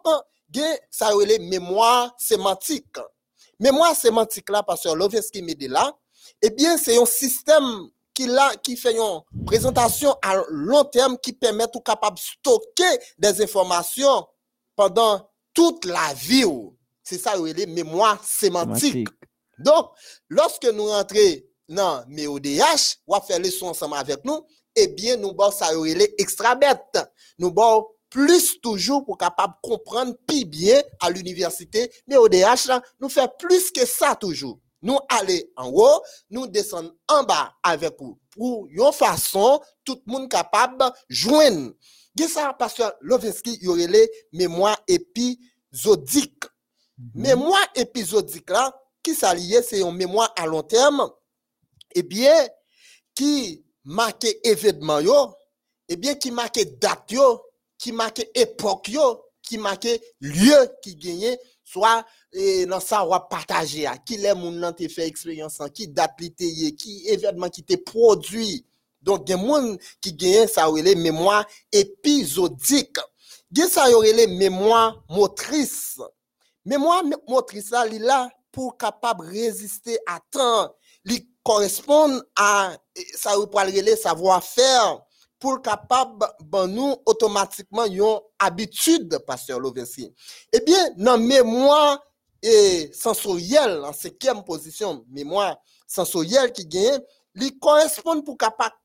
ça 0.90 1.08
relève 1.10 1.42
mémoire 1.42 2.16
sémantique 2.18 2.96
mémoire 3.60 3.96
sémantique 3.96 4.50
là 4.50 4.64
parce 4.64 4.84
que 4.84 4.90
Lovensky 4.90 5.42
me 5.42 5.54
dit 5.54 5.68
là 5.68 5.92
eh 6.42 6.50
bien 6.50 6.78
c'est 6.78 6.98
un 6.98 7.06
système 7.06 7.90
qui, 8.14 8.28
là, 8.28 8.52
qui 8.64 8.78
fait 8.78 8.96
une 8.96 9.46
présentation 9.46 10.16
à 10.22 10.36
long 10.50 10.84
terme 10.86 11.18
qui 11.18 11.34
permet 11.34 11.68
tout 11.68 11.82
capable 11.82 12.18
de 12.18 12.22
stocker 12.22 13.00
des 13.18 13.42
informations 13.42 14.26
pendant 14.76 15.30
toute 15.54 15.86
la 15.86 16.14
vie. 16.14 16.46
C'est 17.04 17.18
ça, 17.18 17.36
les 17.38 17.66
mémoire 17.66 18.24
sémantique. 18.24 19.08
Donc, 19.60 19.92
lorsque 20.30 20.66
nous 20.66 20.86
rentrons 20.86 21.42
dans 21.70 22.04
MEODH, 22.08 22.98
on 23.08 23.16
va 23.16 23.22
faire 23.22 23.40
les 23.40 23.52
sons 23.52 23.68
ensemble 23.68 23.96
avec 23.96 24.24
nous, 24.26 24.46
eh 24.76 24.88
bien, 24.88 25.18
nous 25.18 25.36
allons 25.40 25.52
ça 25.52 25.72
les 25.74 26.14
extra 26.18 26.56
bête. 26.56 27.00
Nous 27.38 27.54
allons 27.58 27.88
plus 28.10 28.60
toujours 28.62 29.04
pour 29.04 29.18
capable 29.18 29.56
comprendre 29.62 30.14
plus 30.28 30.46
bien 30.46 30.82
à 31.02 31.10
l'université. 31.10 31.92
Mais 32.08 32.18
ODH, 32.18 32.68
là, 32.68 32.82
nous 33.00 33.10
fait 33.10 33.30
plus 33.40 33.72
que 33.72 33.86
ça 33.86 34.16
toujours. 34.16 34.60
Nous 34.84 35.00
aller 35.10 35.52
en 35.56 35.70
haut, 35.70 36.02
nous 36.30 36.46
descendre 36.46 36.94
en 37.08 37.24
bas 37.24 37.56
avec 37.64 38.00
vous. 38.00 38.20
Pour 38.32 38.68
une 38.68 38.92
façon, 38.92 39.60
tout 39.84 40.00
le 40.06 40.12
monde 40.12 40.30
capable 40.30 40.78
de 40.78 40.86
joindre. 41.10 41.72
Dis 42.14 42.28
ça, 42.28 42.54
pasteur 42.54 42.94
Loveski, 43.02 43.58
il 43.62 43.64
y 43.64 43.68
aurait 43.68 43.88
les 43.88 44.10
mémoires 44.34 44.80
épisodiques. 44.88 46.46
Mémoire 47.16 47.66
épisodique 47.76 48.50
là, 48.52 48.72
qui 49.02 49.16
s'allie, 49.16 49.56
c'est 49.68 49.82
une 49.82 49.96
mémoire 49.96 50.32
à 50.38 50.46
long 50.46 50.62
terme, 50.62 51.10
eh 51.96 52.04
bien, 52.04 52.48
qui 53.16 53.66
marque 53.84 54.28
événement 54.44 55.00
yo, 55.00 55.34
eh 55.90 55.96
bien, 55.96 56.16
qui 56.16 56.32
marque 56.32 56.64
date 56.80 57.12
yo, 57.12 57.42
qui 57.78 57.92
marque 57.92 58.26
époque 58.36 58.90
yo, 58.90 59.24
qui 59.42 59.58
marque 59.58 59.88
lieu 60.20 60.70
qui 60.82 60.96
gagne, 60.96 61.36
soit 61.64 62.06
eh, 62.34 62.66
dans 62.66 62.80
ça 62.80 63.06
va 63.06 63.20
partager, 63.20 63.88
qui 64.06 64.18
les 64.18 64.34
nan 64.34 64.74
te 64.74 64.88
fait 64.88 65.08
expérience, 65.08 65.60
qui 65.74 65.88
date 65.88 66.18
qui 66.38 67.04
événement 67.08 67.50
qui 67.50 67.64
te 67.64 67.76
produit. 67.76 68.66
Donc, 69.02 69.30
a 69.30 69.38
moun 69.38 69.78
qui 70.02 70.14
gagne 70.14 70.48
ça 70.48 70.68
les 70.72 70.96
mémoire 70.96 71.46
épisodique. 71.72 72.98
Il 73.56 73.64
ça 73.66 73.86
les 74.02 74.28
mémoire 74.28 75.04
motrice. 75.10 76.00
Mémoire 76.66 77.04
motrice 77.28 77.70
là, 77.72 77.86
li 77.86 78.00
là 78.00 78.30
pour 78.52 78.78
capable 78.78 79.26
résister 79.26 80.00
à 80.08 80.20
temps, 80.32 80.74
li 81.04 81.28
correspond 81.44 82.22
à 82.36 82.76
ça 83.16 83.32
savoir-faire 84.02 85.02
pour 85.40 85.62
capable 85.62 86.26
ben 86.46 86.68
nous 86.68 86.96
automatiquement 87.06 87.84
une 87.86 88.20
habitude 88.40 89.20
pasteur 89.28 89.60
Lovensi. 89.60 90.14
Eh 90.54 90.62
bien 90.62 90.92
dans 90.96 91.18
mémoire 91.18 92.02
et 92.44 92.92
sensorielle 92.94 93.84
en 93.86 93.94
cinquième 93.94 94.44
position 94.44 95.06
mémoire 95.10 95.58
sensorielle 95.88 96.52
qui 96.52 96.66
gagne 96.66 97.00
li 97.36 97.58
correspond 97.58 98.22
pour 98.22 98.38
capable 98.38 98.76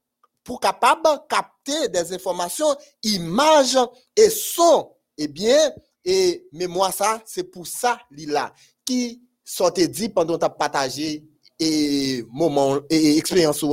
pour 0.44 0.61
capable 0.61 1.09
capter 1.28 1.88
des 1.88 2.14
informations 2.14 2.74
images 3.02 3.76
et 4.16 4.30
sons. 4.30 4.90
Eh 5.18 5.28
bien 5.28 5.72
et 6.04 6.46
mémoire 6.52 6.94
ça 6.94 7.20
c'est 7.26 7.44
pour 7.44 7.66
ça 7.66 7.98
là 8.26 8.52
qui 8.84 9.20
sortait 9.44 9.88
dit 9.88 10.09
pendant 10.09 10.38
ta 10.38 10.48
partagé 10.48 11.24
et 11.59 12.24
moment 12.30 12.78
et 12.88 13.18
expérience 13.18 13.64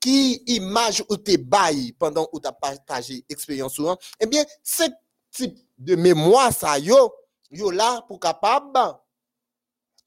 qui 0.00 0.42
image 0.46 1.04
ou 1.08 1.16
te 1.16 1.36
bail 1.36 1.92
pendant 1.92 2.28
ou 2.32 2.40
tu 2.40 2.48
partagé 2.60 3.24
expérience 3.28 3.78
ou 3.78 3.94
eh 4.18 4.26
bien 4.26 4.44
ce 4.64 4.82
type 5.30 5.56
de 5.78 5.94
mémoire 5.94 6.52
ça 6.52 6.76
yo 6.78 7.14
yo 7.52 7.70
là 7.70 8.02
pour 8.08 8.18
capable 8.18 8.80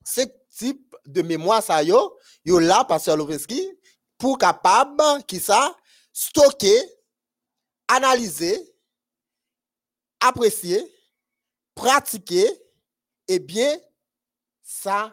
ce 0.04 0.22
type 0.50 0.96
de 1.06 1.22
mémoire 1.22 1.64
ça 1.64 1.84
yo 1.84 2.18
yo 2.46 2.60
là 2.60 2.84
pasteur 2.86 3.18
Loveski 3.18 3.68
pour 4.18 4.38
capable 4.38 5.24
qui 5.28 5.40
ça 5.40 5.76
stocker 6.12 6.82
analyser 7.88 8.60
apprécier 10.20 10.82
pratiquer 11.76 12.48
et 13.28 13.36
eh 13.36 13.40
bien 13.40 13.78
ça 14.62 15.12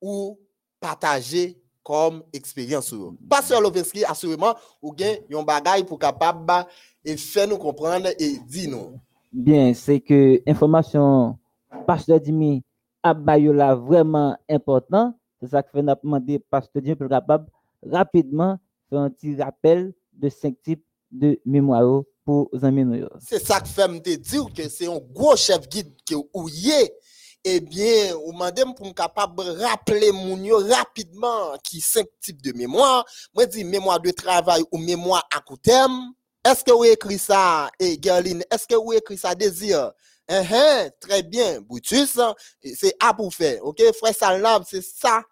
ou 0.00 0.38
partager 0.80 1.60
comme 1.82 2.24
expérience. 2.32 2.92
Pasteur 3.30 3.60
Loveski, 3.60 4.04
assurément, 4.04 4.54
ou 4.82 4.92
bien 4.92 5.16
un 5.32 5.42
bagage 5.44 5.84
pour 5.84 6.00
capable 6.00 6.66
et 7.04 7.16
faire 7.16 7.46
nous 7.46 7.58
comprendre 7.58 8.08
et 8.18 8.38
dire 8.38 8.70
nous. 8.70 9.00
Bien, 9.32 9.72
c'est 9.72 10.00
que 10.00 10.42
information 10.48 11.38
pasteur 11.86 12.20
Dimi 12.20 12.64
abayola 13.10 13.74
vraiment 13.74 14.36
important. 14.48 15.18
C'est 15.40 15.48
ça 15.48 15.62
que 15.62 15.70
fait 15.70 15.82
demander 15.82 16.38
pasteur 16.38 16.82
Dimi 16.82 16.96
pour 16.96 17.08
capable 17.08 17.46
rapidement 17.82 18.58
faire 18.88 19.00
un 19.00 19.10
petit 19.10 19.40
rappel 19.40 19.92
de 20.12 20.28
cinq 20.28 20.54
types 20.62 20.84
de 21.10 21.38
mémoire 21.44 22.02
pour 22.24 22.50
amis. 22.62 23.04
C'est 23.20 23.44
ça 23.44 23.60
que 23.60 23.68
fait 23.68 23.88
me 23.88 23.98
dire 23.98 24.46
que 24.54 24.68
c'est 24.68 24.86
un 24.86 24.98
gros 24.98 25.36
chef 25.36 25.68
guide 25.68 25.94
que 26.08 26.14
ou 26.14 26.48
eh 27.48 27.60
bien, 27.60 28.16
ou 28.24 28.32
madame 28.32 28.74
pour 28.74 28.92
capable 28.92 29.42
rappeler 29.42 30.10
mon 30.10 30.36
rapidement 30.68 31.56
qui 31.62 31.80
cinq 31.80 32.06
types 32.20 32.42
de 32.42 32.52
mémoire. 32.52 33.04
Moi 33.34 33.46
dis 33.46 33.62
mémoire 33.62 34.00
de 34.00 34.10
travail 34.10 34.64
ou 34.72 34.78
mémoire 34.78 35.26
à 35.34 35.40
court 35.40 35.58
terme. 35.60 36.12
Est-ce 36.44 36.64
que 36.64 36.72
vous 36.72 36.84
écrit 36.84 37.18
ça, 37.18 37.68
et 37.80 37.92
eh, 37.94 38.00
Gerline, 38.00 38.42
est-ce 38.52 38.66
que 38.66 38.74
vous 38.74 38.92
écrit 38.92 39.16
ça 39.16 39.34
désir? 39.34 39.92
Très 40.28 41.22
bien, 41.22 41.60
Brutus, 41.60 42.18
c'est 42.74 42.96
à 43.00 43.14
pour 43.14 43.32
faire. 43.34 43.64
OK, 43.64 43.80
frère 43.98 44.14
Salnab, 44.14 44.64
c'est 44.68 44.82
ça. 44.82 45.22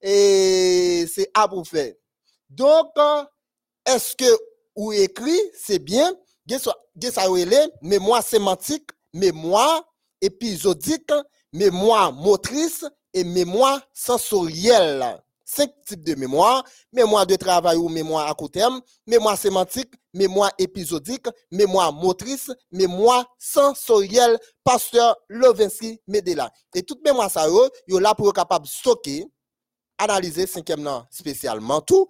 Et 0.00 1.06
c'est 1.12 1.30
à 1.34 1.48
pour 1.48 1.66
faire. 1.66 1.94
Donc, 2.50 2.90
est-ce 3.86 4.14
que 4.14 4.24
vous 4.76 4.92
écrit, 4.92 5.40
c'est 5.58 5.78
bien, 5.78 6.12
mémoire 7.82 8.22
sémantique, 8.22 8.90
mémoire 9.12 9.84
épisodique, 10.20 11.12
mémoire 11.52 12.12
motrice 12.12 12.84
et 13.12 13.24
mémoire 13.24 13.80
sensorielle. 13.92 15.22
Cinq 15.54 15.70
types 15.86 16.02
de 16.02 16.16
mémoire, 16.16 16.64
mémoire 16.92 17.26
de 17.26 17.36
travail 17.36 17.76
ou 17.76 17.88
mémoire 17.88 18.28
à 18.28 18.34
court 18.34 18.50
terme, 18.50 18.80
mémoire 19.06 19.38
sémantique, 19.38 19.92
mémoire 20.12 20.50
épisodique, 20.58 21.26
mémoire 21.52 21.92
motrice, 21.92 22.50
mémoire 22.72 23.24
sensorielle, 23.38 24.36
pasteur 24.64 25.16
Lovinsky 25.28 26.00
Medela. 26.08 26.50
Et 26.74 26.82
toute 26.82 27.04
mémoire 27.04 27.30
ça 27.30 27.46
yo, 27.48 27.98
là 28.00 28.16
pour 28.16 28.32
capable 28.32 28.66
stocker, 28.66 29.26
analyser 29.96 30.48
cinquième 30.48 30.88
spécialement 31.08 31.80
tout, 31.80 32.08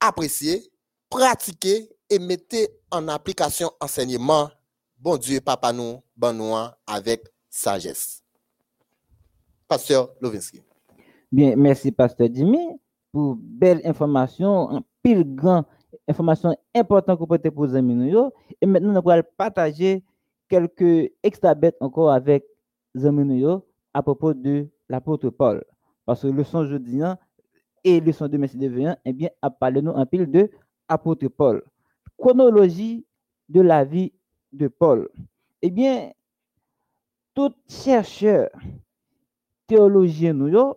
apprécier, 0.00 0.72
pratiquer 1.10 1.90
et 2.08 2.18
mettre 2.18 2.56
en 2.90 3.06
application 3.08 3.70
enseignement. 3.80 4.50
Bon 4.96 5.18
Dieu, 5.18 5.42
papa 5.42 5.74
nous, 5.74 6.02
bon 6.16 6.32
nous 6.34 6.54
avec 6.86 7.26
sagesse. 7.50 8.22
Pasteur 9.68 10.08
Lovinsky. 10.22 10.62
Bien, 11.30 11.56
merci, 11.56 11.92
Pasteur 11.92 12.28
Jimmy, 12.32 12.80
pour 13.12 13.36
belle 13.38 13.82
information, 13.84 14.70
un 14.70 14.82
pile 15.02 15.24
grand 15.34 15.66
information 16.08 16.56
importante 16.74 17.16
que 17.18 17.20
vous 17.20 17.26
pouvez 17.26 17.50
pour 17.50 17.74
amis. 17.74 18.14
Et 18.62 18.66
maintenant, 18.66 19.00
nous 19.02 19.10
allons 19.10 19.22
partager 19.36 20.02
quelques 20.48 21.10
extra 21.22 21.54
bêtes 21.54 21.76
encore 21.80 22.10
avec 22.12 22.46
amis 23.04 23.44
à 23.92 24.02
propos 24.02 24.32
de 24.32 24.68
l'apôtre 24.88 25.28
Paul. 25.28 25.62
Parce 26.06 26.22
que 26.22 26.28
le 26.28 26.44
son 26.44 26.64
jeudi 26.64 27.00
et 27.84 28.00
le 28.00 28.12
son 28.12 28.26
de 28.26 28.38
Messie 28.38 28.56
de 28.56 28.96
eh 29.04 29.12
bien, 29.12 29.28
à 29.42 29.50
parler 29.50 29.82
nous 29.82 29.92
un 29.94 30.06
pile 30.06 30.30
de 30.30 30.50
apôtre 30.88 31.28
Paul. 31.28 31.62
Chronologie 32.16 33.04
de 33.50 33.60
la 33.60 33.84
vie 33.84 34.12
de 34.52 34.68
Paul. 34.68 35.10
Eh 35.60 35.70
bien, 35.70 36.10
tout 37.34 37.52
chercheur 37.68 38.48
théologien 39.66 40.32
nous 40.32 40.74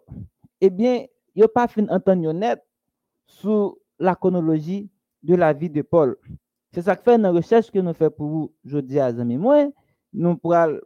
eh 0.61 0.69
bien, 0.69 1.05
a 1.41 1.47
pas 1.47 1.67
fin 1.67 1.83
net 2.33 2.63
sur 3.25 3.77
la 3.99 4.15
chronologie 4.15 4.89
de 5.23 5.35
la 5.35 5.53
vie 5.53 5.69
de 5.69 5.81
Paul. 5.81 6.17
C'est 6.71 6.83
ça 6.83 6.95
que 6.95 7.03
fait 7.03 7.15
une 7.15 7.27
recherche 7.27 7.71
que 7.71 7.79
nous 7.79 7.93
faisons 7.93 8.11
pour 8.11 8.27
vous 8.27 8.53
aujourd'hui 8.65 8.99
à 8.99 9.07
amis 9.07 9.37
moi, 9.37 9.67
nous 10.13 10.37
pourrons 10.37 10.79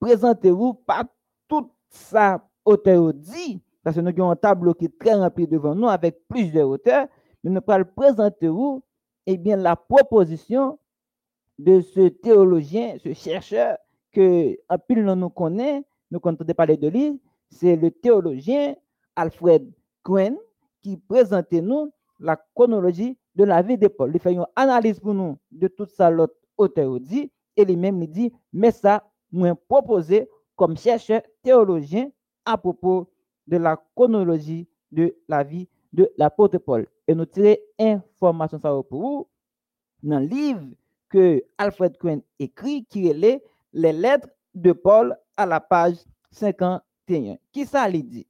présenter 0.00 0.50
vous 0.50 0.74
pas 0.74 1.04
tout 1.48 1.70
ça 1.88 2.46
auteur 2.64 3.12
dit 3.12 3.60
parce 3.82 3.96
que 3.96 4.00
nous 4.00 4.08
avons 4.08 4.30
un 4.30 4.36
tableau 4.36 4.74
qui 4.74 4.86
est 4.86 4.98
très 4.98 5.14
rempli 5.14 5.46
devant 5.46 5.74
nous 5.74 5.88
avec 5.88 6.26
plusieurs 6.28 6.68
auteurs, 6.68 7.06
mais 7.42 7.50
nous 7.50 7.60
pourrons 7.60 7.84
présenter 7.96 8.48
vous 8.48 8.82
eh 9.26 9.36
bien 9.36 9.56
la 9.56 9.76
proposition 9.76 10.78
de 11.58 11.80
ce 11.80 12.08
théologien, 12.08 12.96
ce 13.02 13.12
chercheur 13.12 13.76
que 14.12 14.56
un 14.68 14.78
pile 14.78 15.04
nous 15.04 15.30
connaît 15.30 15.84
nous 16.10 16.20
comptons 16.20 16.44
parler 16.54 16.76
de 16.76 16.88
lui, 16.88 17.20
c'est 17.54 17.76
le 17.76 17.90
théologien 17.90 18.74
Alfred 19.16 19.70
Quinn 20.02 20.36
qui 20.82 20.96
présente 20.96 21.52
nous 21.52 21.90
la 22.18 22.36
chronologie 22.54 23.16
de 23.34 23.44
la 23.44 23.62
vie 23.62 23.78
de 23.78 23.88
Paul. 23.88 24.10
Il 24.12 24.20
fait 24.20 24.32
une 24.32 24.44
analyse 24.56 24.98
pour 25.00 25.14
nous 25.14 25.38
de 25.50 25.68
tout 25.68 25.86
ça 25.86 26.10
l'autre 26.10 26.34
auteur 26.56 26.98
dit 27.00 27.30
et 27.56 27.64
lui-même 27.64 28.04
dit 28.06 28.32
mais 28.52 28.70
ça 28.70 29.04
nous 29.32 29.54
proposé 29.54 30.28
comme 30.56 30.76
chercheur 30.76 31.22
théologien 31.42 32.10
à 32.44 32.58
propos 32.58 33.08
de 33.46 33.56
la 33.56 33.80
chronologie 33.94 34.68
de 34.90 35.16
la 35.28 35.42
vie 35.42 35.68
de 35.92 36.10
l'apôtre 36.16 36.58
Paul. 36.58 36.86
Et 37.06 37.14
nous 37.14 37.26
tirons 37.26 37.56
information 37.78 38.58
ça 38.58 38.70
pour 38.88 39.00
vous 39.00 39.28
dans 40.02 40.18
le 40.18 40.26
livre 40.26 40.62
que 41.08 41.42
Alfred 41.58 41.96
Quinn 41.98 42.20
écrit 42.38 42.84
qui 42.84 43.08
est 43.08 43.40
les 43.72 43.92
lettres 43.92 44.28
de 44.54 44.72
Paul 44.72 45.16
à 45.36 45.46
la 45.46 45.60
page 45.60 45.96
51. 47.06 47.36
Qui 47.52 47.66
ça 47.66 47.88
lui 47.88 48.02
dit? 48.02 48.26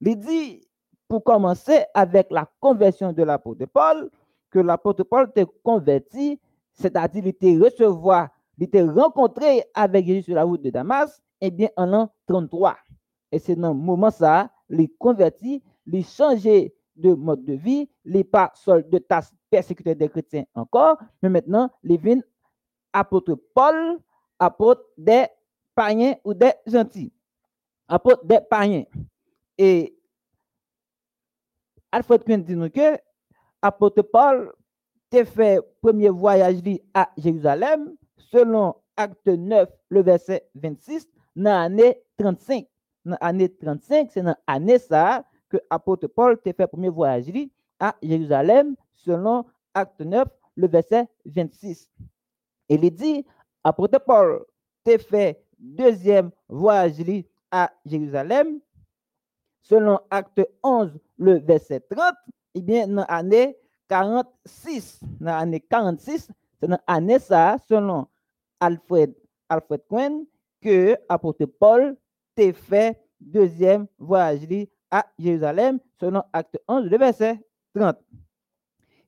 Il 0.00 0.18
dit, 0.18 0.66
pour 1.08 1.22
commencer 1.24 1.84
avec 1.94 2.28
la 2.30 2.48
conversion 2.60 3.12
de 3.12 3.22
l'apôtre 3.22 3.66
Paul, 3.66 4.10
que 4.50 4.58
l'apôtre 4.58 5.04
Paul 5.04 5.28
était 5.28 5.46
converti, 5.62 6.40
c'est-à-dire 6.72 7.24
il 7.24 7.28
était 7.28 7.56
recevoir, 7.56 8.28
il 8.58 8.64
était 8.64 8.82
rencontré 8.82 9.64
avec 9.74 10.06
Jésus 10.06 10.22
sur 10.22 10.34
la 10.34 10.44
route 10.44 10.62
de 10.62 10.70
Damas, 10.70 11.20
eh 11.40 11.50
bien 11.50 11.68
en 11.76 11.86
l'an 11.86 12.12
33. 12.26 12.76
Et 13.32 13.38
c'est 13.38 13.56
dans 13.56 13.72
ce 13.72 13.78
moment 13.78 14.10
ça, 14.10 14.50
les 14.68 14.88
convertis, 14.88 15.62
les 15.86 16.02
changer 16.02 16.74
de 16.96 17.14
mode 17.14 17.44
de 17.44 17.54
vie, 17.54 17.88
les 18.04 18.24
pas 18.24 18.52
de 18.66 18.98
tâches 18.98 19.30
persécuteurs 19.48 19.96
des 19.96 20.08
chrétiens 20.08 20.44
encore, 20.54 20.98
mais 21.22 21.28
maintenant, 21.28 21.70
les 21.82 21.96
vignes 21.96 22.22
apôtre 22.92 23.34
Paul, 23.54 23.98
apôtre 24.38 24.82
des 24.96 25.26
païens 25.74 26.14
ou 26.24 26.34
des 26.34 26.52
gentils, 26.66 27.12
apôtre 27.90 28.24
des 28.24 28.40
païens. 28.40 28.84
Et 29.58 29.94
Alfred 31.92 32.24
Quinn 32.24 32.42
dit 32.42 32.54
que 32.70 32.96
apôtre 33.60 34.02
Paul 34.02 34.52
a 35.12 35.24
fait 35.24 35.60
premier 35.82 36.08
voyage 36.08 36.62
à 36.94 37.10
Jérusalem 37.18 37.96
selon 38.16 38.76
acte 38.96 39.26
9, 39.26 39.68
le 39.88 40.02
verset 40.02 40.48
26, 40.54 41.08
dans 41.34 41.50
l'année 41.50 42.00
35. 42.16 42.66
Dans 43.04 43.18
l'année 43.20 43.52
35, 43.52 44.10
c'est 44.12 44.22
dans 44.22 44.36
l'année 44.46 44.78
ça 44.78 45.24
que 45.48 45.56
apôtre 45.68 46.06
Paul 46.06 46.34
a 46.34 46.52
fait 46.52 46.66
premier 46.68 46.90
voyage 46.90 47.26
à 47.80 47.96
Jérusalem 48.02 48.76
selon 48.94 49.44
acte 49.74 50.00
9, 50.00 50.28
le 50.54 50.68
verset 50.68 51.08
26. 51.24 51.90
Et 52.68 52.74
il 52.76 52.94
dit, 52.94 53.26
apôtre 53.64 53.98
Paul 53.98 54.44
a 54.86 54.98
fait 54.98 55.44
deuxième 55.58 56.30
voyage 56.48 56.98
à 57.50 57.72
Jérusalem 57.84 58.60
selon 59.62 60.00
acte 60.10 60.42
11, 60.62 60.98
le 61.18 61.38
verset 61.38 61.80
30, 61.80 62.14
eh 62.54 62.60
bien, 62.60 62.88
dans 62.88 63.06
l'année 63.08 63.56
46, 63.88 65.00
dans 65.20 65.36
l'année 65.36 65.60
46, 65.60 66.28
c'est 66.60 66.68
dans 66.68 66.78
l'année 66.88 67.18
ça, 67.18 67.56
selon 67.68 68.06
Alfred, 68.58 69.14
Alfred 69.48 69.82
Quinn, 69.88 70.24
que 70.60 70.96
apôtre 71.08 71.46
Paul 71.46 71.96
a 72.38 72.52
fait 72.52 73.00
deuxième 73.20 73.86
voyage 73.98 74.40
à 74.90 75.06
Jérusalem, 75.18 75.78
selon 76.00 76.22
acte 76.32 76.58
11, 76.66 76.86
le 76.86 76.98
verset 76.98 77.38
30. 77.74 77.96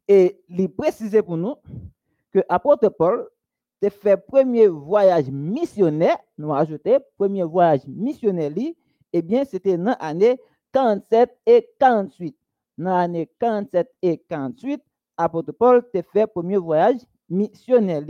Et 0.06 0.40
il 0.48 0.68
précise 0.70 1.20
pour 1.24 1.36
nous 1.36 1.56
que 2.32 2.40
apôtre 2.48 2.88
Paul 2.90 3.28
a 3.84 3.90
fait 3.90 4.16
premier 4.16 4.68
voyage 4.68 5.30
missionnaire, 5.30 6.18
nous 6.38 6.52
ajouté 6.54 6.98
premier 7.16 7.42
voyage 7.42 7.86
missionnaire, 7.86 8.52
eh 9.12 9.22
bien, 9.22 9.44
c'était 9.44 9.76
dans 9.76 9.96
l'année 10.00 10.38
47 10.72 11.30
et 11.46 11.68
48. 11.78 12.36
Dans 12.78 12.96
l'année 12.96 13.28
47 13.38 13.90
et 14.02 14.18
48, 14.18 14.82
apôtre 15.16 15.52
Paul 15.52 15.84
a 15.94 16.02
fait 16.02 16.26
premier 16.26 16.56
voyage 16.56 17.00
missionnaire. 17.28 18.02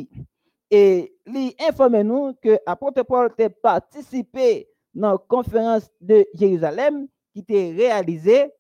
Et 0.71 1.15
il 1.27 1.53
informe 1.69 2.01
nous 2.03 2.35
que 2.41 2.59
apôtre 2.65 3.03
Paul 3.03 3.31
a 3.39 3.51
participé 3.51 4.69
dans 4.95 5.13
la 5.13 5.19
conférence 5.19 5.91
de 6.01 6.25
Jérusalem 6.35 7.09
qui 7.33 7.41
était 7.41 7.73
réalisée 7.77 8.51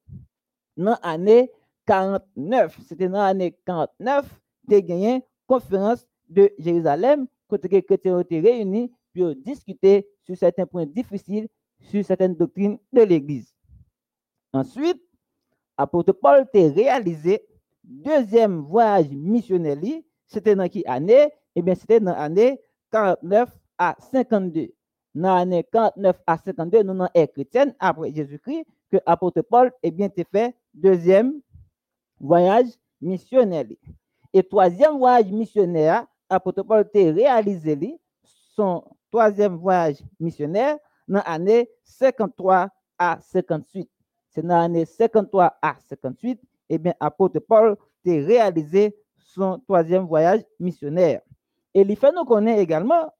dans 0.77 0.99
l'année 1.03 1.51
49. 1.87 2.79
C'était 2.87 3.09
dans 3.09 3.23
l'année 3.23 3.57
49 3.65 4.41
a 4.71 4.81
gagné 4.81 5.15
une 5.17 5.23
conférence 5.47 6.07
de 6.33 6.53
Jérusalem, 6.59 7.26
côté 7.49 7.68
les 7.68 7.83
chrétiens 7.83 8.16
ont 8.16 8.20
été 8.20 8.41
réunis 8.41 8.91
pour 9.14 9.35
discuter 9.35 10.09
sur 10.24 10.37
certains 10.37 10.66
points 10.66 10.87
difficiles, 10.87 11.49
sur 11.80 12.05
certaines 12.05 12.35
doctrines 12.35 12.78
de 12.93 13.03
l'Église. 13.03 13.55
Ensuite, 14.53 15.03
apôtre 15.76 16.12
Paul 16.12 16.41
a 16.41 16.59
réalisé 16.74 17.43
deuxième 17.85 18.61
voyage 18.61 19.09
missionnaire. 19.09 19.78
C'était 20.26 20.55
dans 20.55 20.68
quelle 20.68 20.83
année? 20.87 21.28
Eh 21.55 21.62
bien, 21.62 21.74
c'était 21.74 22.01
dans 22.01 22.12
l'année 22.12 22.61
49 22.91 23.51
à 23.78 23.97
52. 24.11 24.68
Dans 25.14 25.35
l'année 25.35 25.64
49 25.70 26.20
à 26.26 26.39
52, 26.39 26.83
nous 26.83 26.97
sommes 26.97 27.09
chrétiens 27.35 27.74
après 27.78 28.12
Jésus-Christ 28.14 28.64
que 28.91 28.99
apôtre 29.07 29.43
Paul 29.43 29.72
eh 29.83 29.91
bien, 29.91 30.09
fait 30.30 30.55
deuxième 30.72 31.41
voyage 32.20 32.68
missionnaire. 33.01 33.66
Et 34.33 34.43
troisième 34.43 34.99
voyage 34.99 35.30
missionnaire, 35.30 36.07
apôtre 36.33 36.62
Paul 36.62 36.80
a 36.80 36.99
réalisé 36.99 38.01
son 38.55 38.85
troisième 39.11 39.57
voyage 39.57 39.99
missionnaire 40.18 40.78
dans 41.07 41.22
l'année 41.26 41.68
53 41.85 42.68
à 42.99 43.18
58. 43.20 43.89
C'est 44.30 44.43
dans 44.43 44.59
l'année 44.59 44.85
53 44.85 45.59
à 45.61 45.76
58, 45.89 46.41
et 46.70 46.78
bien, 46.78 46.95
apôtre 47.01 47.39
Paul 47.41 47.72
a 47.72 48.11
réalisé 48.11 48.97
son 49.18 49.59
troisième 49.61 50.05
voyage 50.05 50.43
missionnaire. 50.59 51.20
Et 51.74 51.83
il 51.83 51.97
fait 51.97 52.12
nous 52.12 52.24
connaître 52.24 52.61
également, 52.61 53.12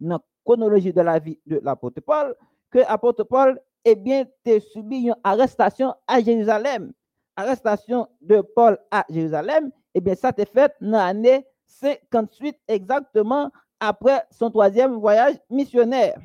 dans 0.00 0.16
la 0.16 0.22
chronologie 0.44 0.92
de 0.92 1.00
la 1.00 1.18
vie 1.18 1.38
de 1.46 1.60
l'apôtre 1.62 2.00
Paul, 2.00 2.34
que 2.70 2.78
l'apôtre 2.78 3.24
Paul 3.24 3.60
eh 3.84 3.94
bien, 3.94 4.24
subi 4.72 5.02
une 5.02 5.16
arrestation 5.22 5.94
à 6.06 6.20
Jérusalem. 6.20 6.92
Arrestation 7.36 8.08
de 8.20 8.40
Paul 8.40 8.78
à 8.90 9.04
Jérusalem, 9.10 9.70
eh 9.92 10.00
bien, 10.00 10.14
ça 10.14 10.28
a 10.28 10.44
fait 10.44 10.72
dans 10.80 10.90
l'année 10.98 11.44
58 11.66 12.56
exactement 12.68 13.50
après 13.80 14.24
son 14.30 14.50
troisième 14.50 14.94
voyage 14.94 15.36
missionnaire. 15.50 16.18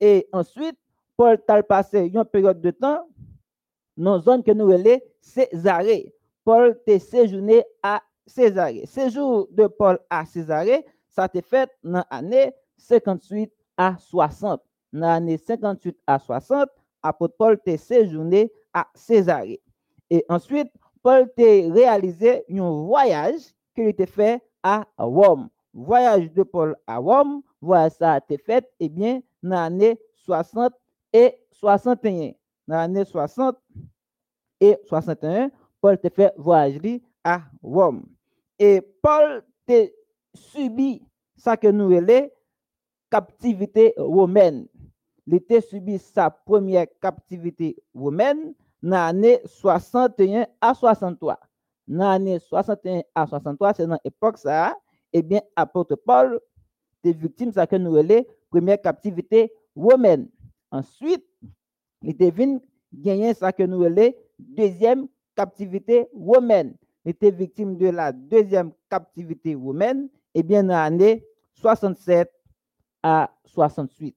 Et 0.00 0.28
ensuite, 0.32 0.76
Paul 1.16 1.38
a 1.48 1.62
passé 1.62 2.10
une 2.12 2.24
période 2.24 2.60
de 2.60 2.70
temps 2.70 3.08
dans 3.96 4.18
une 4.18 4.22
zone 4.22 4.42
que 4.42 4.52
nous 4.52 4.70
appelons 4.70 5.00
Césarée. 5.20 6.14
Paul 6.44 6.80
a 6.86 6.98
séjourné 6.98 7.64
à 7.82 8.02
Césarée. 8.26 8.86
Séjour 8.86 9.48
de 9.50 9.66
Paul 9.66 9.98
à 10.08 10.24
Césarée, 10.24 10.84
ça 11.08 11.24
a 11.24 11.42
fait 11.42 11.70
dans 11.82 12.04
l'année 12.10 12.52
58 12.76 13.52
à 13.76 13.96
60. 13.98 14.62
Dans 14.92 15.00
l'année 15.00 15.36
58 15.36 15.98
à 16.06 16.18
60, 16.18 16.68
apôtre 17.02 17.34
Paul 17.36 17.60
a 17.66 17.76
séjourné 17.76 18.52
à 18.72 18.86
Césarée. 18.94 19.60
Et 20.10 20.24
ensuite, 20.28 20.72
Paul 21.02 21.22
a 21.36 21.72
réalisé 21.72 22.44
un 22.50 22.70
voyage 22.70 23.42
qu'il 23.74 23.94
a 23.98 24.06
fait 24.06 24.42
à 24.62 24.86
Rome. 24.98 25.48
Voyage 25.74 26.32
de 26.32 26.42
Paul 26.42 26.76
à 26.86 26.98
Rome, 26.98 27.42
voilà, 27.60 27.90
ça 27.90 28.14
a 28.14 28.18
été 28.18 28.38
fait, 28.38 28.68
eh 28.80 28.88
bien, 28.88 29.20
dans 29.42 29.50
l'année 29.56 29.98
60 30.24 30.72
et 31.12 31.34
61. 31.52 32.32
Dans 32.66 32.76
l'année 32.76 33.04
60 33.04 33.56
et 34.60 34.76
61, 34.86 35.50
Paul 35.80 35.98
a 36.02 36.10
fait 36.10 36.34
voyage 36.36 37.00
à 37.24 37.42
Rome. 37.62 38.04
Et 38.58 38.80
Paul 39.02 39.44
a 39.70 39.86
subi 40.34 41.02
ça 41.36 41.56
que 41.56 41.68
nous 41.68 41.92
appelons 41.92 42.28
captivité 43.10 43.94
romaine. 43.96 44.66
Il 45.26 45.40
a 45.50 45.60
subi 45.60 45.98
sa 45.98 46.30
première 46.30 46.86
captivité 47.00 47.76
romaine 47.94 48.54
dans 48.82 48.90
l'année 48.96 49.40
61 49.44 50.46
à 50.60 50.74
63 50.74 51.38
dans 51.88 52.10
l'année 52.10 52.38
61 52.38 53.02
à 53.14 53.26
63, 53.26 53.74
c'est 53.74 53.86
dans 53.86 53.98
l'époque 54.04 54.38
ça, 54.38 54.76
eh 55.12 55.22
bien, 55.22 55.40
apôtre 55.56 55.96
Paul 55.96 56.38
captivité 58.82 59.52
romaine. 59.74 60.28
Ensuite, 60.70 61.24
il 62.02 62.10
était 62.10 62.30
venu 62.30 62.60
gagner 62.92 63.32
ce 63.34 63.50
que 63.52 63.62
nous 63.62 63.84
appelons 63.84 64.12
deuxième 64.38 65.08
captivité 65.34 66.08
romaine. 66.14 66.74
Il 67.04 67.10
était 67.10 67.30
victime 67.30 67.76
de 67.76 67.88
la 67.88 68.12
deuxième 68.12 68.72
captivité 68.90 69.54
romaine, 69.54 70.08
eh 70.34 70.42
bien, 70.42 70.62
dans 70.62 70.74
l'année 70.74 71.24
67 71.54 72.30
à 73.02 73.30
68. 73.46 74.14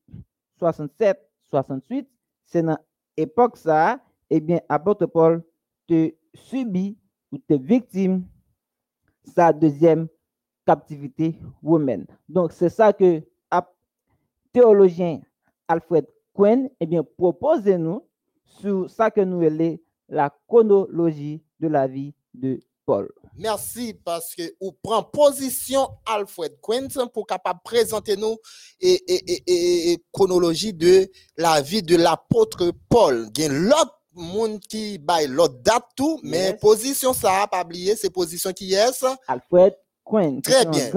67, 0.58 1.18
68, 1.50 2.10
c'est 2.46 2.64
dans 2.64 2.78
l'époque 3.18 3.58
ça, 3.58 4.00
eh 4.30 4.42
bien, 4.42 4.60
apôtre 4.68 5.06
Paul 5.06 5.42
te 5.88 6.12
subit 6.34 6.98
ou 7.32 7.40
es 7.50 7.58
victime 7.58 8.24
sa 9.36 9.54
deuxième 9.54 10.08
captivité 10.66 11.36
romaine. 11.64 12.06
Donc, 12.28 12.52
c'est 12.52 12.70
ça 12.70 12.94
que 12.94 13.24
théologien 14.52 15.22
Alfred 15.68 16.06
Quinn 16.34 16.70
eh 16.80 16.86
bien, 16.86 17.04
propose 17.04 17.66
nous 17.66 18.06
sur 18.46 18.90
ça 18.90 19.12
que 19.12 19.22
nous 19.22 19.42
appelons 19.44 19.78
la 20.10 20.30
chronologie 20.48 21.42
de 21.60 21.68
la 21.68 21.88
vie 21.88 22.14
de 22.34 22.60
Paul. 22.86 23.10
Merci 23.38 23.94
parce 23.94 24.36
que 24.36 24.44
vous 24.60 24.74
prenez 24.84 25.06
position 25.14 25.88
Alfred 26.06 26.60
Quinn 26.62 26.90
pour 27.14 27.26
capable 27.26 27.62
présenter 27.64 28.18
nous 28.18 28.38
et, 28.82 29.02
et, 29.08 29.92
et, 29.94 30.04
chronologie 30.12 30.74
de 30.74 31.10
la 31.38 31.62
vie 31.62 31.84
de 31.84 31.96
l'apôtre 31.96 32.74
Paul. 32.90 33.30
Il 33.38 33.42
y 33.42 33.46
a 33.46 33.50
l'autre 33.50 34.01
monde 34.14 34.60
qui 34.60 34.98
bail 34.98 35.28
l'autre 35.28 35.60
date 35.64 35.86
tout, 35.96 36.20
mais 36.24 36.58
position 36.60 37.14
ça, 37.14 37.48
pas 37.50 37.64
oublier, 37.64 37.96
c'est 37.96 38.10
position 38.10 38.52
qui 38.52 38.74
est 38.74 39.04
Alfred 39.28 39.76
Quinn. 40.04 40.42
Très 40.42 40.66
bien. 40.66 40.90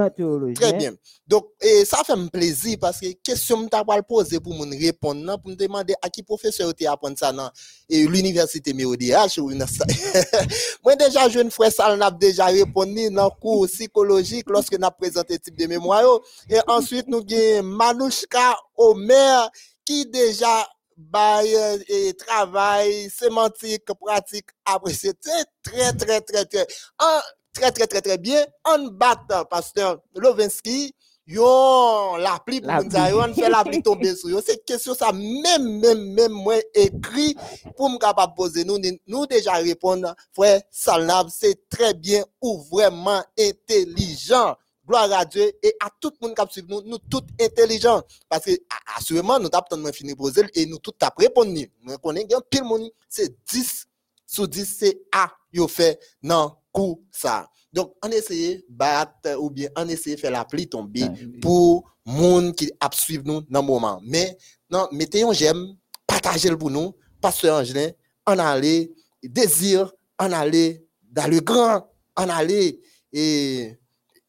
Très 0.54 0.72
bien. 0.72 0.92
Donc, 1.26 1.48
et 1.60 1.84
ça 1.84 1.98
fait 2.04 2.12
un 2.12 2.26
plaisir 2.26 2.76
parce 2.80 3.00
que 3.00 3.06
question 3.22 3.64
que 3.64 3.68
pas 3.68 4.02
poser 4.02 4.40
pour 4.40 4.54
me 4.54 4.78
répondre, 4.78 5.38
pour 5.40 5.50
me 5.50 5.56
demander 5.56 5.94
à 6.02 6.08
qui 6.08 6.22
professeur 6.22 6.74
tu 6.74 6.86
apprendre 6.86 7.16
ça 7.18 7.32
dans 7.32 7.50
l'université 7.88 8.72
MODH 8.72 9.38
ou 9.38 9.50
Moi 10.84 10.96
déjà 10.96 11.28
jeune 11.28 11.50
frère 11.50 11.72
ça 11.72 11.96
n'a 11.96 12.10
déjà 12.10 12.46
répondu 12.46 13.10
dans 13.10 13.24
le 13.24 13.40
cours 13.40 13.66
psychologique 13.66 14.46
lorsque 14.48 14.78
n'a 14.78 14.90
présenté 14.90 15.38
type 15.38 15.58
de 15.58 15.66
mémoire 15.66 16.02
et 16.50 16.58
ensuite 16.66 17.06
nous 17.08 17.18
avons 17.18 17.62
Manouchka 17.62 18.56
Omer 18.76 19.50
qui 19.84 20.06
déjà 20.06 20.66
bay 20.96 21.54
e 21.88 22.12
travay 22.12 23.08
semantik, 23.10 23.84
pratik, 24.00 24.50
apre 24.64 24.92
se 24.94 25.12
te 25.12 25.44
tre 25.62 25.92
tre 25.98 26.20
tre 26.20 26.44
tre 26.44 26.66
an 26.98 27.20
très 27.52 27.70
très 27.72 27.86
très 27.86 28.00
très 28.00 28.18
bien. 28.18 28.44
On 28.64 28.88
bat 28.88 29.20
pasteur 29.50 30.00
Lovinsky 30.14 30.94
yon 31.26 32.16
l'appli 32.16 32.60
pour 32.60 32.70
nous 32.72 32.88
dire 32.88 33.16
on 33.16 33.32
fait 33.32 33.48
l'appli 33.48 33.82
tomber 33.82 34.14
sur 34.14 34.28
yo. 34.28 34.40
C'est 34.44 34.64
question 34.64 34.94
ça 34.94 35.12
même 35.12 35.80
même 35.80 36.12
même 36.12 36.32
moi 36.32 36.56
écrit 36.74 37.34
pour 37.76 37.88
me 37.90 37.98
capable 37.98 38.34
poser. 38.34 38.64
Nous 38.64 38.78
nous 39.06 39.26
déjà 39.26 39.52
répondre 39.54 40.14
frère 40.32 40.60
Salnab 40.70 41.28
c'est 41.30 41.68
très 41.68 41.94
bien 41.94 42.24
ou 42.42 42.62
vraiment 42.70 43.22
intelligent 43.38 44.56
gloire 44.86 45.12
à 45.12 45.24
Dieu 45.24 45.52
et 45.62 45.74
à 45.80 45.88
tout 46.00 46.12
le 46.20 46.28
monde 46.28 46.36
qui 46.36 46.52
suit 46.52 46.64
nous, 46.68 46.82
nous 46.82 46.98
tous 46.98 47.22
intelligents. 47.40 48.02
Parce 48.28 48.44
que, 48.44 48.52
assurément, 48.96 49.38
nous 49.38 49.48
avons 49.52 49.92
fini 49.92 50.14
poser 50.14 50.42
et 50.54 50.66
nous 50.66 50.78
tous 50.78 50.94
avons 51.00 51.12
répondu. 51.18 51.70
Nous 51.82 51.96
connaissons 51.98 52.40
pile 52.50 52.64
monde, 52.64 52.90
c'est 53.08 53.34
10 53.50 53.86
sur 54.26 54.48
10, 54.48 54.76
c'est 54.78 55.00
A, 55.12 55.30
yo 55.52 55.68
fait 55.68 55.98
non 56.22 56.56
coup 56.72 57.04
ça. 57.10 57.48
Donc, 57.72 57.94
on 58.04 58.08
essaye 58.10 58.64
battre 58.68 59.36
ou 59.38 59.50
bien 59.50 59.68
on 59.76 59.88
essaye 59.88 60.16
faire 60.16 60.30
la 60.30 60.44
pluie 60.44 60.68
tomber 60.68 61.06
pour 61.40 61.84
monde 62.04 62.54
qui 62.54 62.70
a 62.80 62.88
suivre 62.92 63.24
nous 63.26 63.40
dans 63.42 63.60
le 63.60 63.66
moment. 63.66 64.00
Mais, 64.04 64.36
non, 64.70 64.88
mettez 64.92 65.22
un 65.22 65.32
j'aime, 65.32 65.76
partagez 66.06 66.50
le 66.50 66.58
pour 66.58 66.70
nous, 66.70 66.94
pasteur 67.20 67.60
Angelin, 67.60 67.90
en 68.26 68.38
aller, 68.38 68.92
désir, 69.22 69.92
en 70.18 70.32
aller 70.32 70.86
dans 71.02 71.30
le 71.30 71.40
grand, 71.40 71.90
en 72.16 72.28
aller 72.28 72.80
et 73.12 73.78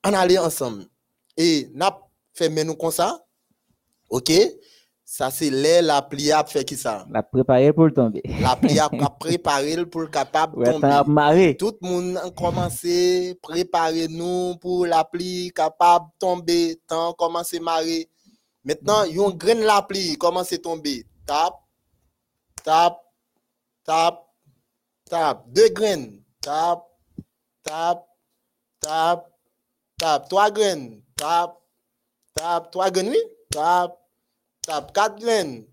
en 0.06 0.14
aller 0.14 0.38
ensemble. 0.38 0.86
Et 1.36 1.70
n'a 1.74 1.98
fait 2.34 2.50
nous 2.64 2.76
comme 2.76 2.92
ça. 2.92 3.26
OK? 4.10 4.32
Ça, 5.08 5.30
c'est 5.30 5.52
l'air 5.52 5.84
la 5.84 6.02
pliable 6.02 6.50
fait 6.50 6.66
qui 6.66 6.76
ça? 6.76 7.06
La 7.12 7.22
préparer 7.22 7.72
pour 7.72 7.94
tomber. 7.94 8.24
La 8.42 8.56
pliable 8.56 9.04
a 9.04 9.10
préparé 9.20 9.86
pour 9.86 10.02
le 10.02 10.08
capable 10.08 10.66
de 10.66 10.72
tomber. 10.72 11.58
Tout 11.58 11.78
le 11.82 11.88
monde 11.88 12.18
a 12.18 12.32
commencé 12.32 13.32
à 13.32 13.48
préparer 13.48 14.08
nous 14.08 14.56
pour 14.58 14.88
la 14.88 15.04
pluie 15.04 15.52
capable 15.54 16.06
de 16.06 16.20
tomber. 16.20 16.82
Tant 16.88 17.14
commencé 17.14 17.58
à 17.58 17.62
marrer. 17.62 18.10
Maintenant, 18.64 19.04
il 19.04 19.16
y 19.16 19.20
a 19.20 19.26
une 19.28 19.38
graine 19.38 19.62
la 19.62 19.84
pluie 19.84 20.18
commence 20.18 20.52
à 20.52 20.58
tomber. 20.58 21.06
Tap, 21.28 21.54
tap, 22.64 22.98
tap, 23.84 24.26
tap. 25.08 25.44
Deux 25.50 25.70
graines. 25.70 26.20
Tap, 26.42 26.84
tap, 27.62 28.08
tap, 28.80 29.35
tap. 30.06 30.30
Trois 30.30 30.52
graines. 30.52 31.02
Tap, 31.18 31.58
tap. 32.36 32.72
Trois 32.72 32.92
graines, 32.92 33.10
oui. 33.10 33.24
Tap, 33.50 33.98
Tap 34.62 34.94
4 34.94 35.20
graines. 35.20 35.66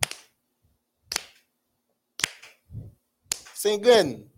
5 3.54 3.80
graines. 3.80 4.28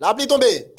La 0.00 0.14
pluie 0.14 0.26
tombée. 0.26 0.74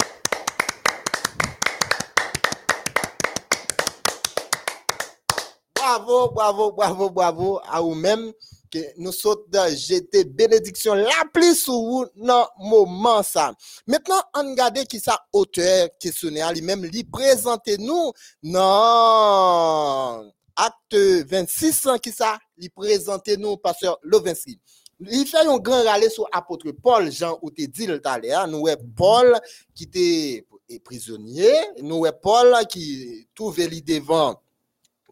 Bravo, 5.74 6.30
bravo, 6.30 6.72
bravo, 6.72 7.10
bravo 7.10 7.60
à 7.64 7.80
vous-même 7.80 8.32
que 8.70 8.78
nous 8.98 9.12
sommes 9.12 9.44
jeter 9.74 10.24
bénédiction 10.24 10.94
la 10.94 11.10
pluie 11.32 11.54
sur 11.54 11.74
vous 11.74 12.06
dans 12.16 12.48
moment 12.58 13.22
ça. 13.22 13.54
Maintenant, 13.86 14.20
on 14.34 14.50
regarde 14.50 14.84
qui 14.84 15.00
ça 15.00 15.18
auteur 15.32 15.88
questionnaire 15.98 16.52
lui-même 16.52 16.84
lui 16.84 17.04
présenter 17.04 17.76
nous 17.78 18.12
non 18.42 20.30
acte 20.56 20.94
26 20.94 21.88
qui 22.02 22.12
ça 22.12 22.38
lui 22.58 22.68
présenter 22.68 23.36
nous 23.36 23.56
pasteur 23.56 23.98
Lovinsky. 24.02 24.60
Il 25.00 25.26
fait 25.26 25.38
un 25.38 25.56
grand 25.56 25.82
râler 25.82 26.10
sur 26.10 26.28
apôtre 26.30 26.70
Paul 26.72 27.10
Jean 27.10 27.38
ou 27.40 27.50
te 27.50 27.62
dit 27.62 27.86
le 27.86 28.00
nous 28.48 28.68
est 28.68 28.76
Paul 28.94 29.38
qui 29.74 29.84
était 29.84 30.46
prisonnier, 30.84 31.54
nous 31.82 32.04
est 32.04 32.20
Paul 32.20 32.54
qui 32.68 33.26
trouvait 33.34 33.66
lui 33.66 33.80
devant 33.80 34.40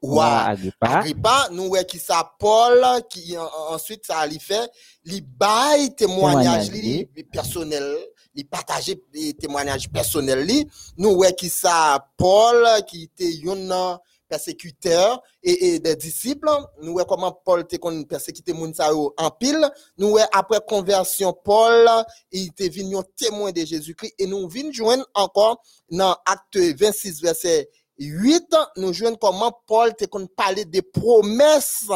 Ouais, 0.02 0.24
Agrippa. 0.24 0.98
Agrippa, 0.98 1.48
nous 1.52 1.68
ouais 1.68 1.84
qui 1.84 1.98
ça 1.98 2.32
Paul 2.38 2.84
qui 3.08 3.36
ensuite 3.70 4.06
ça 4.06 4.26
lui 4.26 4.38
fait, 4.38 4.70
li 5.04 5.20
bail 5.20 5.94
témoignage 5.94 6.70
li 6.70 7.06
personnel, 7.32 7.96
li 8.34 8.44
partager 8.44 9.02
des 9.12 9.34
témoignages 9.34 9.88
personnels 9.90 10.44
li, 10.44 10.66
nous 10.96 11.10
ouais 11.10 11.34
qui 11.34 11.48
ça 11.48 12.06
Paul 12.16 12.66
qui 12.86 13.04
était 13.04 13.32
un 13.48 13.98
persécuteur 14.28 15.22
et, 15.42 15.74
et, 15.74 15.78
des 15.80 15.96
disciples, 15.96 16.50
nous 16.82 16.92
ouais 16.92 17.04
comment 17.08 17.32
Paul 17.32 17.62
était 17.62 17.78
qu'on 17.78 18.04
persécuté 18.04 18.52
moun 18.52 18.72
sa 18.74 18.94
en 18.94 19.30
pile, 19.30 19.68
nous 19.96 20.10
ouais 20.10 20.24
après 20.32 20.60
conversion 20.66 21.32
Paul, 21.32 21.88
il 22.30 22.48
était 22.48 22.68
venu 22.68 22.96
témoin 23.16 23.50
de 23.50 23.64
Jésus-Christ. 23.64 24.14
Et 24.18 24.26
nous 24.26 24.48
venons 24.48 24.72
joindre 24.72 25.06
encore 25.14 25.62
dans 25.90 26.16
acte 26.26 26.56
26 26.56 27.22
verset 27.22 27.70
8, 27.98 28.54
nous 28.76 28.92
jouons 28.92 29.16
comment 29.16 29.52
Paul 29.66 29.94
te 29.94 30.04
parler 30.36 30.64
des 30.64 30.82
promesses 30.82 31.86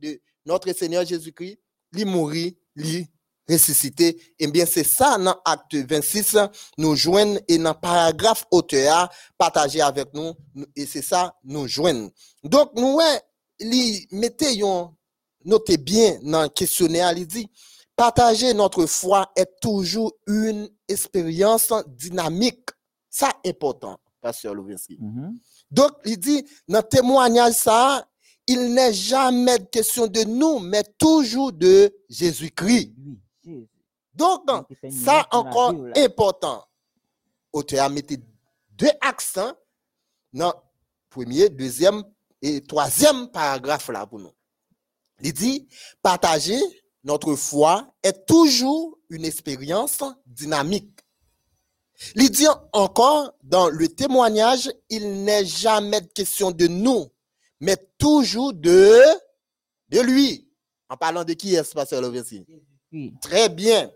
de 0.00 0.20
notre 0.46 0.72
Seigneur 0.72 1.04
Jésus-Christ, 1.04 1.58
lui 1.92 2.04
mourir, 2.04 2.52
lui 2.74 3.06
ressusciter. 3.48 4.20
Eh 4.38 4.46
bien, 4.46 4.64
c'est 4.64 4.84
ça 4.84 5.18
dans 5.18 5.36
acte 5.44 5.74
26, 5.74 6.36
nous 6.78 6.94
joignons 6.94 7.40
et 7.48 7.58
dans 7.58 7.74
paragraphe 7.74 8.46
auteur 8.50 9.10
partagé 9.36 9.80
avec 9.80 10.14
nous, 10.14 10.32
et 10.76 10.86
c'est 10.86 11.02
ça 11.02 11.34
nous 11.44 11.66
joignons. 11.66 12.10
Donc, 12.44 12.70
nous, 12.76 12.98
li 13.60 14.06
mettez 14.12 14.62
notez 15.44 15.76
bien 15.76 16.18
dans 16.22 16.42
le 16.42 16.48
questionnaire, 16.48 17.12
il 17.16 17.26
dit, 17.26 17.48
partager 17.96 18.54
notre 18.54 18.86
foi 18.86 19.30
est 19.36 19.60
toujours 19.60 20.12
une 20.26 20.68
expérience 20.88 21.72
dynamique. 21.86 22.68
Ça, 23.08 23.30
important, 23.44 23.98
Pasteur 24.20 24.54
Lovinsky. 24.54 24.98
Mm-hmm. 24.98 25.34
Donc, 25.70 25.92
il 26.04 26.18
dit, 26.18 26.44
dans 26.68 26.82
témoignage 26.82 27.54
ça, 27.54 28.06
il 28.46 28.74
n'est 28.74 28.92
jamais 28.92 29.64
question 29.66 30.06
de 30.06 30.24
nous, 30.24 30.58
mais 30.58 30.82
toujours 30.98 31.52
de 31.52 31.94
Jésus-Christ. 32.08 32.92
Donc, 34.14 34.42
ça 35.04 35.26
encore 35.30 35.74
important. 35.96 36.64
Auteur 37.52 37.84
a 37.84 37.88
mis 37.88 38.02
deux 38.70 38.90
accents 39.00 39.52
dans 40.32 40.52
premier, 41.08 41.48
deuxième 41.48 42.02
et 42.42 42.60
troisième 42.62 43.28
paragraphe 43.28 43.88
là 43.88 44.06
pour 44.06 44.18
nous. 44.18 44.32
Il 45.22 45.32
dit, 45.32 45.68
partager 46.02 46.60
notre 47.04 47.34
foi 47.34 47.92
est 48.02 48.26
toujours 48.26 48.98
une 49.08 49.24
expérience 49.24 50.02
dynamique. 50.26 50.99
Il 52.16 52.30
dit 52.30 52.46
encore 52.72 53.32
dans 53.42 53.68
le 53.68 53.88
témoignage, 53.88 54.70
il 54.88 55.24
n'est 55.24 55.44
jamais 55.44 56.06
question 56.08 56.50
de 56.50 56.66
nous, 56.66 57.06
mais 57.60 57.76
toujours 57.98 58.52
de, 58.52 59.00
de 59.88 60.00
lui. 60.00 60.48
En 60.88 60.96
parlant 60.96 61.24
de 61.24 61.34
qui 61.34 61.54
est-ce, 61.54 61.72
Pasteur 61.72 62.00
Lovensi? 62.00 62.44
Très 63.20 63.48
bien. 63.48 63.90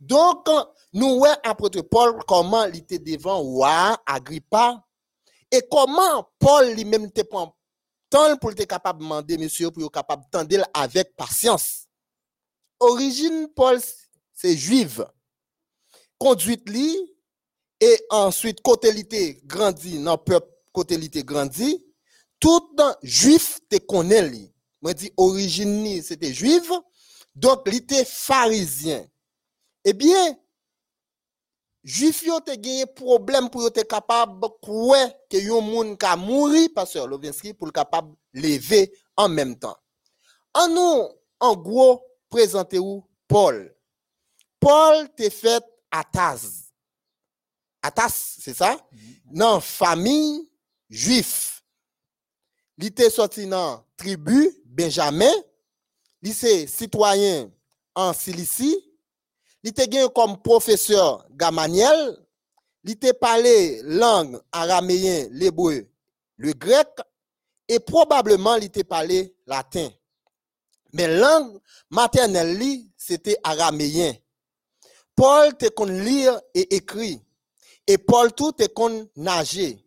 Donc, 0.00 0.48
nous 0.92 1.18
voyons 1.18 1.36
apôtre 1.42 1.82
Paul 1.82 2.18
comment 2.26 2.64
il 2.66 2.76
était 2.76 2.98
devant 2.98 3.44
Agrippa 4.06 4.84
et 5.50 5.62
comment 5.70 6.30
Paul 6.38 6.72
lui-même 6.72 7.06
était 7.06 7.24
prend 7.24 7.54
temps 8.08 8.36
pour 8.38 8.52
être 8.52 8.64
capable 8.64 9.00
de 9.00 9.04
demander 9.04 9.36
monsieur 9.36 9.70
pour 9.70 9.82
être 9.82 9.90
capable 9.92 10.22
d'attendre 10.30 10.64
avec 10.72 11.14
patience. 11.16 11.86
Origine 12.80 13.48
Paul 13.54 13.80
c'est 14.32 14.56
juive. 14.56 15.06
Conduite 16.18 16.68
lui 16.70 16.96
et 17.80 18.00
ensuite 18.10 18.60
côté 18.62 18.92
l'été 18.92 19.40
grandi 19.44 20.02
dans 20.02 20.18
peuple 20.18 20.48
côté 20.72 20.96
l'été 20.96 21.22
grandi 21.22 21.84
tout 22.40 22.76
juif 23.02 23.60
te 23.68 23.76
connaît 23.78 24.30
moi 24.80 24.94
dit 24.94 25.12
origine 25.16 26.02
c'était 26.02 26.32
juif 26.32 26.70
donc 27.34 27.72
était 27.72 28.04
pharisien. 28.04 29.06
Eh 29.84 29.92
bien 29.92 30.36
juif 31.84 32.22
yo 32.22 32.40
te 32.40 32.54
gagné 32.54 32.86
problème 32.86 33.48
pour 33.48 33.66
être 33.66 33.86
capable 33.86 34.48
croire 34.60 35.08
que 35.30 35.38
yon 35.38 35.62
moun 35.62 35.96
ka 35.96 36.16
mouri 36.16 36.68
pasteur 36.68 37.06
Lovinsky 37.06 37.54
pour 37.54 37.72
capable 37.72 38.14
lever 38.32 38.92
en 39.16 39.28
même 39.28 39.56
temps. 39.58 39.76
En 40.52 40.68
nous 40.68 41.08
en 41.40 41.56
gros 41.56 42.04
présentez 42.28 42.78
vous 42.78 43.08
Paul. 43.28 43.74
Paul 44.60 45.08
te 45.14 45.30
fait 45.30 45.62
à 45.90 46.02
Taz 46.04 46.67
Atas, 47.82 48.36
c'est 48.40 48.54
ça? 48.54 48.76
Non, 49.30 49.60
famille 49.60 50.48
juif. 50.90 51.62
Il 52.78 52.86
était 52.86 53.10
sorti 53.10 53.46
dans 53.46 53.84
tribu 53.96 54.50
Benjamin. 54.64 55.32
Il 56.22 56.30
était 56.30 56.66
citoyen 56.66 57.50
en 57.94 58.12
Cilicie. 58.12 58.84
Il 59.62 59.70
était 59.70 59.88
comme 60.14 60.40
professeur 60.40 61.26
Gamaniel. 61.30 62.16
Il 62.84 62.92
était 62.92 63.12
parlé 63.14 63.82
langue 63.82 64.40
araméen, 64.52 65.28
l'hébreu, 65.32 65.88
le 66.36 66.52
grec. 66.52 66.88
Et 67.68 67.80
probablement, 67.80 68.56
il 68.56 68.64
était 68.64 68.84
parlé 68.84 69.34
latin. 69.46 69.90
Mais 70.92 71.06
langue 71.18 71.60
maternelle, 71.90 72.84
c'était 72.96 73.36
araméen. 73.42 74.14
Paul 75.14 75.56
te 75.56 75.68
qu'on 75.68 75.86
lire 75.86 76.40
et 76.54 76.76
écrit. 76.76 77.20
Et 77.88 77.96
Paul 77.96 78.32
tout 78.34 78.52
te 78.52 78.66
qu'on 78.66 79.08
nager. 79.16 79.82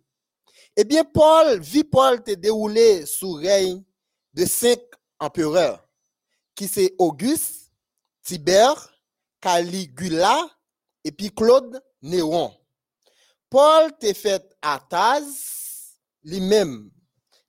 Eh 0.76 0.84
bien, 0.84 1.04
Paul, 1.04 1.60
vit 1.60 1.84
Paul 1.84 2.24
te 2.24 2.32
déroulé 2.32 3.06
sous 3.06 3.34
règne 3.34 3.84
de 4.34 4.46
cinq 4.46 4.80
empereurs, 5.20 5.88
qui 6.56 6.68
c'est 6.68 6.96
Auguste, 6.98 7.72
Tibère, 8.24 8.92
Caligula 9.40 10.50
et 11.04 11.12
puis 11.12 11.30
Claude 11.30 11.80
Néron. 12.02 12.52
Paul 13.50 13.96
te 14.00 14.12
fait 14.14 14.58
à 14.64 14.80
Taz, 14.90 16.00
lui-même, 16.24 16.90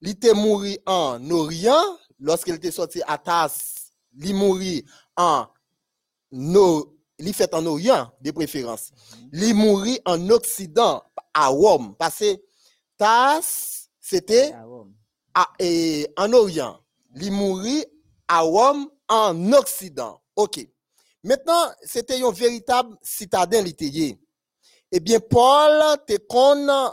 il 0.03 0.11
était 0.11 0.35
mort 0.35 0.65
en 0.85 1.31
Orient, 1.31 1.99
lorsqu'il 2.19 2.57
était 2.57 2.73
sorti 2.73 3.01
à 3.07 3.17
Taz, 3.17 3.93
il 4.21 4.35
mourit 4.35 4.85
en 5.17 5.47
no, 6.31 6.92
il 7.29 7.35
fait 7.35 7.55
en 7.55 7.65
Orient 7.67 8.11
de 8.21 8.31
préférence. 8.31 8.91
Il 9.33 9.55
mourit 9.55 10.01
en 10.05 10.29
Occident, 10.31 11.03
à 11.35 11.49
Rome, 11.49 11.95
parce 11.99 12.19
que 12.19 12.41
Taz, 12.97 13.89
c'était 14.01 14.53
en 16.17 16.33
Orient. 16.33 16.79
Il 17.17 17.33
mourit 17.33 17.85
à 18.29 18.41
Rome 18.41 18.89
en 19.09 19.53
Occident. 19.53 20.21
OK. 20.37 20.67
Maintenant, 21.25 21.71
c'était 21.83 22.23
un 22.23 22.33
véritable 22.33 22.97
citadin 23.03 23.63
littéraire. 23.63 24.15
Eh 24.91 25.01
bien, 25.01 25.21
Paul 25.21 25.81
te 26.07 26.17
qu'on 26.29 26.91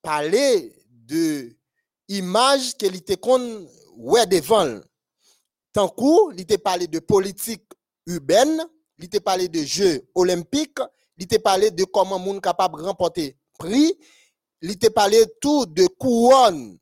parler 0.00 0.72
de 0.88 1.56
image 2.08 2.76
qu'il 2.76 2.94
était 2.94 3.16
qu'on 3.16 3.66
ouais 3.96 4.26
devant. 4.26 4.80
Tant 5.72 5.88
coup, 5.88 6.30
il 6.36 6.46
te 6.46 6.56
parlé 6.56 6.86
de 6.86 7.00
politique 7.00 7.64
urbaine, 8.06 8.64
il 8.98 9.08
te 9.08 9.18
parlé 9.18 9.48
de 9.48 9.62
jeux 9.62 10.08
olympiques, 10.14 10.78
il 11.18 11.26
te 11.26 11.36
parlé 11.36 11.70
de 11.70 11.84
comment 11.84 12.18
monde 12.18 12.40
capable 12.40 12.78
de 12.78 12.84
remporter 12.84 13.36
prix, 13.58 13.94
il 14.62 14.78
te 14.78 14.88
parlé 14.88 15.24
tout 15.40 15.66
de 15.66 15.86
couronne. 15.86 16.78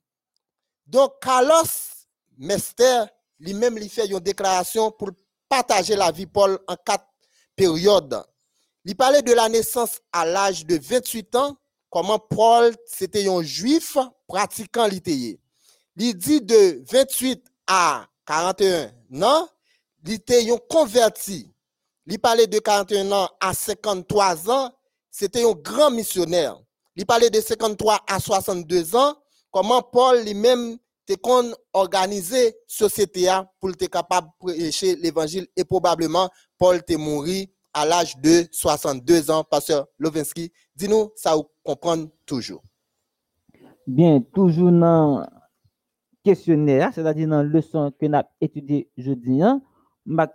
Donc, 0.86 1.12
Carlos 1.20 1.68
Mester, 2.38 3.04
lui-même, 3.38 3.78
il 3.78 3.88
fait 3.88 4.06
une 4.06 4.20
déclaration 4.20 4.90
pour 4.90 5.10
partager 5.48 5.96
la 5.96 6.10
vie 6.10 6.26
Paul 6.26 6.58
en 6.66 6.76
quatre 6.76 7.06
périodes. 7.56 8.22
Il 8.84 8.96
parlait 8.96 9.22
de 9.22 9.32
la 9.32 9.48
naissance 9.48 10.00
à 10.12 10.26
l'âge 10.26 10.66
de 10.66 10.78
28 10.78 11.36
ans, 11.36 11.56
comment 11.90 12.18
Paul, 12.18 12.74
c'était 12.86 13.28
un 13.28 13.42
juif 13.42 13.96
pratiquant 14.26 14.86
l'ité. 14.86 15.40
Il 15.96 16.16
dit 16.16 16.40
de 16.40 16.82
28 16.90 17.42
à 17.66 18.06
41 18.26 19.22
ans, 19.22 19.48
il 20.04 20.14
était 20.14 20.50
un 20.50 20.58
converti. 20.68 21.53
Il 22.06 22.18
parlait 22.18 22.46
de 22.46 22.58
41 22.58 23.10
ans 23.12 23.28
à 23.40 23.54
53 23.54 24.50
ans, 24.50 24.70
c'était 25.10 25.44
un 25.44 25.52
grand 25.52 25.90
missionnaire. 25.90 26.60
Il 26.96 27.06
parlait 27.06 27.30
de 27.30 27.40
53 27.40 28.00
à 28.06 28.20
62 28.20 28.94
ans, 28.94 29.14
comment 29.50 29.82
Paul 29.82 30.22
lui-même 30.22 30.76
était 31.08 31.20
organisé 31.72 32.56
société 32.66 33.28
pour 33.60 33.70
être 33.70 33.86
capable 33.86 34.28
de 34.28 34.52
prêcher 34.52 34.96
l'évangile 34.96 35.46
et 35.56 35.64
probablement 35.64 36.28
Paul 36.58 36.76
était 36.76 36.96
mort 36.96 37.24
à 37.72 37.84
l'âge 37.84 38.16
de 38.18 38.46
62 38.52 39.30
ans, 39.30 39.44
pasteur 39.44 39.86
Lovinsky. 39.98 40.52
Dis-nous, 40.76 41.10
ça 41.16 41.34
vous 41.34 41.46
comprend 41.62 42.06
toujours. 42.24 42.62
Bien, 43.86 44.20
toujours 44.32 44.70
dans 44.70 45.26
questionnaire, 46.22 46.90
c'est-à-dire 46.94 47.28
dans 47.28 47.42
la 47.42 47.48
leçon 47.48 47.92
que 48.00 48.06
nous 48.06 48.16
avons 48.16 48.28
étudiée 48.40 48.88
jeudi, 48.96 49.42
hein, 49.42 49.60
m'a 50.06 50.32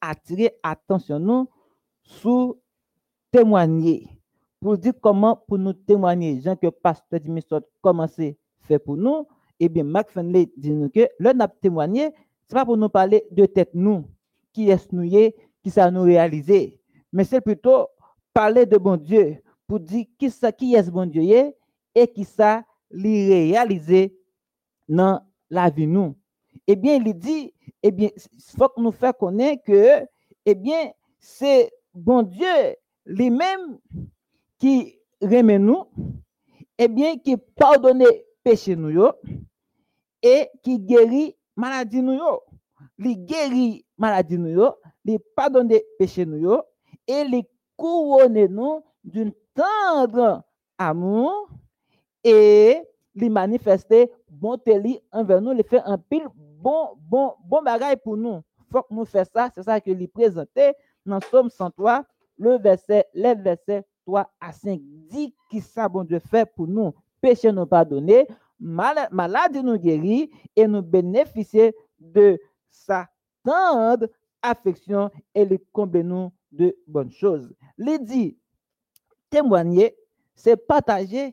attirer 0.00 0.52
attention 0.62 1.18
nous 1.18 1.48
sur 2.02 2.56
témoigner 3.30 4.08
pour 4.60 4.78
dire 4.78 4.94
comment 5.00 5.36
pour 5.46 5.58
nous 5.58 5.72
témoigner, 5.72 6.40
Jean 6.40 6.56
que 6.56 6.68
pasteur 6.68 7.20
Dimisot 7.20 7.60
commencé 7.80 8.38
fait 8.62 8.78
pour 8.78 8.96
nous, 8.96 9.26
eh 9.60 9.68
bien 9.68 9.84
Mac 9.84 10.10
Fenley 10.10 10.50
dit 10.56 10.70
nous 10.72 10.88
que 10.88 11.08
le 11.18 11.32
n'a 11.32 11.48
témoigné, 11.48 12.10
c'est 12.46 12.54
pas 12.54 12.64
pour 12.64 12.76
nous 12.76 12.88
parler 12.88 13.24
de 13.30 13.46
tête 13.46 13.70
nous, 13.74 14.04
qui 14.52 14.70
est 14.70 14.92
nous 14.92 15.04
qui 15.62 15.70
ça 15.70 15.90
nous 15.90 16.02
réaliser, 16.02 16.80
mais 17.12 17.24
c'est 17.24 17.40
plutôt 17.40 17.88
parler 18.32 18.66
de 18.66 18.76
bon 18.78 18.96
Dieu 18.96 19.42
pour 19.66 19.80
dire 19.80 20.06
qui 20.18 20.30
ça 20.30 20.52
qui 20.52 20.74
est 20.74 20.90
bon 20.90 21.06
Dieu 21.06 21.52
et 21.94 22.08
qui 22.08 22.24
ça 22.24 22.64
lui 22.90 23.28
réaliser 23.28 24.16
dans 24.88 25.20
la 25.50 25.70
vie 25.70 25.86
nous. 25.86 26.14
Eh 26.66 26.76
bien, 26.76 26.96
il 26.96 27.14
dit, 27.14 27.52
eh 27.82 27.90
bien, 27.90 28.08
il 28.16 28.42
faut 28.58 28.68
que 28.68 28.80
nous 28.80 28.92
fassions 28.92 29.18
connaître 29.18 29.62
que, 29.64 30.06
eh 30.44 30.54
bien, 30.54 30.90
c'est 31.20 31.70
bon 31.94 32.22
Dieu 32.22 32.76
lui-même 33.04 33.78
qui 34.58 34.98
remet 35.20 35.58
nous, 35.58 35.84
eh 36.78 36.88
bien, 36.88 37.16
qui 37.18 37.36
pardonne 37.36 38.04
péché 38.42 38.76
nous 38.76 39.10
et 40.22 40.48
qui 40.62 40.78
guérit 40.78 41.36
maladie 41.56 42.02
nous 42.02 42.18
Il 42.98 43.24
guérit 43.24 43.84
maladie 43.96 44.38
nous 44.38 44.70
il 45.04 45.18
pardonne 45.36 45.72
péché 45.98 46.26
nous 46.26 46.60
et 47.06 47.22
il 47.22 47.42
couronne 47.76 48.46
nous 48.46 48.82
d'une 49.04 49.32
tendre 49.54 50.42
amour 50.78 51.48
et 52.24 52.82
lui 53.14 53.30
manifester 53.30 54.10
bonté 54.28 55.00
envers 55.12 55.40
nous, 55.40 55.52
il 55.52 55.64
fait 55.64 55.80
un 55.84 55.98
pile 55.98 56.26
bon 56.66 56.98
bon 56.98 57.34
bon 57.44 57.62
pour 58.02 58.16
nous. 58.16 58.42
Faut 58.72 58.82
que 58.82 58.92
nous 58.92 59.04
fassions 59.04 59.30
ça, 59.32 59.50
c'est 59.54 59.62
ça 59.62 59.80
que 59.80 59.90
lui 59.92 60.08
présentait 60.08 60.74
dans 61.04 61.20
Somme 61.20 61.48
103, 61.48 62.04
le 62.38 62.58
verset, 62.58 63.06
les 63.14 63.36
versets 63.36 63.84
3 64.04 64.28
à 64.40 64.52
5 64.52 64.80
dit 65.08 65.32
qui 65.48 65.60
ça 65.60 65.88
bon 65.88 66.02
Dieu 66.02 66.18
fait 66.18 66.44
pour 66.56 66.66
nous. 66.66 66.92
Péché 67.20 67.52
nous 67.52 67.66
pardonner, 67.66 68.26
maladie 68.58 69.62
nous 69.62 69.78
guérir 69.78 70.26
et 70.56 70.66
nous 70.66 70.82
bénéficier 70.82 71.74
de 72.00 72.38
sa 72.68 73.08
tendre 73.44 74.08
affection 74.42 75.10
et 75.34 75.44
le 75.44 75.58
comble 75.72 76.00
nous 76.00 76.32
de 76.50 76.76
bonnes 76.88 77.12
choses. 77.12 77.54
Il 77.78 77.98
dit, 78.02 78.36
témoigner, 79.30 79.96
c'est 80.34 80.56
partager 80.56 81.32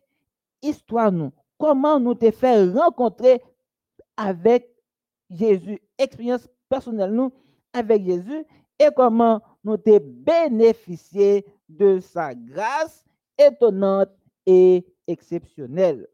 histoire 0.62 1.12
nous. 1.12 1.32
Comment 1.58 2.00
nous 2.00 2.16
te 2.16 2.30
faire 2.32 2.72
rencontrer 2.74 3.42
avec 4.16 4.73
Jésus, 5.30 5.80
expérience 5.98 6.48
personnelle 6.70 7.12
nous 7.12 7.32
avec 7.74 8.06
Jésus 8.06 8.46
et 8.80 8.90
comment 8.96 9.42
nous 9.64 9.78
te 9.78 10.00
bénéficier 10.00 11.46
de 11.70 12.00
sa 12.00 12.34
grâce 12.36 13.04
étonnante 13.38 14.10
et 14.46 14.86
exceptionnelle. 15.08 16.08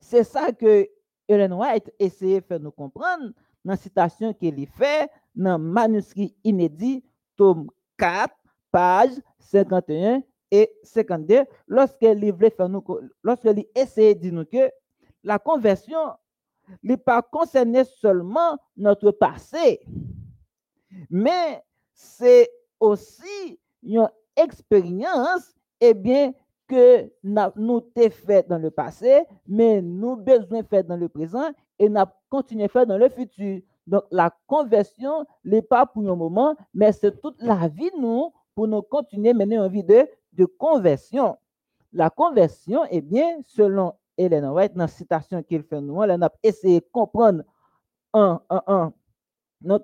C'est 0.00 0.24
ça 0.24 0.52
que 0.52 0.88
Ellen 1.28 1.52
White 1.54 1.92
essayait 1.98 2.40
de 2.40 2.46
faire 2.46 2.60
nous 2.60 2.70
comprendre 2.70 3.32
dans 3.64 3.72
la 3.72 3.76
citation 3.76 4.34
qu'il 4.34 4.66
fait 4.66 5.10
dans 5.34 5.58
le 5.58 5.64
manuscrit 5.64 6.36
inédit, 6.44 7.02
tome 7.36 7.68
4, 7.96 8.34
page 8.70 9.12
51 9.38 10.22
et 10.50 10.70
52, 10.82 11.44
lorsqu'elle 11.66 12.20
lorsqu'elle 13.22 13.64
essayait 13.74 14.14
de 14.14 14.20
dire 14.20 14.32
nous 14.34 14.44
que 14.44 14.70
la 15.22 15.38
conversion 15.38 15.98
n'est 16.82 16.96
pas 16.96 17.22
concernée 17.22 17.84
seulement 17.84 18.58
notre 18.76 19.10
passé, 19.10 19.80
mais 21.10 21.62
c'est 21.92 22.50
aussi 22.80 23.58
une 23.82 24.08
expérience, 24.36 25.54
eh 25.80 25.94
bien, 25.94 26.32
que 26.66 27.10
nous 27.22 27.40
avons 27.40 27.84
fait 28.10 28.48
dans 28.48 28.58
le 28.58 28.70
passé, 28.70 29.24
mais 29.46 29.82
nous 29.82 30.16
besoin 30.16 30.62
faire 30.62 30.84
dans 30.84 30.96
le 30.96 31.08
présent 31.08 31.50
et 31.78 31.88
nous 31.88 32.04
continuer 32.30 32.64
à 32.64 32.68
faire 32.68 32.86
dans 32.86 32.98
le 32.98 33.08
futur. 33.08 33.60
Donc, 33.86 34.04
la 34.10 34.34
conversion 34.46 35.26
n'est 35.44 35.62
pas 35.62 35.84
pour 35.84 36.08
un 36.10 36.16
moment, 36.16 36.56
mais 36.72 36.92
c'est 36.92 37.20
toute 37.20 37.40
la 37.42 37.68
vie, 37.68 37.90
nous, 37.98 38.32
pour 38.54 38.66
nous 38.66 38.82
continuer 38.82 39.30
à 39.30 39.34
mener 39.34 39.56
une 39.56 39.68
vie 39.68 39.84
de, 39.84 40.08
de 40.32 40.44
conversion. 40.46 41.36
La 41.92 42.08
conversion, 42.08 42.80
eh 42.90 43.02
bien, 43.02 43.38
selon 43.42 43.92
Hélène 44.16 44.46
White, 44.46 44.74
dans 44.74 44.84
la 44.84 44.88
citation 44.88 45.42
qu'il 45.42 45.62
fait 45.62 45.80
nous, 45.80 46.02
elle 46.02 46.22
a 46.22 46.32
essayé 46.42 46.80
de 46.80 46.86
comprendre 46.92 47.42
en, 48.12 48.40
en, 48.48 48.92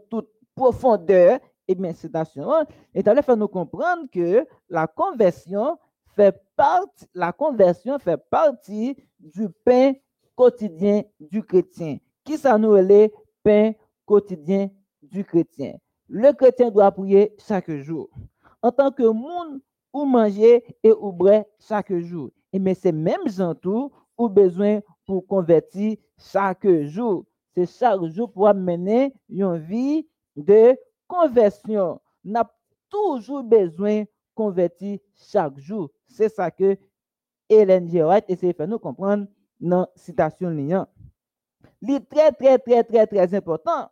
toute 0.09 0.28
profondeur, 0.55 1.41
eh 1.66 1.74
bien, 1.74 1.93
citation, 1.93 2.49
et 2.95 3.03
elle 3.05 3.22
fait 3.22 3.37
nous 3.37 3.49
comprendre 3.49 4.07
que 4.12 4.47
la 4.68 4.87
conversion 4.87 5.78
fait 6.14 6.41
partie, 6.57 7.07
la 7.14 7.33
conversion 7.33 7.99
fait 7.99 8.18
partie 8.31 8.97
du 9.18 9.49
pain 9.64 9.93
quotidien 10.35 11.03
du 11.18 11.43
chrétien. 11.43 11.99
Qui 12.24 12.37
ça 12.37 12.59
nous 12.59 12.76
est 12.76 13.12
pain 13.43 13.72
quotidien 14.05 14.70
du 15.03 15.24
chrétien? 15.24 15.76
Le 16.09 16.33
chrétien 16.33 16.70
doit 16.70 16.91
prier 16.91 17.35
chaque 17.39 17.70
jour. 17.70 18.11
En 18.62 18.70
tant 18.70 18.91
que 18.91 19.05
monde, 19.05 19.61
ou 19.93 20.05
manger 20.05 20.64
et 20.83 20.93
ou 20.93 21.16
chaque 21.59 21.93
jour. 21.99 22.31
Et 22.53 22.59
mais 22.59 22.74
c'est 22.74 22.93
même 22.93 23.28
gens 23.28 23.55
tout 23.55 23.91
ou 24.20 24.28
besoin 24.28 24.80
pour 25.06 25.26
convertir 25.26 25.96
chaque 26.18 26.68
jour. 26.82 27.24
c'est 27.54 27.66
chaque 27.66 28.04
jour 28.04 28.30
pour 28.30 28.52
mener 28.54 29.14
une 29.30 29.56
vie 29.56 30.06
de 30.36 30.76
conversion. 31.08 32.00
N'a 32.22 32.48
toujours 32.90 33.42
besoin 33.42 34.04
convertir 34.34 34.98
chaque 35.16 35.58
jour. 35.58 35.90
C'est 36.06 36.28
ça 36.28 36.50
que 36.50 36.76
Hélène 37.48 37.88
G. 37.88 38.04
White 38.04 38.26
essaie 38.28 38.48
de 38.48 38.52
faire 38.52 38.68
nous 38.68 38.78
comprendre 38.78 39.26
dans 39.58 39.80
la 39.80 39.90
citation 39.96 40.50
liant. 40.50 40.86
C'est 41.82 42.06
très, 42.08 42.30
très, 42.32 42.58
très, 42.58 42.84
très, 42.84 43.06
très 43.06 43.34
important 43.34 43.90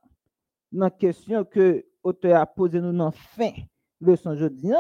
dans 0.71 0.85
la 0.85 0.91
question 0.91 1.43
que 1.45 1.87
l'auteur 2.05 2.39
a 2.39 2.47
posée 2.47 2.83
nous 2.83 2.93
dans 2.93 3.11
fin 3.11 3.53
leçon 3.99 4.37
jeudi. 4.37 4.71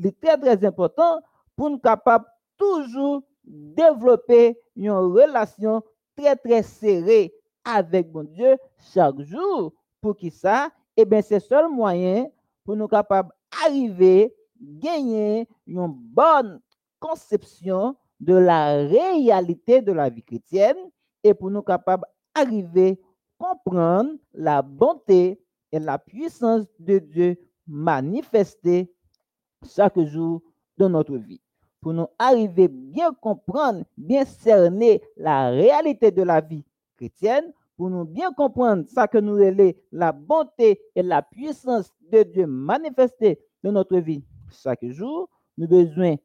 C'est 0.00 0.20
très, 0.20 0.36
très 0.36 0.66
important 0.66 1.22
pour 1.56 1.70
nous 1.70 1.78
capables 1.78 2.26
toujours 2.58 3.22
développer 3.48 4.58
une 4.76 4.90
relation 4.90 5.82
très, 6.16 6.36
très 6.36 6.62
serrée 6.62 7.34
avec 7.64 8.12
mon 8.12 8.24
Dieu 8.24 8.56
chaque 8.92 9.20
jour. 9.22 9.72
Pour 10.00 10.16
qui 10.16 10.30
ça? 10.30 10.70
Eh 10.96 11.04
bien, 11.04 11.22
c'est 11.22 11.36
le 11.36 11.40
seul 11.40 11.68
moyen 11.68 12.26
pour 12.64 12.76
nous 12.76 12.88
capables 12.88 13.30
d'arriver, 13.52 14.34
gagner 14.60 15.48
une 15.66 15.86
bonne 15.88 16.60
conception 17.00 17.96
de 18.20 18.34
la 18.34 18.76
réalité 18.86 19.80
de 19.80 19.92
la 19.92 20.08
vie 20.08 20.22
chrétienne 20.22 20.76
et 21.22 21.34
pour 21.34 21.50
nous 21.50 21.62
capables 21.62 22.04
d'arriver 22.34 23.00
comprendre 23.38 24.14
la 24.34 24.62
bonté 24.62 25.40
et 25.70 25.78
la 25.78 25.98
puissance 25.98 26.66
de 26.78 26.98
Dieu 26.98 27.38
manifestée 27.66 28.92
chaque 29.64 30.00
jour 30.00 30.42
dans 30.76 30.88
notre 30.88 31.16
vie. 31.16 31.40
Pour 31.80 31.92
nous 31.92 32.06
arriver 32.18 32.68
bien 32.68 33.12
comprendre, 33.12 33.84
bien 33.96 34.24
cerner 34.24 35.00
la 35.16 35.50
réalité 35.50 36.10
de 36.10 36.22
la 36.22 36.40
vie 36.40 36.64
chrétienne, 36.96 37.52
pour 37.76 37.90
nous 37.90 38.04
bien 38.04 38.32
comprendre 38.32 38.84
ça 38.88 39.06
que 39.06 39.18
nous 39.18 39.38
est 39.38 39.76
la 39.92 40.10
bonté 40.10 40.80
et 40.96 41.02
la 41.02 41.22
puissance 41.22 41.92
de 42.10 42.24
Dieu 42.24 42.46
manifestée 42.46 43.38
dans 43.62 43.72
notre 43.72 43.98
vie 43.98 44.24
chaque 44.50 44.84
jour, 44.86 45.28
nous 45.56 45.66
avons 45.66 45.84
besoin 45.84 46.16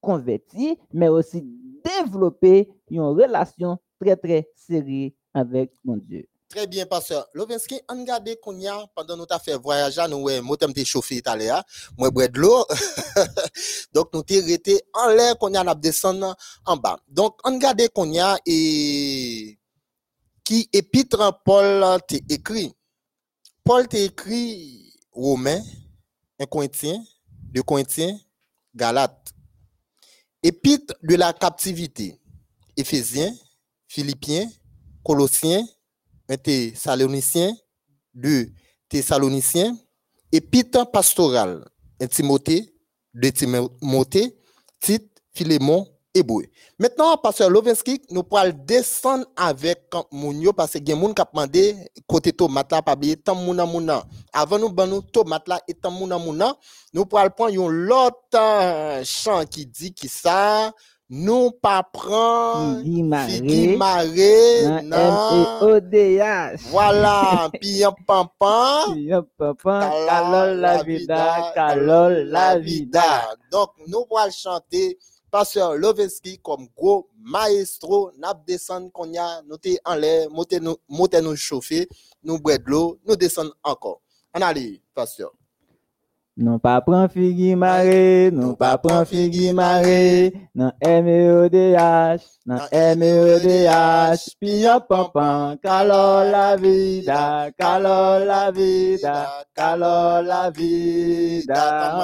convertir, 0.00 0.76
mais 0.92 1.08
aussi 1.08 1.44
développer 1.84 2.70
une 2.90 3.00
relation 3.00 3.78
très, 4.00 4.16
très 4.16 4.48
sérieuse 4.54 5.12
avec 5.34 5.72
mon 5.84 5.96
Dieu. 5.96 6.26
Très 6.48 6.68
bien, 6.68 6.86
pasteur. 6.86 7.26
Lovinski, 7.34 7.80
on 7.88 8.00
regarde 8.00 8.30
qu'on 8.40 8.56
y 8.58 8.68
a, 8.68 8.86
pendant 8.94 9.16
notre 9.16 9.40
fait 9.42 9.56
voyage, 9.56 9.98
nous, 10.08 10.18
ouais, 10.18 10.40
moi, 10.40 10.56
t'es 10.56 10.84
chauffé 10.84 11.16
italien, 11.16 11.60
moi, 11.98 12.10
bois 12.10 12.28
de 12.28 12.38
l'eau. 12.38 12.64
Donc, 13.92 14.10
nous 14.12 14.22
t'es 14.22 14.40
resté 14.40 14.80
en 14.92 15.08
l'air 15.08 15.36
qu'on 15.38 15.52
y 15.52 15.56
a, 15.56 15.74
descendre 15.74 16.36
en 16.64 16.76
bas. 16.76 17.00
Donc, 17.08 17.40
on 17.44 17.54
regarde 17.54 17.88
qu'on 17.88 18.12
y 18.12 18.20
a, 18.20 18.38
et, 18.46 19.58
qui 20.44 20.68
épître 20.72 21.42
Paul 21.44 21.84
t'es 22.06 22.22
écrit. 22.28 22.72
Paul 23.64 23.88
t'es 23.88 24.04
écrit 24.04 24.92
Romain, 25.10 25.60
un 26.38 26.46
Corinthien, 26.46 27.02
de 27.52 27.60
Corinthien, 27.60 28.16
Galate. 28.72 29.32
Épître 30.44 30.94
de 31.02 31.16
la 31.16 31.32
captivité, 31.32 32.20
Éphésiens, 32.76 33.34
Philippiens, 33.88 34.48
Colossiens, 35.04 35.66
Thessaloniciens, 36.34 37.54
deux 38.14 38.50
Thessaloniciens, 38.88 39.76
Épître 40.32 40.90
pastoral, 40.90 41.64
un 42.00 42.06
Timothée, 42.06 42.74
de 43.14 43.28
Timothée, 43.30 44.36
Tite, 44.80 45.22
Philémon, 45.32 45.86
Hébreu. 46.16 46.44
Maintenant, 46.78 47.16
pasteur 47.18 47.50
Lovinski, 47.50 48.00
nous 48.10 48.22
pourrons 48.22 48.52
descendre 48.64 49.26
avec 49.36 49.90
Mounio 50.10 50.52
parce 50.52 50.72
que 50.72 50.78
gen 50.84 50.98
moun 50.98 51.14
kap 51.14 51.32
demandé 51.32 51.76
côté 52.06 52.32
tomate 52.32 52.72
là 52.72 52.80
pas 52.80 52.96
tant 53.22 53.34
mouna. 53.34 54.02
Avant 54.32 54.58
nous 54.58 54.70
ban 54.70 54.86
nous 54.86 55.02
tomate 55.02 55.46
et 55.68 55.74
tant 55.74 55.90
mouna 55.90 56.18
mouna, 56.18 56.56
nous 56.94 57.04
pourrons 57.04 57.28
prendre 57.30 57.62
un 57.62 57.70
l'autre 57.70 59.04
chant 59.04 59.44
qui 59.44 59.66
dit 59.66 59.92
qui 59.92 60.08
ça 60.08 60.72
nous 61.08 61.50
pas 61.52 61.82
prendre 61.82 62.82
Figi 62.82 63.76
maré 63.76 64.66
nan 64.66 64.92
M-E-O-D-H. 64.92 66.68
Voilà, 66.70 67.48
puis 67.60 67.84
un 67.84 67.92
pampan. 68.06 68.94
Kalol 69.62 70.60
la 70.60 70.82
vida, 70.82 71.52
kalol 71.54 72.28
la 72.28 72.58
vida. 72.58 73.36
Donc, 73.50 73.70
nous 73.86 74.04
allons 74.16 74.30
chanter 74.30 74.98
Pasteur 75.30 75.74
Loveski 75.74 76.38
comme 76.38 76.68
gros 76.76 77.10
maestro, 77.20 78.10
n'a 78.16 78.32
descend 78.46 78.90
qu'on 78.92 79.12
y 79.12 79.18
a, 79.18 79.42
nous 79.42 79.58
t'es 79.58 79.78
en 79.84 79.94
l'air, 79.94 80.30
monter 80.30 80.60
nous, 80.60 80.76
monter 80.88 81.20
nous 81.20 81.36
chauffer, 81.36 81.88
nous 82.22 82.38
boire 82.38 82.58
de 82.58 82.64
l'eau, 82.70 82.98
nous 83.04 83.16
descend 83.16 83.52
encore. 83.62 84.00
On 84.32 84.40
allez, 84.40 84.80
pasteur. 84.94 85.32
Non 86.38 86.58
pas 86.58 86.82
prend 86.82 87.08
figi 87.08 87.56
maré, 87.56 88.30
non 88.30 88.54
pas 88.54 88.76
prend 88.76 89.06
figi 89.06 89.54
maré, 89.54 90.34
nan 90.54 90.70
M-E-O-D-H, 90.82 92.20
nan 92.44 92.60
M-E-O-D-H, 92.70 94.36
piyon 94.38 94.82
pampan, 94.84 95.56
kalol 95.64 96.28
la 96.28 96.56
vida, 96.60 97.48
kalol 97.56 98.26
la 98.28 98.50
vida, 98.50 99.46
kalol 99.54 100.26
la 100.26 100.50
vida. 100.50 101.96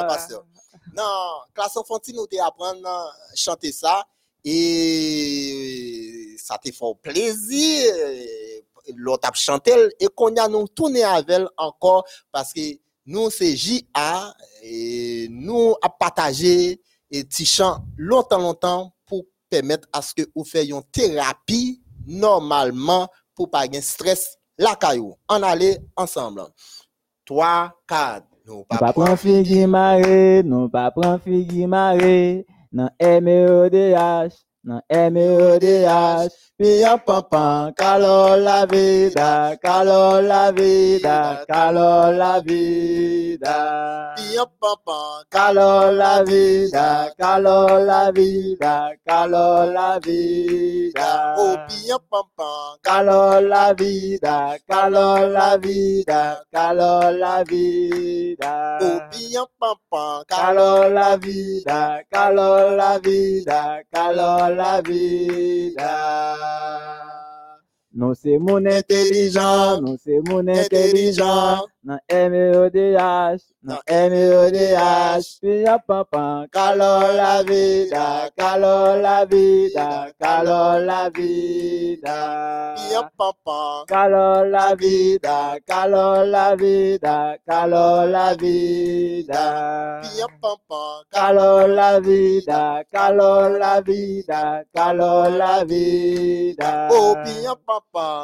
Non, 0.97 1.45
classe 1.53 1.76
enfantine, 1.76 2.16
nous 2.16 2.26
t'es 2.26 2.41
apprendre 2.41 2.89
à 2.89 3.12
chanter 3.35 3.70
ça, 3.70 4.03
et 4.43 6.37
ça 6.39 6.57
te 6.57 6.72
fait 6.72 6.95
plaisir, 7.03 7.93
l'autre 8.97 9.28
a 9.28 9.33
chanté, 9.35 9.72
et 10.01 10.07
qu'on 10.07 10.35
y 10.35 10.39
a 10.39 10.49
nous 10.49 10.68
tourné 10.68 11.05
avec 11.05 11.43
encore, 11.59 12.07
parce 12.33 12.55
que 12.55 12.61
nous, 13.07 13.30
c'est 13.30 13.57
JA, 13.57 14.34
et 14.62 15.28
nous 15.30 15.74
a 15.82 15.88
partagé 15.88 16.80
et 17.11 17.24
petit 17.24 17.44
chant 17.44 17.84
longtemps, 17.96 18.38
longtemps 18.38 18.94
pour 19.07 19.24
permettre 19.50 19.88
à 19.92 20.03
ce 20.03 20.14
que 20.14 20.22
vous 20.34 20.44
fassiez 20.44 20.72
une 20.72 20.82
thérapie 20.90 21.82
normalement 22.07 23.09
pour 23.34 23.50
pas 23.50 23.66
de 23.66 23.80
stress 23.80 24.38
la 24.59 24.76
caillou. 24.76 25.14
On 25.28 25.42
allait 25.42 25.78
ensemble. 25.96 26.42
3, 27.26 27.72
4. 27.86 28.26
Nous 28.44 28.55
Non 28.55 28.64
pa 28.66 28.92
pran 28.92 29.16
figi 29.16 29.66
mare, 29.70 30.42
non 30.42 30.68
pa 30.68 30.90
pran 30.90 31.20
figi 31.22 31.62
mare, 31.70 32.42
nan 32.74 32.90
M-E-O-D-H, 32.98 34.34
M-E-O-D-H, 34.64 36.30
piyon 36.56 36.98
pampan, 37.04 37.74
kalol 37.74 38.44
la 38.46 38.64
vida, 38.64 39.58
kalol 39.58 40.22
la 40.28 40.53
vida, 40.53 41.42
kalol 41.50 42.14
la 42.16 42.38
vida. 42.41 44.14
Piyon 44.14 44.46
pampan, 44.61 45.24
Kalol 45.32 45.96
la 45.99 46.22
vida, 46.22 47.11
kalol 47.18 47.87
la 47.87 48.12
vida, 48.12 48.92
kalol 49.04 49.72
la 49.74 49.99
vida. 49.99 51.34
oh 51.38 51.57
piyon 51.66 51.99
pampan, 52.11 52.78
Calor 52.82 53.42
la 53.42 53.72
vida, 53.72 54.58
calor 54.68 55.28
la 55.32 55.57
vida, 55.57 56.45
calor 56.53 57.12
la 57.18 57.42
vida. 57.42 58.78
oh 58.80 59.00
piyon 59.11 59.46
pampan, 59.58 60.24
Calor 60.28 60.91
la 60.92 61.16
vida, 61.16 62.04
calor 62.11 62.76
la 62.76 62.99
vida, 62.99 63.82
calor 63.91 64.51
la 64.54 64.80
vida. 64.83 66.37
Non 67.94 68.14
c'est 68.14 68.38
mon 68.38 68.64
intelligent, 68.66 69.80
non 69.82 69.96
c'est 70.02 70.20
mon 70.28 70.46
intelligent. 70.48 71.66
Nan 71.84 71.98
M-E-O-D-H, 72.08 73.42
nan 73.64 73.78
M-E-O-D-H. 73.86 75.40
Piya 75.42 75.78
papa, 75.78 76.46
calor 76.52 77.12
la 77.14 77.42
vida, 77.42 78.30
calor 78.36 78.96
la 79.02 79.24
vida, 79.26 80.12
calor 80.18 80.80
la 80.80 81.10
vida. 81.10 82.74
piyon 82.76 83.08
pampan, 83.18 83.84
Calor 83.88 84.46
la 84.48 84.74
vida, 84.76 85.58
calor 85.66 86.26
la 86.26 86.54
vida, 86.56 87.36
calor 87.46 88.06
la 88.08 88.34
vida. 88.34 90.00
piyon 90.02 90.30
pampan, 90.40 91.04
Calor 91.10 91.68
la 91.68 92.00
vida, 92.00 92.84
calor 92.92 93.58
la 93.58 93.80
vida, 93.82 94.64
calor 94.72 95.30
la 95.30 95.64
vida. 95.64 96.88
oh 96.90 97.16
piyon 97.24 97.56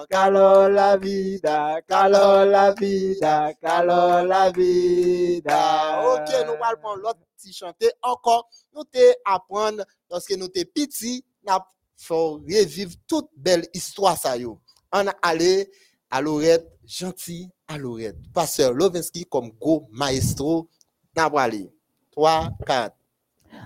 Calor 0.09 0.71
la 0.71 0.97
vida, 0.97 1.81
calor 1.87 2.47
la 2.47 2.73
vida, 2.73 3.53
calor 3.55 4.23
la 4.25 4.51
vida. 4.51 6.03
Ok, 6.05 6.31
nous 6.47 6.53
allons 6.63 6.81
prendre 6.81 7.03
l'autre 7.03 7.21
petit 7.37 7.53
chanter 7.53 7.91
encore. 8.03 8.49
Nous 8.75 8.85
te 8.85 9.13
apprendre 9.25 9.85
lorsque 10.11 10.33
nous 10.33 10.49
te 10.49 10.65
petit, 10.65 11.25
nous 11.47 11.55
faut 11.97 12.35
revivre 12.35 12.93
toute 13.07 13.29
belle 13.37 13.67
histoire 13.75 14.17
ça 14.17 14.37
yo. 14.37 14.61
On 14.93 15.07
a 15.07 15.15
allé 15.23 15.71
à 16.11 16.21
Lorette, 16.21 16.67
gentil 16.87 17.51
à 17.67 17.77
Lorette. 17.77 18.17
Pasteur 18.33 18.73
Lovinski 18.73 19.25
comme 19.27 19.51
gros 19.61 19.87
maestro, 19.91 20.69
n'a 21.17 21.29
pas 21.29 21.43
aller. 21.43 21.71
3, 22.13 22.51
4. 22.67 22.98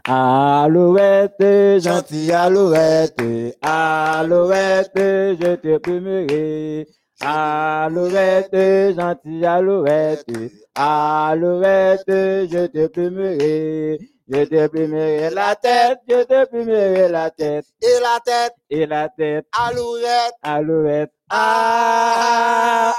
Alouette, 0.05 1.79
gentil 1.81 2.33
alouette, 2.33 3.57
alouette, 3.63 4.97
je 4.97 5.55
te 5.57 5.79
plumerai. 5.79 6.87
Alouette, 7.21 8.95
gentille 8.97 9.47
alouette, 9.47 10.27
alouette, 10.75 12.09
je 12.09 12.67
te 12.67 12.87
plumerai. 12.89 14.01
Je 14.29 14.45
te 14.45 14.67
plumerai 14.69 15.31
la 15.31 15.55
tête, 15.57 15.99
je 16.09 16.23
te 16.25 16.47
plumerai 16.49 17.09
la 17.09 17.31
tête. 17.31 17.67
Et 17.83 18.01
la 18.01 18.21
tête, 18.25 18.55
et 18.71 18.87
la 18.87 19.09
tête. 19.09 19.47
Alouette, 19.53 20.35
alouette. 20.43 21.11
Ah, 21.31 22.95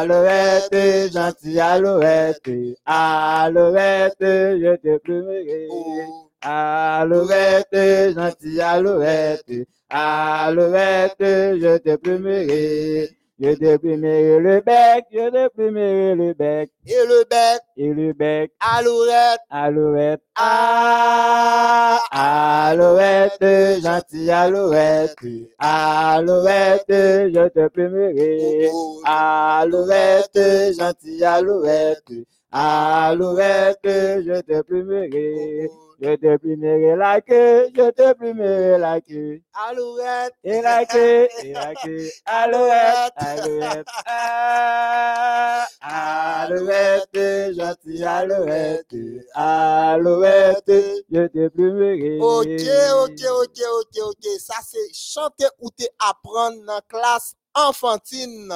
alouette, 0.00 1.12
gentille 1.12 1.60
alouette, 1.60 2.48
alouette, 2.86 4.16
je 4.20 4.76
te 4.76 4.98
plumerai. 4.98 5.66
oh, 5.70 6.22
Alouette, 6.42 8.14
gentille 8.14 8.60
alouette, 8.60 9.44
alouette, 9.90 11.16
je 11.18 11.76
te 11.78 11.96
plumerai. 11.96 13.10
Je 13.38 13.52
te 13.54 13.76
plumerai 13.76 14.38
le 14.40 14.60
bec, 14.62 15.04
je 15.12 15.28
te 15.28 15.48
plumerai 15.48 16.14
le 16.14 16.32
bec, 16.32 16.70
et 16.86 17.06
le 17.06 17.24
bec, 17.28 17.60
et 17.76 17.92
le 17.92 18.12
bec. 18.14 18.50
Alouette, 18.60 19.40
Alouette, 19.50 20.22
ah, 20.36 21.98
alouette, 22.10 23.82
gentille 23.82 24.30
alouette, 24.30 25.14
alouette, 25.58 26.84
je 26.88 27.48
te 27.48 27.68
plumerai. 27.68 28.70
oh, 28.72 29.02
Alouette, 29.04 30.38
alouette, 32.52 33.78
alouette, 33.84 34.24
je 34.24 34.40
te 34.40 34.62
plumerai. 34.62 35.70
Je 35.98 36.14
te 36.16 36.36
plumerai 36.36 36.94
la 36.94 37.22
queue, 37.22 37.70
je 37.74 37.90
te 37.90 38.12
plumerai 38.12 38.76
la 38.78 39.00
queue. 39.00 39.40
Alouette, 39.54 40.34
Et 40.44 40.60
la 40.60 40.84
queue, 40.84 41.26
et 41.42 41.52
la 41.54 41.74
queue, 41.82 42.10
alouette, 42.26 43.12
alouette, 43.16 43.86
alouette, 45.80 47.08
gentille 47.56 48.04
alouette, 48.04 48.94
alouette, 49.34 50.72
je 51.10 51.26
te 51.28 51.48
plumerai. 51.48 52.18
Ok, 52.20 52.44
ok, 53.02 53.20
ok, 53.40 53.58
ok, 53.80 54.02
ok. 54.08 54.24
Ça, 54.38 54.56
c'est 54.66 54.92
chanter 54.92 55.48
ou 55.60 55.70
te 55.70 55.84
apprendre 55.98 56.58
dans 56.66 56.74
la 56.74 56.80
classe 56.82 57.34
enfantine. 57.56 58.52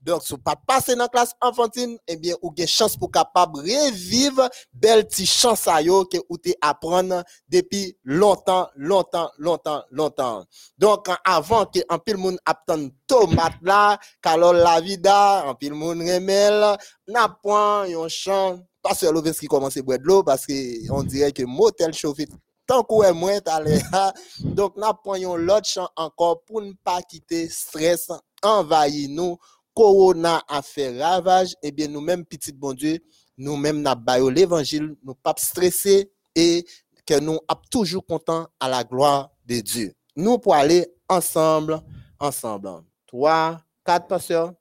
Donc, 0.00 0.22
si 0.22 0.32
vous 0.32 0.38
pas 0.38 0.56
passer 0.66 0.94
dans 0.94 1.02
la 1.04 1.08
classe 1.08 1.32
enfantine, 1.40 1.98
eh 2.06 2.16
bien, 2.16 2.34
ou 2.42 2.52
avez 2.56 2.66
chance 2.66 2.96
pour 2.96 3.10
capable 3.10 3.58
revivre 3.60 4.48
belle 4.72 5.06
petit 5.06 5.26
chance 5.26 5.66
à 5.68 5.82
que 5.82 6.18
ou 6.28 6.36
te 6.38 6.50
apprendre 6.60 7.22
depuis 7.48 7.96
longtemps, 8.04 8.68
longtemps, 8.76 9.30
longtemps, 9.38 9.84
longtemps. 9.90 10.44
Donc, 10.76 11.08
an- 11.08 11.16
avant 11.24 11.66
que 11.66 11.80
un 11.88 11.98
pile 11.98 12.16
moun 12.16 12.38
attend 12.44 12.88
tomate 13.06 13.54
là, 13.62 13.98
kalol 14.22 14.56
la 14.56 14.80
vida, 14.80 15.46
un 15.48 15.54
pile 15.54 15.74
moun 15.74 16.00
remel, 16.00 16.76
n'a 17.08 17.28
point 17.28 17.86
yon 17.86 18.08
chant. 18.08 18.60
Pasteur 18.82 19.12
Loveski 19.12 19.46
commence 19.46 19.76
à 19.76 19.82
boire 19.82 19.98
de 19.98 20.04
l'eau 20.04 20.22
parce 20.22 20.46
que 20.46 20.90
on 20.90 21.02
dirait 21.02 21.32
que 21.32 21.42
motel 21.42 21.92
chauffé 21.92 22.26
tant 22.66 22.82
qu'on 22.82 23.02
est 23.02 23.12
moins. 23.12 23.38
Donc, 24.40 24.76
n'a 24.76 24.94
point 24.94 25.18
yon 25.18 25.36
l'autre 25.36 25.66
chant 25.66 25.88
encore 25.96 26.42
pour 26.44 26.62
ne 26.62 26.72
pas 26.82 27.02
quitter 27.02 27.48
stress 27.48 28.10
envahi 28.42 29.08
nous. 29.08 29.36
Corona 29.74 30.42
a 30.48 30.62
fait 30.62 31.00
ravage. 31.00 31.54
Eh 31.62 31.70
bien, 31.70 31.88
nous-mêmes, 31.88 32.24
petit 32.24 32.52
bon 32.52 32.72
Dieu, 32.72 32.98
nous-mêmes, 33.36 33.80
n'a 33.80 33.94
baillé 33.94 34.30
l'évangile, 34.30 34.96
nous 35.04 35.14
pas 35.14 35.34
stressés 35.38 36.10
et 36.34 36.66
que 37.06 37.18
nous 37.20 37.38
sommes 37.48 37.62
toujours 37.70 38.04
contents 38.04 38.46
à 38.58 38.68
la 38.68 38.84
gloire 38.84 39.30
de 39.46 39.60
Dieu. 39.60 39.94
Nous 40.16 40.38
pour 40.38 40.54
aller 40.54 40.86
ensemble, 41.08 41.80
ensemble. 42.18 42.70
Trois, 43.06 43.60
quatre 43.84 44.06
pasteurs. 44.06 44.52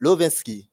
Lovinski. 0.00 0.68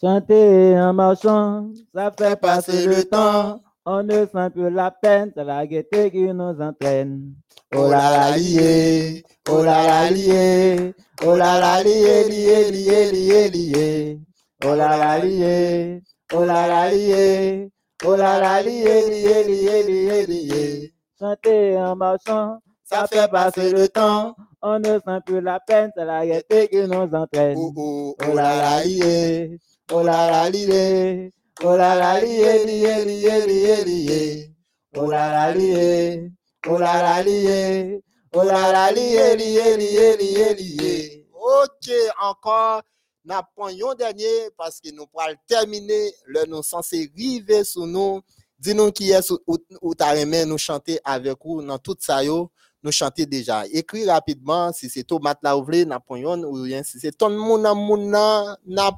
Chanter 0.00 0.78
en 0.78 0.92
marchant, 0.92 1.70
ça 1.94 2.12
fait 2.16 2.36
passer 2.38 2.86
le 2.86 3.04
temps. 3.04 3.62
On 3.88 4.02
ne 4.02 4.26
sent 4.26 4.50
plus 4.52 4.68
la 4.70 4.90
peine, 4.90 5.30
c'est 5.32 5.44
la 5.44 5.64
gaieté 5.64 6.10
qui 6.10 6.24
nous 6.34 6.60
entraîne. 6.60 7.34
Oh 7.72 7.88
là 7.88 8.10
là 8.10 8.36
lié, 8.36 9.22
oh 9.48 9.62
là 9.62 9.86
là 9.86 10.10
lié, 10.10 10.92
oh 11.24 11.36
là 11.36 11.60
là 11.60 11.84
lié, 11.84 12.24
lié, 12.28 12.70
lié, 12.72 13.12
lié, 13.12 13.48
lié. 13.48 14.20
Oh 14.64 14.74
là 14.74 14.96
là 14.96 15.18
lié, 15.24 16.02
oh 16.34 16.44
là 16.44 16.66
là 16.66 16.90
lié, 16.90 17.70
oh 18.04 18.16
là 18.16 18.40
là 18.40 18.60
lié, 18.60 19.08
lié, 19.08 19.44
lié, 19.44 19.82
lié, 19.84 20.26
lié. 20.26 20.94
Chanter 21.20 21.76
en 21.78 21.94
marchant, 21.94 22.58
ça 22.82 23.06
fait 23.06 23.30
passer 23.30 23.70
le 23.70 23.86
temps. 23.88 24.34
On 24.62 24.80
ne 24.80 24.98
sent 24.98 25.20
plus 25.24 25.40
la 25.40 25.60
peine, 25.60 25.92
c'est 25.96 26.04
la 26.04 26.26
gaieté 26.26 26.66
qui 26.66 26.78
nous 26.88 27.14
entraîne. 27.14 27.56
Oh, 27.56 27.72
oh, 27.76 28.16
Oh 28.28 28.34
là 28.34 28.56
là 28.56 28.84
lié, 28.84 29.60
oh 29.92 30.02
là 30.02 30.28
là 30.28 30.50
lié, 30.50 31.30
oh 31.62 31.76
là 31.76 31.94
là 31.94 32.20
lié, 32.20 32.64
lié, 32.64 33.04
lié, 33.04 33.46
lié, 33.46 33.84
lié. 33.84 34.52
Oh 34.96 35.10
là 35.10 35.30
là 35.30 35.52
lié, 35.54 36.30
oh 36.66 36.78
là 36.78 37.02
là 37.02 37.22
lié, 37.22 38.00
oh 38.32 38.42
là 38.42 38.72
là 38.72 38.92
lié, 38.92 39.36
lié, 39.36 39.76
lié, 39.76 40.16
lié, 40.16 40.54
lié. 40.54 41.28
Ok, 41.32 41.90
encore, 42.20 42.82
n'a 43.24 43.46
un 43.58 43.94
dernier 43.94 44.50
parce 44.56 44.80
que 44.80 44.90
nous 44.90 45.06
pourrons 45.06 45.34
terminer 45.46 46.12
le 46.26 46.44
nous 46.46 46.62
censé 46.62 47.10
river 47.16 47.64
sur 47.64 47.86
nous. 47.86 48.20
Dis-nous 48.58 48.90
qui 48.90 49.10
est 49.10 49.30
ou, 49.46 49.58
ou 49.82 49.94
t'as 49.94 50.16
aimé 50.16 50.46
nous 50.46 50.56
chanter 50.56 50.98
avec 51.04 51.36
vous 51.44 51.60
dans 51.62 51.78
tout 51.78 51.96
ça 52.00 52.24
yo, 52.24 52.50
nous 52.86 52.92
chanter 52.92 53.26
déjà. 53.26 53.64
Écris 53.72 54.08
rapidement 54.08 54.72
si 54.72 54.88
c'est 54.88 55.02
tomate 55.02 55.38
la 55.42 55.56
ouvlé, 55.56 55.84
n'a 55.84 56.00
ou 56.08 56.52
rien. 56.62 56.82
Si 56.84 57.00
c'est 57.00 57.12
ton 57.12 57.30
mouna 57.30 57.74
mouna, 57.74 58.56
n'a 58.64 58.90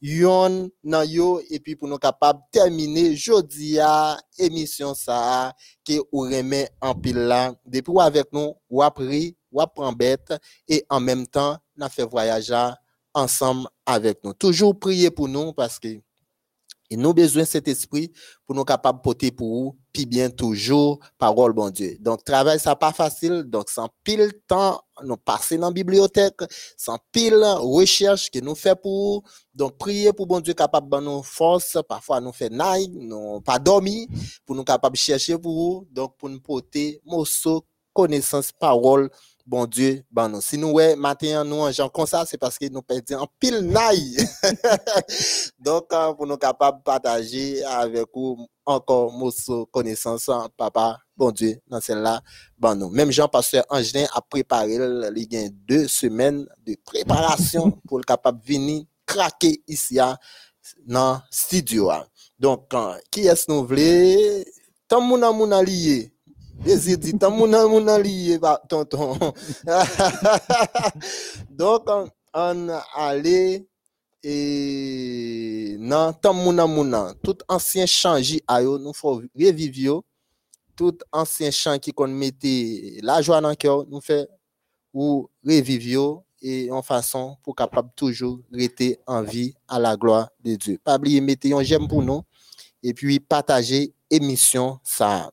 yon 0.00 0.70
nan 0.82 1.08
yo 1.08 1.40
et 1.50 1.60
puis 1.60 1.76
pour 1.76 1.88
nous 1.88 1.98
capable 1.98 2.40
terminer 2.50 3.14
jeudi 3.14 3.78
à 3.78 4.18
émission 4.38 4.94
ça 4.94 5.52
que 5.86 6.00
ou 6.10 6.22
remet 6.22 6.70
en 6.80 6.94
pile 6.94 7.18
là. 7.18 7.54
Depuis 7.66 7.92
ou 7.92 8.00
avec 8.00 8.32
nous, 8.32 8.54
ou 8.70 8.82
appris, 8.82 9.36
ou 9.52 9.60
apprend 9.60 9.92
bête 9.92 10.32
et 10.66 10.84
en 10.88 11.00
même 11.00 11.26
temps, 11.26 11.58
n'a 11.76 11.88
fait 11.88 12.04
voyage 12.04 12.48
là 12.48 12.78
ensemble 13.12 13.68
avec 13.84 14.24
nous. 14.24 14.32
Toujours 14.32 14.78
prier 14.78 15.10
pour 15.10 15.28
nous 15.28 15.52
parce 15.52 15.78
que 15.78 15.88
et 16.90 16.96
nous 16.96 17.14
besoin 17.14 17.42
de 17.42 17.48
cet 17.48 17.68
esprit 17.68 18.12
pour 18.46 18.54
nous 18.54 18.64
capables 18.64 18.98
de 18.98 19.02
porter 19.02 19.30
pour 19.30 19.48
vous, 19.48 19.78
puis 19.92 20.06
bien 20.06 20.30
toujours, 20.30 21.00
parole 21.18 21.52
bon 21.52 21.70
Dieu. 21.70 21.96
Donc, 22.00 22.22
travail, 22.24 22.60
ça 22.60 22.76
pas 22.76 22.92
facile. 22.92 23.44
Donc, 23.44 23.70
sans 23.70 23.88
pile 24.04 24.32
temps, 24.46 24.80
nous 25.02 25.16
passer 25.16 25.56
dans 25.58 25.68
la 25.68 25.72
bibliothèque, 25.72 26.40
sans 26.76 26.98
pile 27.12 27.42
recherche 27.58 28.30
que 28.30 28.38
nous 28.40 28.54
fait 28.54 28.80
pour 28.80 28.92
vous. 28.92 29.22
Donc, 29.54 29.78
prier 29.78 30.12
pour 30.12 30.26
bon 30.26 30.40
Dieu 30.40 30.54
capable 30.54 30.90
de 30.90 31.00
nous 31.00 31.22
force. 31.22 31.78
Parfois, 31.88 32.20
nous 32.20 32.32
fait 32.32 32.50
naï, 32.50 32.88
nous 32.88 33.40
pas 33.40 33.58
dormir, 33.58 34.06
pour 34.44 34.54
nous 34.54 34.64
capables 34.64 34.94
de 34.94 35.00
chercher 35.00 35.38
pour 35.38 35.52
vous. 35.52 35.86
Donc, 35.90 36.16
pour 36.16 36.28
nous 36.28 36.40
porter 36.40 37.00
morceau, 37.04 37.64
connaissance, 37.92 38.52
parole, 38.52 39.10
bon 39.46 39.64
Dieu, 39.66 40.02
ben 40.10 40.28
nous. 40.28 40.40
Si 40.40 40.58
nous, 40.58 40.70
ouais, 40.72 40.96
matin, 40.96 41.44
nous, 41.44 41.60
en 41.60 41.70
gens 41.70 41.88
comme 41.88 42.06
ça, 42.06 42.24
c'est 42.26 42.36
parce 42.38 42.58
que 42.58 42.66
nous 42.68 42.82
perdons 42.82 43.20
en 43.20 43.28
pile 43.38 43.60
naï. 43.60 44.16
Donc, 45.58 45.92
euh, 45.92 46.12
pour 46.14 46.26
nous 46.26 46.36
capables 46.36 46.78
de 46.78 46.82
partager 46.82 47.62
avec 47.64 48.06
vous 48.14 48.46
encore 48.64 49.12
morceau 49.12 49.66
connaissance, 49.66 50.28
hein, 50.28 50.48
papa, 50.56 50.98
bon 51.16 51.30
Dieu, 51.30 51.56
dans 51.68 51.80
celle-là, 51.80 52.20
ben 52.58 52.74
nous. 52.74 52.90
Même 52.90 53.10
Jean-Pasteur 53.12 53.64
Angelin 53.70 54.06
a 54.12 54.20
préparé, 54.20 54.76
le- 54.78 55.12
il 55.16 55.32
y 55.32 55.36
a 55.36 55.48
deux 55.50 55.86
semaines 55.88 56.46
de 56.66 56.76
préparation 56.84 57.70
pour 57.88 57.98
le 57.98 58.04
capable 58.04 58.40
de 58.42 58.46
venir 58.46 58.84
craquer 59.06 59.62
ici, 59.68 60.00
hein, 60.00 60.16
dans 60.84 61.14
le 61.14 61.20
studio. 61.30 61.90
hein. 61.90 62.04
Donc, 62.38 62.72
qui 63.10 63.26
est-ce 63.26 63.46
que 63.46 63.52
nous 63.52 63.64
voulons? 63.66 64.44
Tant 64.88 65.00
moun 65.00 65.20
moun 65.34 65.52
a 65.52 65.62
Désir 66.64 66.98
dit, 66.98 67.16
tant 67.18 67.30
moun 67.30 67.50
moun 67.50 67.88
a 67.88 67.98
lié, 67.98 68.38
bah, 68.38 68.60
tonton. 68.68 69.18
Donc, 71.50 71.88
on, 72.34 72.68
allait 72.94 73.66
et 74.22 75.76
nan 75.78 76.12
tant 76.20 76.34
mouna 76.34 76.66
mouna 76.66 77.14
tout 77.22 77.38
ancien 77.48 77.86
chant 77.86 78.18
j 78.18 78.42
a 78.48 78.60
yo 78.60 78.76
nous 78.76 78.92
faut 78.92 79.22
revivre 79.38 80.02
tout 80.74 80.98
ancien 81.12 81.52
chant 81.52 81.78
qui 81.78 81.92
qu'on 81.92 82.08
mettait 82.08 82.98
la 83.02 83.22
joie 83.22 83.40
dans 83.40 83.54
cœur 83.54 83.86
nous 83.86 84.00
fait 84.00 84.28
ou 84.92 85.30
revivre 85.44 86.24
et 86.42 86.70
en 86.72 86.82
façon 86.82 87.36
pour 87.44 87.54
capable 87.54 87.90
toujours 87.94 88.40
rester 88.52 88.98
en 89.06 89.22
vie 89.22 89.54
à 89.68 89.78
la 89.78 89.96
gloire 89.96 90.28
de 90.44 90.56
Dieu. 90.56 90.78
Pas 90.82 90.96
oublier 90.96 91.20
mettez 91.20 91.52
un 91.52 91.62
j'aime 91.62 91.86
pour 91.86 92.02
nous 92.02 92.22
et 92.82 92.92
puis 92.92 93.20
partager 93.20 93.94
émission 94.10 94.80
ça. 94.82 95.30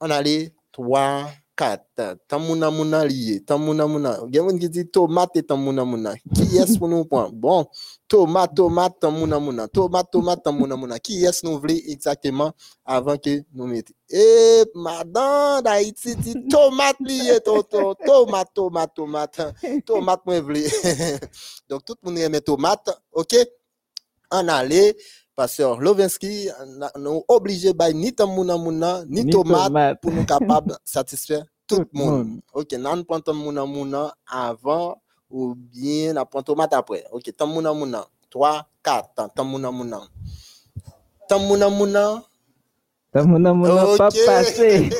On 0.00 0.10
allait 0.10 0.54
3 0.78 1.26
4. 1.58 2.16
Tamouna 2.28 2.70
mouna 2.70 3.04
lié. 3.04 3.40
Tamouna 3.40 3.86
mouna. 3.88 4.20
Il 4.28 4.36
y 4.36 4.38
a 4.38 4.58
qui 4.58 4.68
dit 4.68 4.86
tomate 4.86 5.36
et 5.36 5.42
tamouna 5.42 5.84
mouna. 5.84 6.14
Qui 6.32 6.56
est-ce 6.56 6.78
pour 6.78 6.86
nous 6.86 7.04
prendre? 7.04 7.32
Bon, 7.32 7.66
tomate, 8.06 8.54
tomate, 8.54 9.00
tamouna 9.00 9.40
mouna. 9.40 9.66
Tomate, 9.66 10.08
tomate, 10.12 10.42
tamouna 10.44 10.76
mouna. 10.76 11.00
Qui 11.00 11.24
est-ce 11.24 11.44
nous 11.44 11.58
voulons 11.58 11.74
exactement 11.88 12.52
avant 12.84 13.16
que 13.16 13.42
nous 13.52 13.66
mettions? 13.66 13.94
Et 14.08 14.62
madame 14.74 15.62
d'Haïti 15.62 16.14
dit 16.14 16.36
tomate 16.48 17.00
lié, 17.00 17.40
toto. 17.44 17.94
Tomate, 18.06 18.54
tomate, 18.54 18.94
tomate. 18.94 19.40
Tomate, 19.84 20.20
moi. 20.26 20.40
Donc, 21.68 21.84
tout 21.84 21.96
le 22.04 22.08
monde 22.08 22.18
aime 22.18 22.40
tomate. 22.40 22.88
OK? 23.12 23.34
En 24.30 24.46
aller. 24.46 24.94
Pasteur 25.38 25.78
Lovenski, 25.78 26.48
nous 26.98 27.22
obligés 27.28 27.72
by 27.72 27.94
ni 27.94 28.12
tamouna 28.12 28.56
mouna, 28.58 29.04
ni, 29.06 29.22
Ni 29.24 29.30
tomate 29.30 29.66
tomate. 29.68 30.00
pour 30.00 30.10
nous 30.10 30.24
capables 30.24 30.72
de 30.72 30.76
satisfaire 30.84 31.44
tout 31.68 31.78
le 31.78 31.86
monde. 31.92 32.40
Ok, 32.52 32.72
nous 32.72 33.04
prenons 33.04 33.20
tamouna 33.20 33.64
mouna 33.64 34.12
avant 34.26 35.00
ou 35.30 35.54
bien 35.54 36.12
nous 36.12 36.24
prenons 36.24 36.42
tomate 36.42 36.72
après. 36.72 37.04
Ok, 37.12 37.30
tamouna 37.36 37.72
mouna. 37.72 38.04
3, 38.30 38.66
4, 38.82 39.28
tamouna 39.36 39.70
mouna. 39.70 40.00
Tamouna 41.28 41.68
mouna. 41.70 42.24
Mouna 43.14 43.54
pas 43.96 44.08
Ok. 44.08 44.16
passé. 44.26 44.90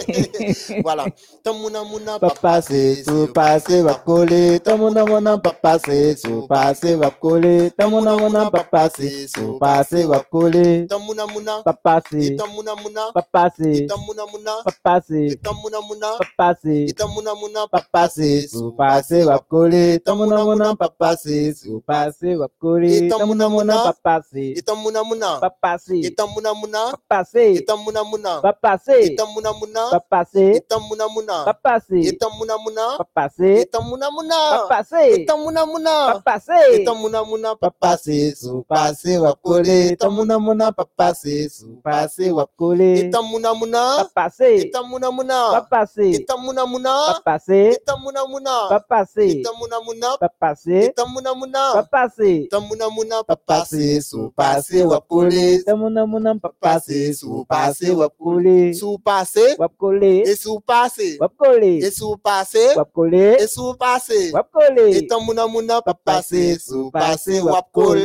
voilà. 0.83 1.05
Tamouna 1.45 1.85
mouna 1.85 2.19
Pas 2.19 2.31
passé, 2.31 3.05
sous 3.05 3.27
passé, 3.29 3.83
va 3.83 3.95
coller. 3.95 4.59
Tamouna 4.61 5.05
mouna 5.05 5.37
pas 5.39 5.53
passé, 5.53 6.17
sous 6.17 6.47
passé, 6.47 6.95
va 6.97 7.11
coller. 7.11 7.71
Tamouna 7.77 8.17
mouna 8.17 8.51
pas 8.51 8.65
passé, 8.65 9.29
sous 9.29 9.59
passé, 9.59 10.05
va 10.05 10.21
coller. 10.21 10.87
Tamouna 10.89 11.27
mouna. 11.27 11.63
Pas 11.63 11.75
passé, 11.75 12.35
Tamouna 12.37 12.75
mouna. 12.83 13.03
pas 13.13 13.23
passé, 13.31 13.87
Tamouna 13.87 14.23
mouna. 14.33 14.53
pas 14.65 14.73
passé, 14.83 15.39
Tamouna 15.43 15.81
mouna. 15.87 16.09
pas 16.19 16.25
passé. 16.37 16.87
Tamouna 16.97 17.35
mouna. 17.35 17.67
Pas 17.71 17.85
passé, 17.93 18.49
sous 18.49 18.73
passé, 18.73 19.23
va 19.25 19.39
coller. 19.39 20.01
Tamouna 20.01 20.45
mouna 20.45 20.75
pas 20.77 20.89
passé, 20.89 21.53
sous 21.55 21.81
passé, 21.83 22.35
va 22.37 22.49
coller. 22.59 23.09
Tamouna 23.09 23.49
mouna 23.51 23.83
pas 23.85 23.93
passé, 24.03 24.55
Tamouna 24.65 25.03
mouna. 25.05 25.39
pas 25.41 25.51
passé, 25.51 26.15
Tamouna 26.17 26.55
mouna. 26.55 26.91
pas 26.93 27.01
passé, 27.09 27.65
Tamouna 27.99 28.05
mouna. 28.11 28.41
pas 28.43 28.53
passé, 28.53 29.15
Tamouna 29.17 29.53
mouna. 29.53 29.91
pas 29.91 30.01
passé, 30.01 30.65
Tamouna 30.69 31.09
mouna. 31.09 31.45
pas 31.45 31.55
passé, 31.55 32.17
Tamouna 32.21 32.57
mouna. 32.59 32.83
pas 32.99 33.05
passé, 33.15 33.67
Tamouna 33.73 34.07
pas 34.07 34.13
mouna. 34.13 34.67
passé, 34.69 35.25
Tamouna 35.27 35.61
pas 35.61 35.67
mouna. 35.67 36.23
passé. 36.25 36.85
Tamouna 36.85 37.25
mouna. 37.25 37.57
Pas 37.57 37.71
passé, 37.73 38.35
sous 38.37 38.63
passé, 38.63 39.19
va 39.19 39.35
coller. 39.43 39.97
Tamouna 39.97 40.39
mouna 40.39 40.71
pas 40.73 40.87
passé, 40.97 41.49
sous 41.49 41.81
passé, 41.83 42.31
va 42.31 42.47
coller. 42.57 43.11
Tamouna 43.11 43.49
Pas 43.49 43.55
mouna. 43.55 44.09
passé, 44.15 44.71
Tamouna 44.73 45.09
pas 45.09 45.13
mouna. 45.13 45.67
passé, 45.71 46.25
Tamouna 46.29 46.61
pas 46.63 46.67
mouna. 46.67 47.21
passé, 47.25 47.79
Tamouna 47.85 48.25
mouna. 48.27 48.51
pas 48.69 48.81
passé, 48.81 49.43
Tamouna 49.45 49.79
mouna. 49.85 50.19
pas 50.21 50.29
passé, 50.31 50.93
Tamouna 50.95 51.31
pas 51.31 51.35
mouna. 51.35 51.83
passé. 51.91 52.49
Tamouna 52.51 52.89
mouna. 52.91 53.25
Pas 53.25 53.37
passé, 53.37 54.01
sous 54.01 54.31
passé, 54.31 54.85
va 54.85 55.01
coller. 55.01 55.65
Tamouna 55.65 56.07
mouna 56.07 56.35
pas 56.41 56.53
passé, 56.61 57.13
sous 57.13 57.45
passé, 57.89 57.95
va 57.95 58.09
coller. 58.09 58.75
Sous 58.75 58.99
passé. 58.99 59.57
Va 59.59 59.69
coller, 59.69 60.23
Et 60.27 60.37
sous 60.37 60.61
passé. 60.61 61.17
va 61.19 61.29
coller, 61.29 61.79
Et 61.85 61.91
sous 61.91 62.17
passé. 62.17 62.75
va 62.75 62.85
coller, 62.85 63.37
Et 63.41 63.47
sous 63.47 63.75
passé. 63.75 64.31
va 64.31 64.43
coller. 64.43 64.97
Et 64.99 65.07
tant 65.07 65.21
mouna 65.21 65.47
mouna 65.47 65.81
pas 65.83 66.23
sous 66.23 66.59
sous 66.59 66.91
passé, 66.91 67.39
passé, 67.39 67.41
wap 67.41 67.67
wap. 67.75 67.97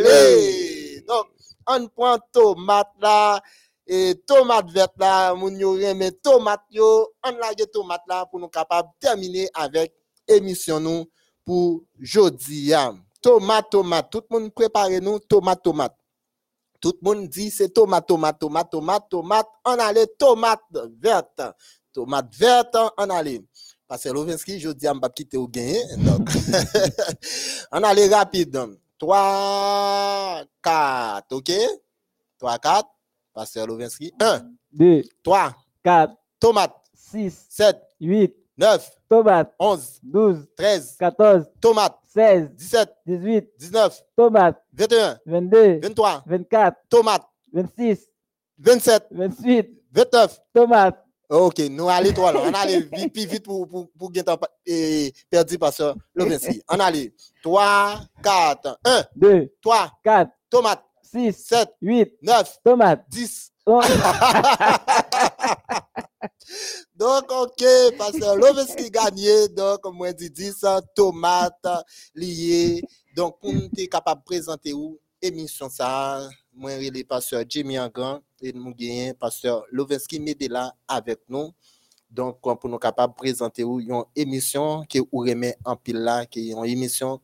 Donc, 1.08 1.26
on 1.68 1.88
prend 1.88 2.18
tomate 2.32 2.92
là, 3.02 3.42
et 3.88 4.16
tomate 4.26 4.70
verte 4.72 4.94
là, 4.98 5.34
moun 5.36 5.58
yo 5.60 5.74
reme 5.74 6.12
tomate 6.22 6.64
yo, 6.72 7.10
on 7.24 7.32
lage 7.38 7.66
tomate 7.72 8.02
là 8.08 8.26
pour 8.26 8.40
nous 8.40 8.48
capable 8.48 8.90
terminer 9.00 9.50
avec 9.54 9.94
émission 10.28 10.80
nous 10.80 11.06
pour 11.46 11.82
jodi 12.00 12.68
ya. 12.70 12.94
Tomate, 13.22 13.70
tomate, 13.70 14.10
tout 14.10 14.24
le 14.30 14.40
monde 14.40 14.54
prépare 14.54 14.90
nous 15.02 15.20
tomate, 15.20 15.62
tomate. 15.64 15.96
Tout 16.84 16.98
le 17.02 17.10
monde 17.10 17.30
dit 17.30 17.50
c'est 17.50 17.70
tomate, 17.70 18.06
tomate, 18.06 18.38
tomate, 18.38 18.70
tomate, 18.70 19.10
tomate, 19.10 19.48
on 19.64 19.80
allait 19.80 20.06
tomate 20.20 20.60
verte. 21.00 21.42
Tomate 21.94 22.36
verte, 22.36 22.76
on 22.98 23.10
allait. 23.10 23.42
Parce 23.88 24.04
que 24.04 24.10
Lovenski, 24.10 24.60
je 24.60 24.68
dis 24.72 24.86
à 24.86 24.94
m'a 24.94 25.08
quitter 25.08 25.38
au 25.38 25.48
gain. 25.48 25.76
Donc, 26.00 26.30
on 27.72 27.84
allait 27.84 28.14
rapide. 28.14 28.60
3, 29.00 30.44
4, 30.62 31.32
ok? 31.32 31.52
3, 32.38 32.60
4. 32.60 32.90
Pasteur 33.34 33.66
Lovenski. 33.66 34.12
1, 34.20 34.42
2, 34.74 35.04
3, 35.24 35.56
4, 35.86 36.14
tomate. 36.38 36.76
6, 36.96 37.46
7, 37.50 37.78
8, 38.02 38.36
9, 38.58 38.92
tomate, 39.10 39.52
11, 39.60 40.00
12, 40.04 40.48
13, 40.56 40.96
14, 41.00 41.46
tomate. 41.60 41.96
16, 42.14 42.52
17, 42.56 42.90
18, 43.08 43.48
19, 43.58 44.04
tomate, 44.16 44.56
21, 44.74 45.18
22, 45.26 45.80
23, 45.82 46.24
24, 46.28 46.78
tomate. 46.90 47.24
26, 47.52 48.08
27, 48.60 49.08
28, 49.12 49.70
29. 49.92 50.40
tomate. 50.54 50.96
Ok, 51.30 51.60
nous 51.72 51.90
allons 51.90 52.14
trois 52.14 52.32
là. 52.32 52.42
On 52.44 52.54
allait 52.54 52.82
vite, 52.82 53.18
vite 53.18 53.44
pour, 53.44 53.68
pour, 53.68 53.90
pour 53.98 54.12
temps 54.12 54.38
et 54.66 55.12
perdu 55.32 55.58
pasteur 55.58 55.96
Lovenski. 56.14 56.62
On 56.70 56.80
allait 56.80 57.12
3, 57.42 58.02
4, 58.22 58.80
1, 58.86 59.04
2, 59.16 59.54
3, 59.62 59.92
4, 60.04 60.32
tomate. 60.50 60.84
6, 61.02 61.34
7, 61.34 61.70
8, 61.82 62.14
9, 62.22 62.60
tomate. 62.64 63.04
10. 63.10 63.52
11, 63.66 63.88
Donc, 66.96 67.32
ok, 67.32 67.64
pasteur 67.98 68.36
Lovenski 68.36 68.90
gagné. 68.90 69.48
Donc, 69.50 69.80
moi, 69.94 70.14
dit 70.14 70.30
10 70.30 70.66
tomates 70.96 71.68
liées. 72.16 72.82
Donc, 73.16 73.40
pour 73.40 73.54
nous 73.54 73.70
être 73.78 73.90
capable 73.90 74.22
de 74.22 74.26
présenter 74.26 74.74
où 74.74 75.00
émission 75.22 75.70
ça, 75.70 76.28
moi, 76.54 76.78
le 76.78 77.04
pasteur 77.04 77.44
Jimmy 77.48 77.80
Angan 77.80 78.22
et 78.42 78.54
nous 78.54 78.74
gagnons 78.76 79.14
pasteur 79.14 79.64
Lovenski 79.72 80.20
Medela 80.20 80.74
avec 80.88 81.20
nous. 81.28 81.52
Donc, 82.10 82.40
pour 82.42 82.70
nous 82.70 82.78
capables 82.78 83.14
de 83.14 83.18
présenter 83.18 83.64
où 83.64 83.80
une 83.80 84.04
émission 84.16 84.84
qui 84.84 85.00
ou 85.00 85.20
remet 85.22 85.58
en 85.66 85.76
pile 85.76 85.98
là, 85.98 86.26
qui 86.26 86.50
est 86.50 86.54
une 86.54 86.66
émission 86.66 87.20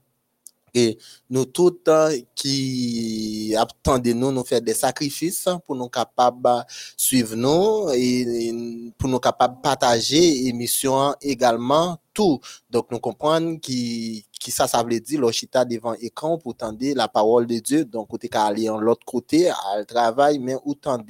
et 0.74 0.98
nous 1.30 1.46
tous 1.46 1.80
euh, 1.88 2.18
qui 2.36 3.56
attendons 3.58 4.16
nous, 4.16 4.32
nous 4.32 4.44
faire 4.44 4.62
des 4.62 4.74
sacrifices 4.74 5.48
pour 5.66 5.76
nous 5.76 5.90
capables 5.90 6.42
de 6.42 6.50
suivre 6.98 7.36
nous 7.36 7.90
et, 7.94 8.54
pour 8.98 9.10
nous 9.10 9.20
capables 9.20 9.58
de 9.58 9.62
partager 9.62 10.20
l'émission 10.44 11.16
également 11.22 11.98
tout. 12.14 12.40
Donc, 12.70 12.88
nous 12.92 13.00
comprenons 13.00 13.58
qui, 13.58 14.26
qui 14.40 14.52
ça, 14.52 14.68
ça 14.68 14.82
veut 14.82 15.00
dire, 15.00 15.20
l'ochita 15.20 15.66
devant 15.66 15.94
écran 15.96 16.38
pour 16.38 16.56
tendre 16.56 16.78
la 16.96 17.08
parole 17.08 17.46
de 17.46 17.60
Dieu. 17.60 17.84
Donc, 17.84 18.08
côté 18.08 18.30
qu'à 18.30 18.46
aller 18.46 18.70
en 18.70 18.80
l'autre 18.80 19.06
côté, 19.06 19.50
à 19.50 19.78
le 19.78 19.86
travail, 19.86 20.40
mais 20.40 20.56
ou 20.66 20.74
tendre 20.74 21.04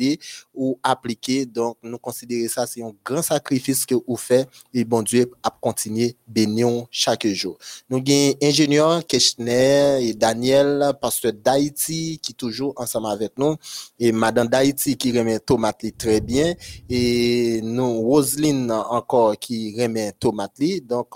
ou 0.53 0.80
appliquer. 0.84 1.45
Donc, 1.45 1.77
nous 1.84 1.99
considérons 1.99 2.49
ça, 2.49 2.65
c'est 2.65 2.81
un 2.81 2.91
grand 3.06 3.22
sacrifice 3.22 3.85
que 3.85 3.95
vous 3.95 4.18
faites 4.18 4.49
et 4.73 4.84
bon 4.84 5.01
Dieu 5.01 5.31
a 5.43 5.49
continué 5.61 6.15
bénir 6.27 6.85
chaque 6.89 7.27
jour. 7.27 7.57
Nous 7.89 7.97
avons 7.97 8.34
ingénieur 8.41 9.06
Keshner 9.06 9.99
et 10.01 10.14
Daniel, 10.14 10.93
pasteur 10.99 11.34
d'Haïti, 11.34 12.19
qui 12.22 12.34
toujours 12.34 12.73
ensemble 12.77 13.07
avec 13.07 13.38
nous. 13.38 13.56
Et 13.99 14.11
madame 14.11 14.47
d'Haïti 14.47 14.97
qui 14.97 15.18
remet 15.18 15.39
tomate 15.39 15.85
très 15.97 16.22
bien. 16.22 16.53
Et 16.89 17.61
nous, 17.61 18.01
Roselyne 18.01 18.72
encore 18.72 19.38
qui 19.38 19.80
remet 19.80 20.14
tomate. 20.14 20.85
Donc, 20.88 21.07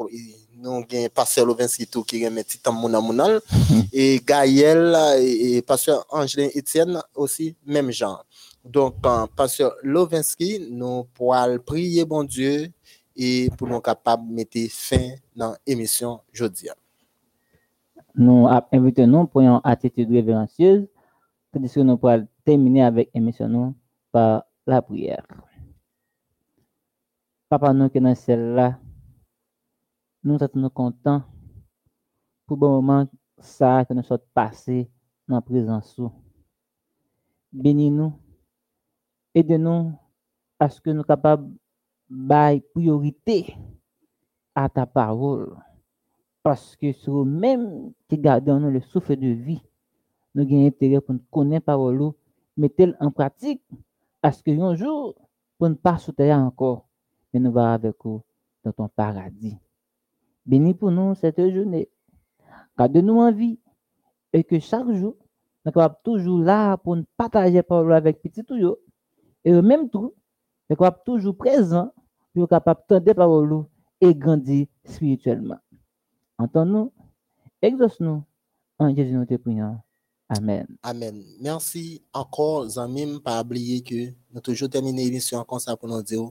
nous 0.63 0.71
avons 0.71 1.09
pasteur 1.13 1.45
Lovenski 1.45 1.87
tout 1.87 2.03
qui 2.03 2.23
remet 2.25 2.43
titan 2.45 2.71
mouna 2.71 3.01
mounal. 3.01 3.41
et 3.93 4.21
Gaël 4.25 4.95
et, 5.19 5.57
et 5.57 5.61
pasteur 5.61 6.05
Angelin 6.09 6.47
Etienne 6.55 7.01
aussi, 7.15 7.55
même 7.65 7.91
genre. 7.91 8.25
Donc, 8.63 8.95
euh, 9.05 9.27
pasteur 9.35 9.73
Lovenski, 9.83 10.69
nous 10.71 11.03
pourrons 11.13 11.59
prier 11.65 12.05
bon 12.05 12.23
Dieu 12.23 12.71
et 13.15 13.49
pour 13.57 13.67
nous 13.67 13.81
capables 13.81 14.27
de 14.29 14.33
mettre 14.33 14.59
fin 14.69 15.09
dans 15.35 15.53
l'émission 15.67 16.21
aujourd'hui. 16.33 16.69
nous 18.15 18.47
invitons 18.71 19.07
nous 19.07 19.27
pour 19.27 19.41
une 19.41 19.59
attitude 19.65 20.09
révérencieuse, 20.09 20.87
tandis 21.51 21.73
que 21.73 21.81
nous 21.81 21.97
pourrons 21.97 22.25
terminer 22.45 22.83
avec 22.83 23.09
l'émission 23.13 23.75
par 24.13 24.45
la 24.65 24.81
prière. 24.81 25.25
Papa, 27.49 27.73
nous 27.73 27.89
qui 27.89 27.99
dans 27.99 28.15
celle-là, 28.15 28.79
nous 30.23 30.37
sommes 30.37 30.69
contents 30.69 31.23
pour 32.45 32.57
le 32.57 32.67
moment 32.67 33.07
ça 33.37 33.83
que 33.85 33.93
nous 33.93 34.03
sommes 34.03 34.19
passés 34.33 34.89
dans 35.27 35.35
la 35.35 35.41
présence. 35.41 35.99
Bénis-nous, 37.51 38.13
aidez-nous 39.35 39.93
à 40.59 40.69
ce 40.69 40.79
que 40.79 40.91
nous 40.91 41.01
sommes 41.01 41.07
capables 41.07 41.51
de 42.09 42.59
priorité 42.73 43.55
à 44.55 44.69
ta 44.69 44.85
parole. 44.85 45.55
Parce 46.41 46.75
que 46.75 46.91
c'est 46.91 47.11
nous-mêmes 47.11 47.91
qui 48.07 48.17
gardons 48.17 48.59
le 48.59 48.81
souffle 48.81 49.15
de 49.15 49.27
vie. 49.27 49.61
Nous 50.35 50.43
avons 50.43 50.67
intérêt 50.67 51.01
pour 51.01 51.15
nous 51.15 51.21
connaître 51.31 51.65
la 51.67 51.73
parole, 51.73 52.11
mettre 52.57 52.95
en 52.99 53.11
pratique, 53.11 53.61
à 54.21 54.31
ce 54.31 54.41
que 54.41 54.51
un 54.51 54.75
jour, 54.75 55.15
pour 55.57 55.69
ne 55.69 55.75
pas 55.75 55.97
sauter 55.97 56.33
encore, 56.33 56.87
mais 57.33 57.39
nous 57.39 57.51
va 57.51 57.73
avec 57.73 57.95
vous. 58.03 58.21
dans 58.63 58.71
ton 58.71 58.87
paradis. 58.87 59.57
Bénis 60.45 60.73
pour 60.73 60.91
nous 60.91 61.15
cette 61.15 61.39
journée. 61.39 61.89
Garde-nous 62.77 63.19
en 63.19 63.31
vie 63.31 63.59
et 64.33 64.43
que 64.43 64.59
chaque 64.59 64.91
jour, 64.91 65.15
nous 65.65 65.71
sommes 65.71 65.95
toujours 66.03 66.39
là 66.39 66.75
pour 66.77 66.95
nous 66.95 67.05
partager 67.15 67.55
la 67.55 67.63
parole 67.63 67.93
avec 67.93 68.21
petit 68.21 68.43
toujours. 68.43 68.77
Et 69.45 69.51
même 69.61 69.89
temps, 69.89 70.11
nous 70.69 70.75
sommes 70.75 70.95
toujours 71.05 71.37
présents 71.37 71.93
pour 72.33 72.49
capable 72.49 72.81
d'entendre 72.89 73.07
la 73.07 73.13
parole 73.13 73.65
et 74.01 74.13
grandir 74.13 74.67
spirituellement. 74.83 75.59
Entends-nous, 76.37 76.91
exauce-nous, 77.61 78.23
en 78.79 78.95
Jésus 78.95 79.13
nous 79.13 79.25
te 79.25 79.35
prions. 79.35 79.79
Amen. 80.29 80.65
Amen. 80.81 81.23
Merci 81.39 82.01
encore, 82.11 82.67
Zamim, 82.67 83.19
pas 83.19 83.41
oublier 83.41 83.81
que 83.81 84.11
nous 84.33 84.41
toujours 84.41 84.69
terminé 84.69 85.05
l'émission 85.05 85.43
comme 85.43 85.59
ça 85.59 85.77
pour 85.77 85.87
nous 85.87 86.01
dire, 86.01 86.23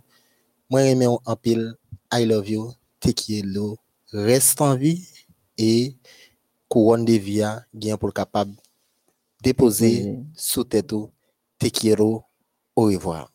moi, 0.69 0.83
j'aime 0.83 1.03
en 1.03 1.37
pile, 1.37 1.75
I 2.13 2.27
love 2.27 2.49
you, 2.49 2.73
take 3.01 3.15
care, 3.15 3.45
reste 4.13 4.61
en 4.61 4.77
vie 4.77 5.09
et 5.59 5.97
couronne 6.69 7.05
de 7.05 7.15
vie, 7.15 7.45
bien 7.73 7.97
pour 7.97 8.13
capable 8.13 8.55
déposer 9.43 10.19
sous 10.35 10.65
tête, 10.65 10.95
te 11.59 11.69
quiero, 11.69 12.25
au 12.77 12.85
revoir. 12.85 13.32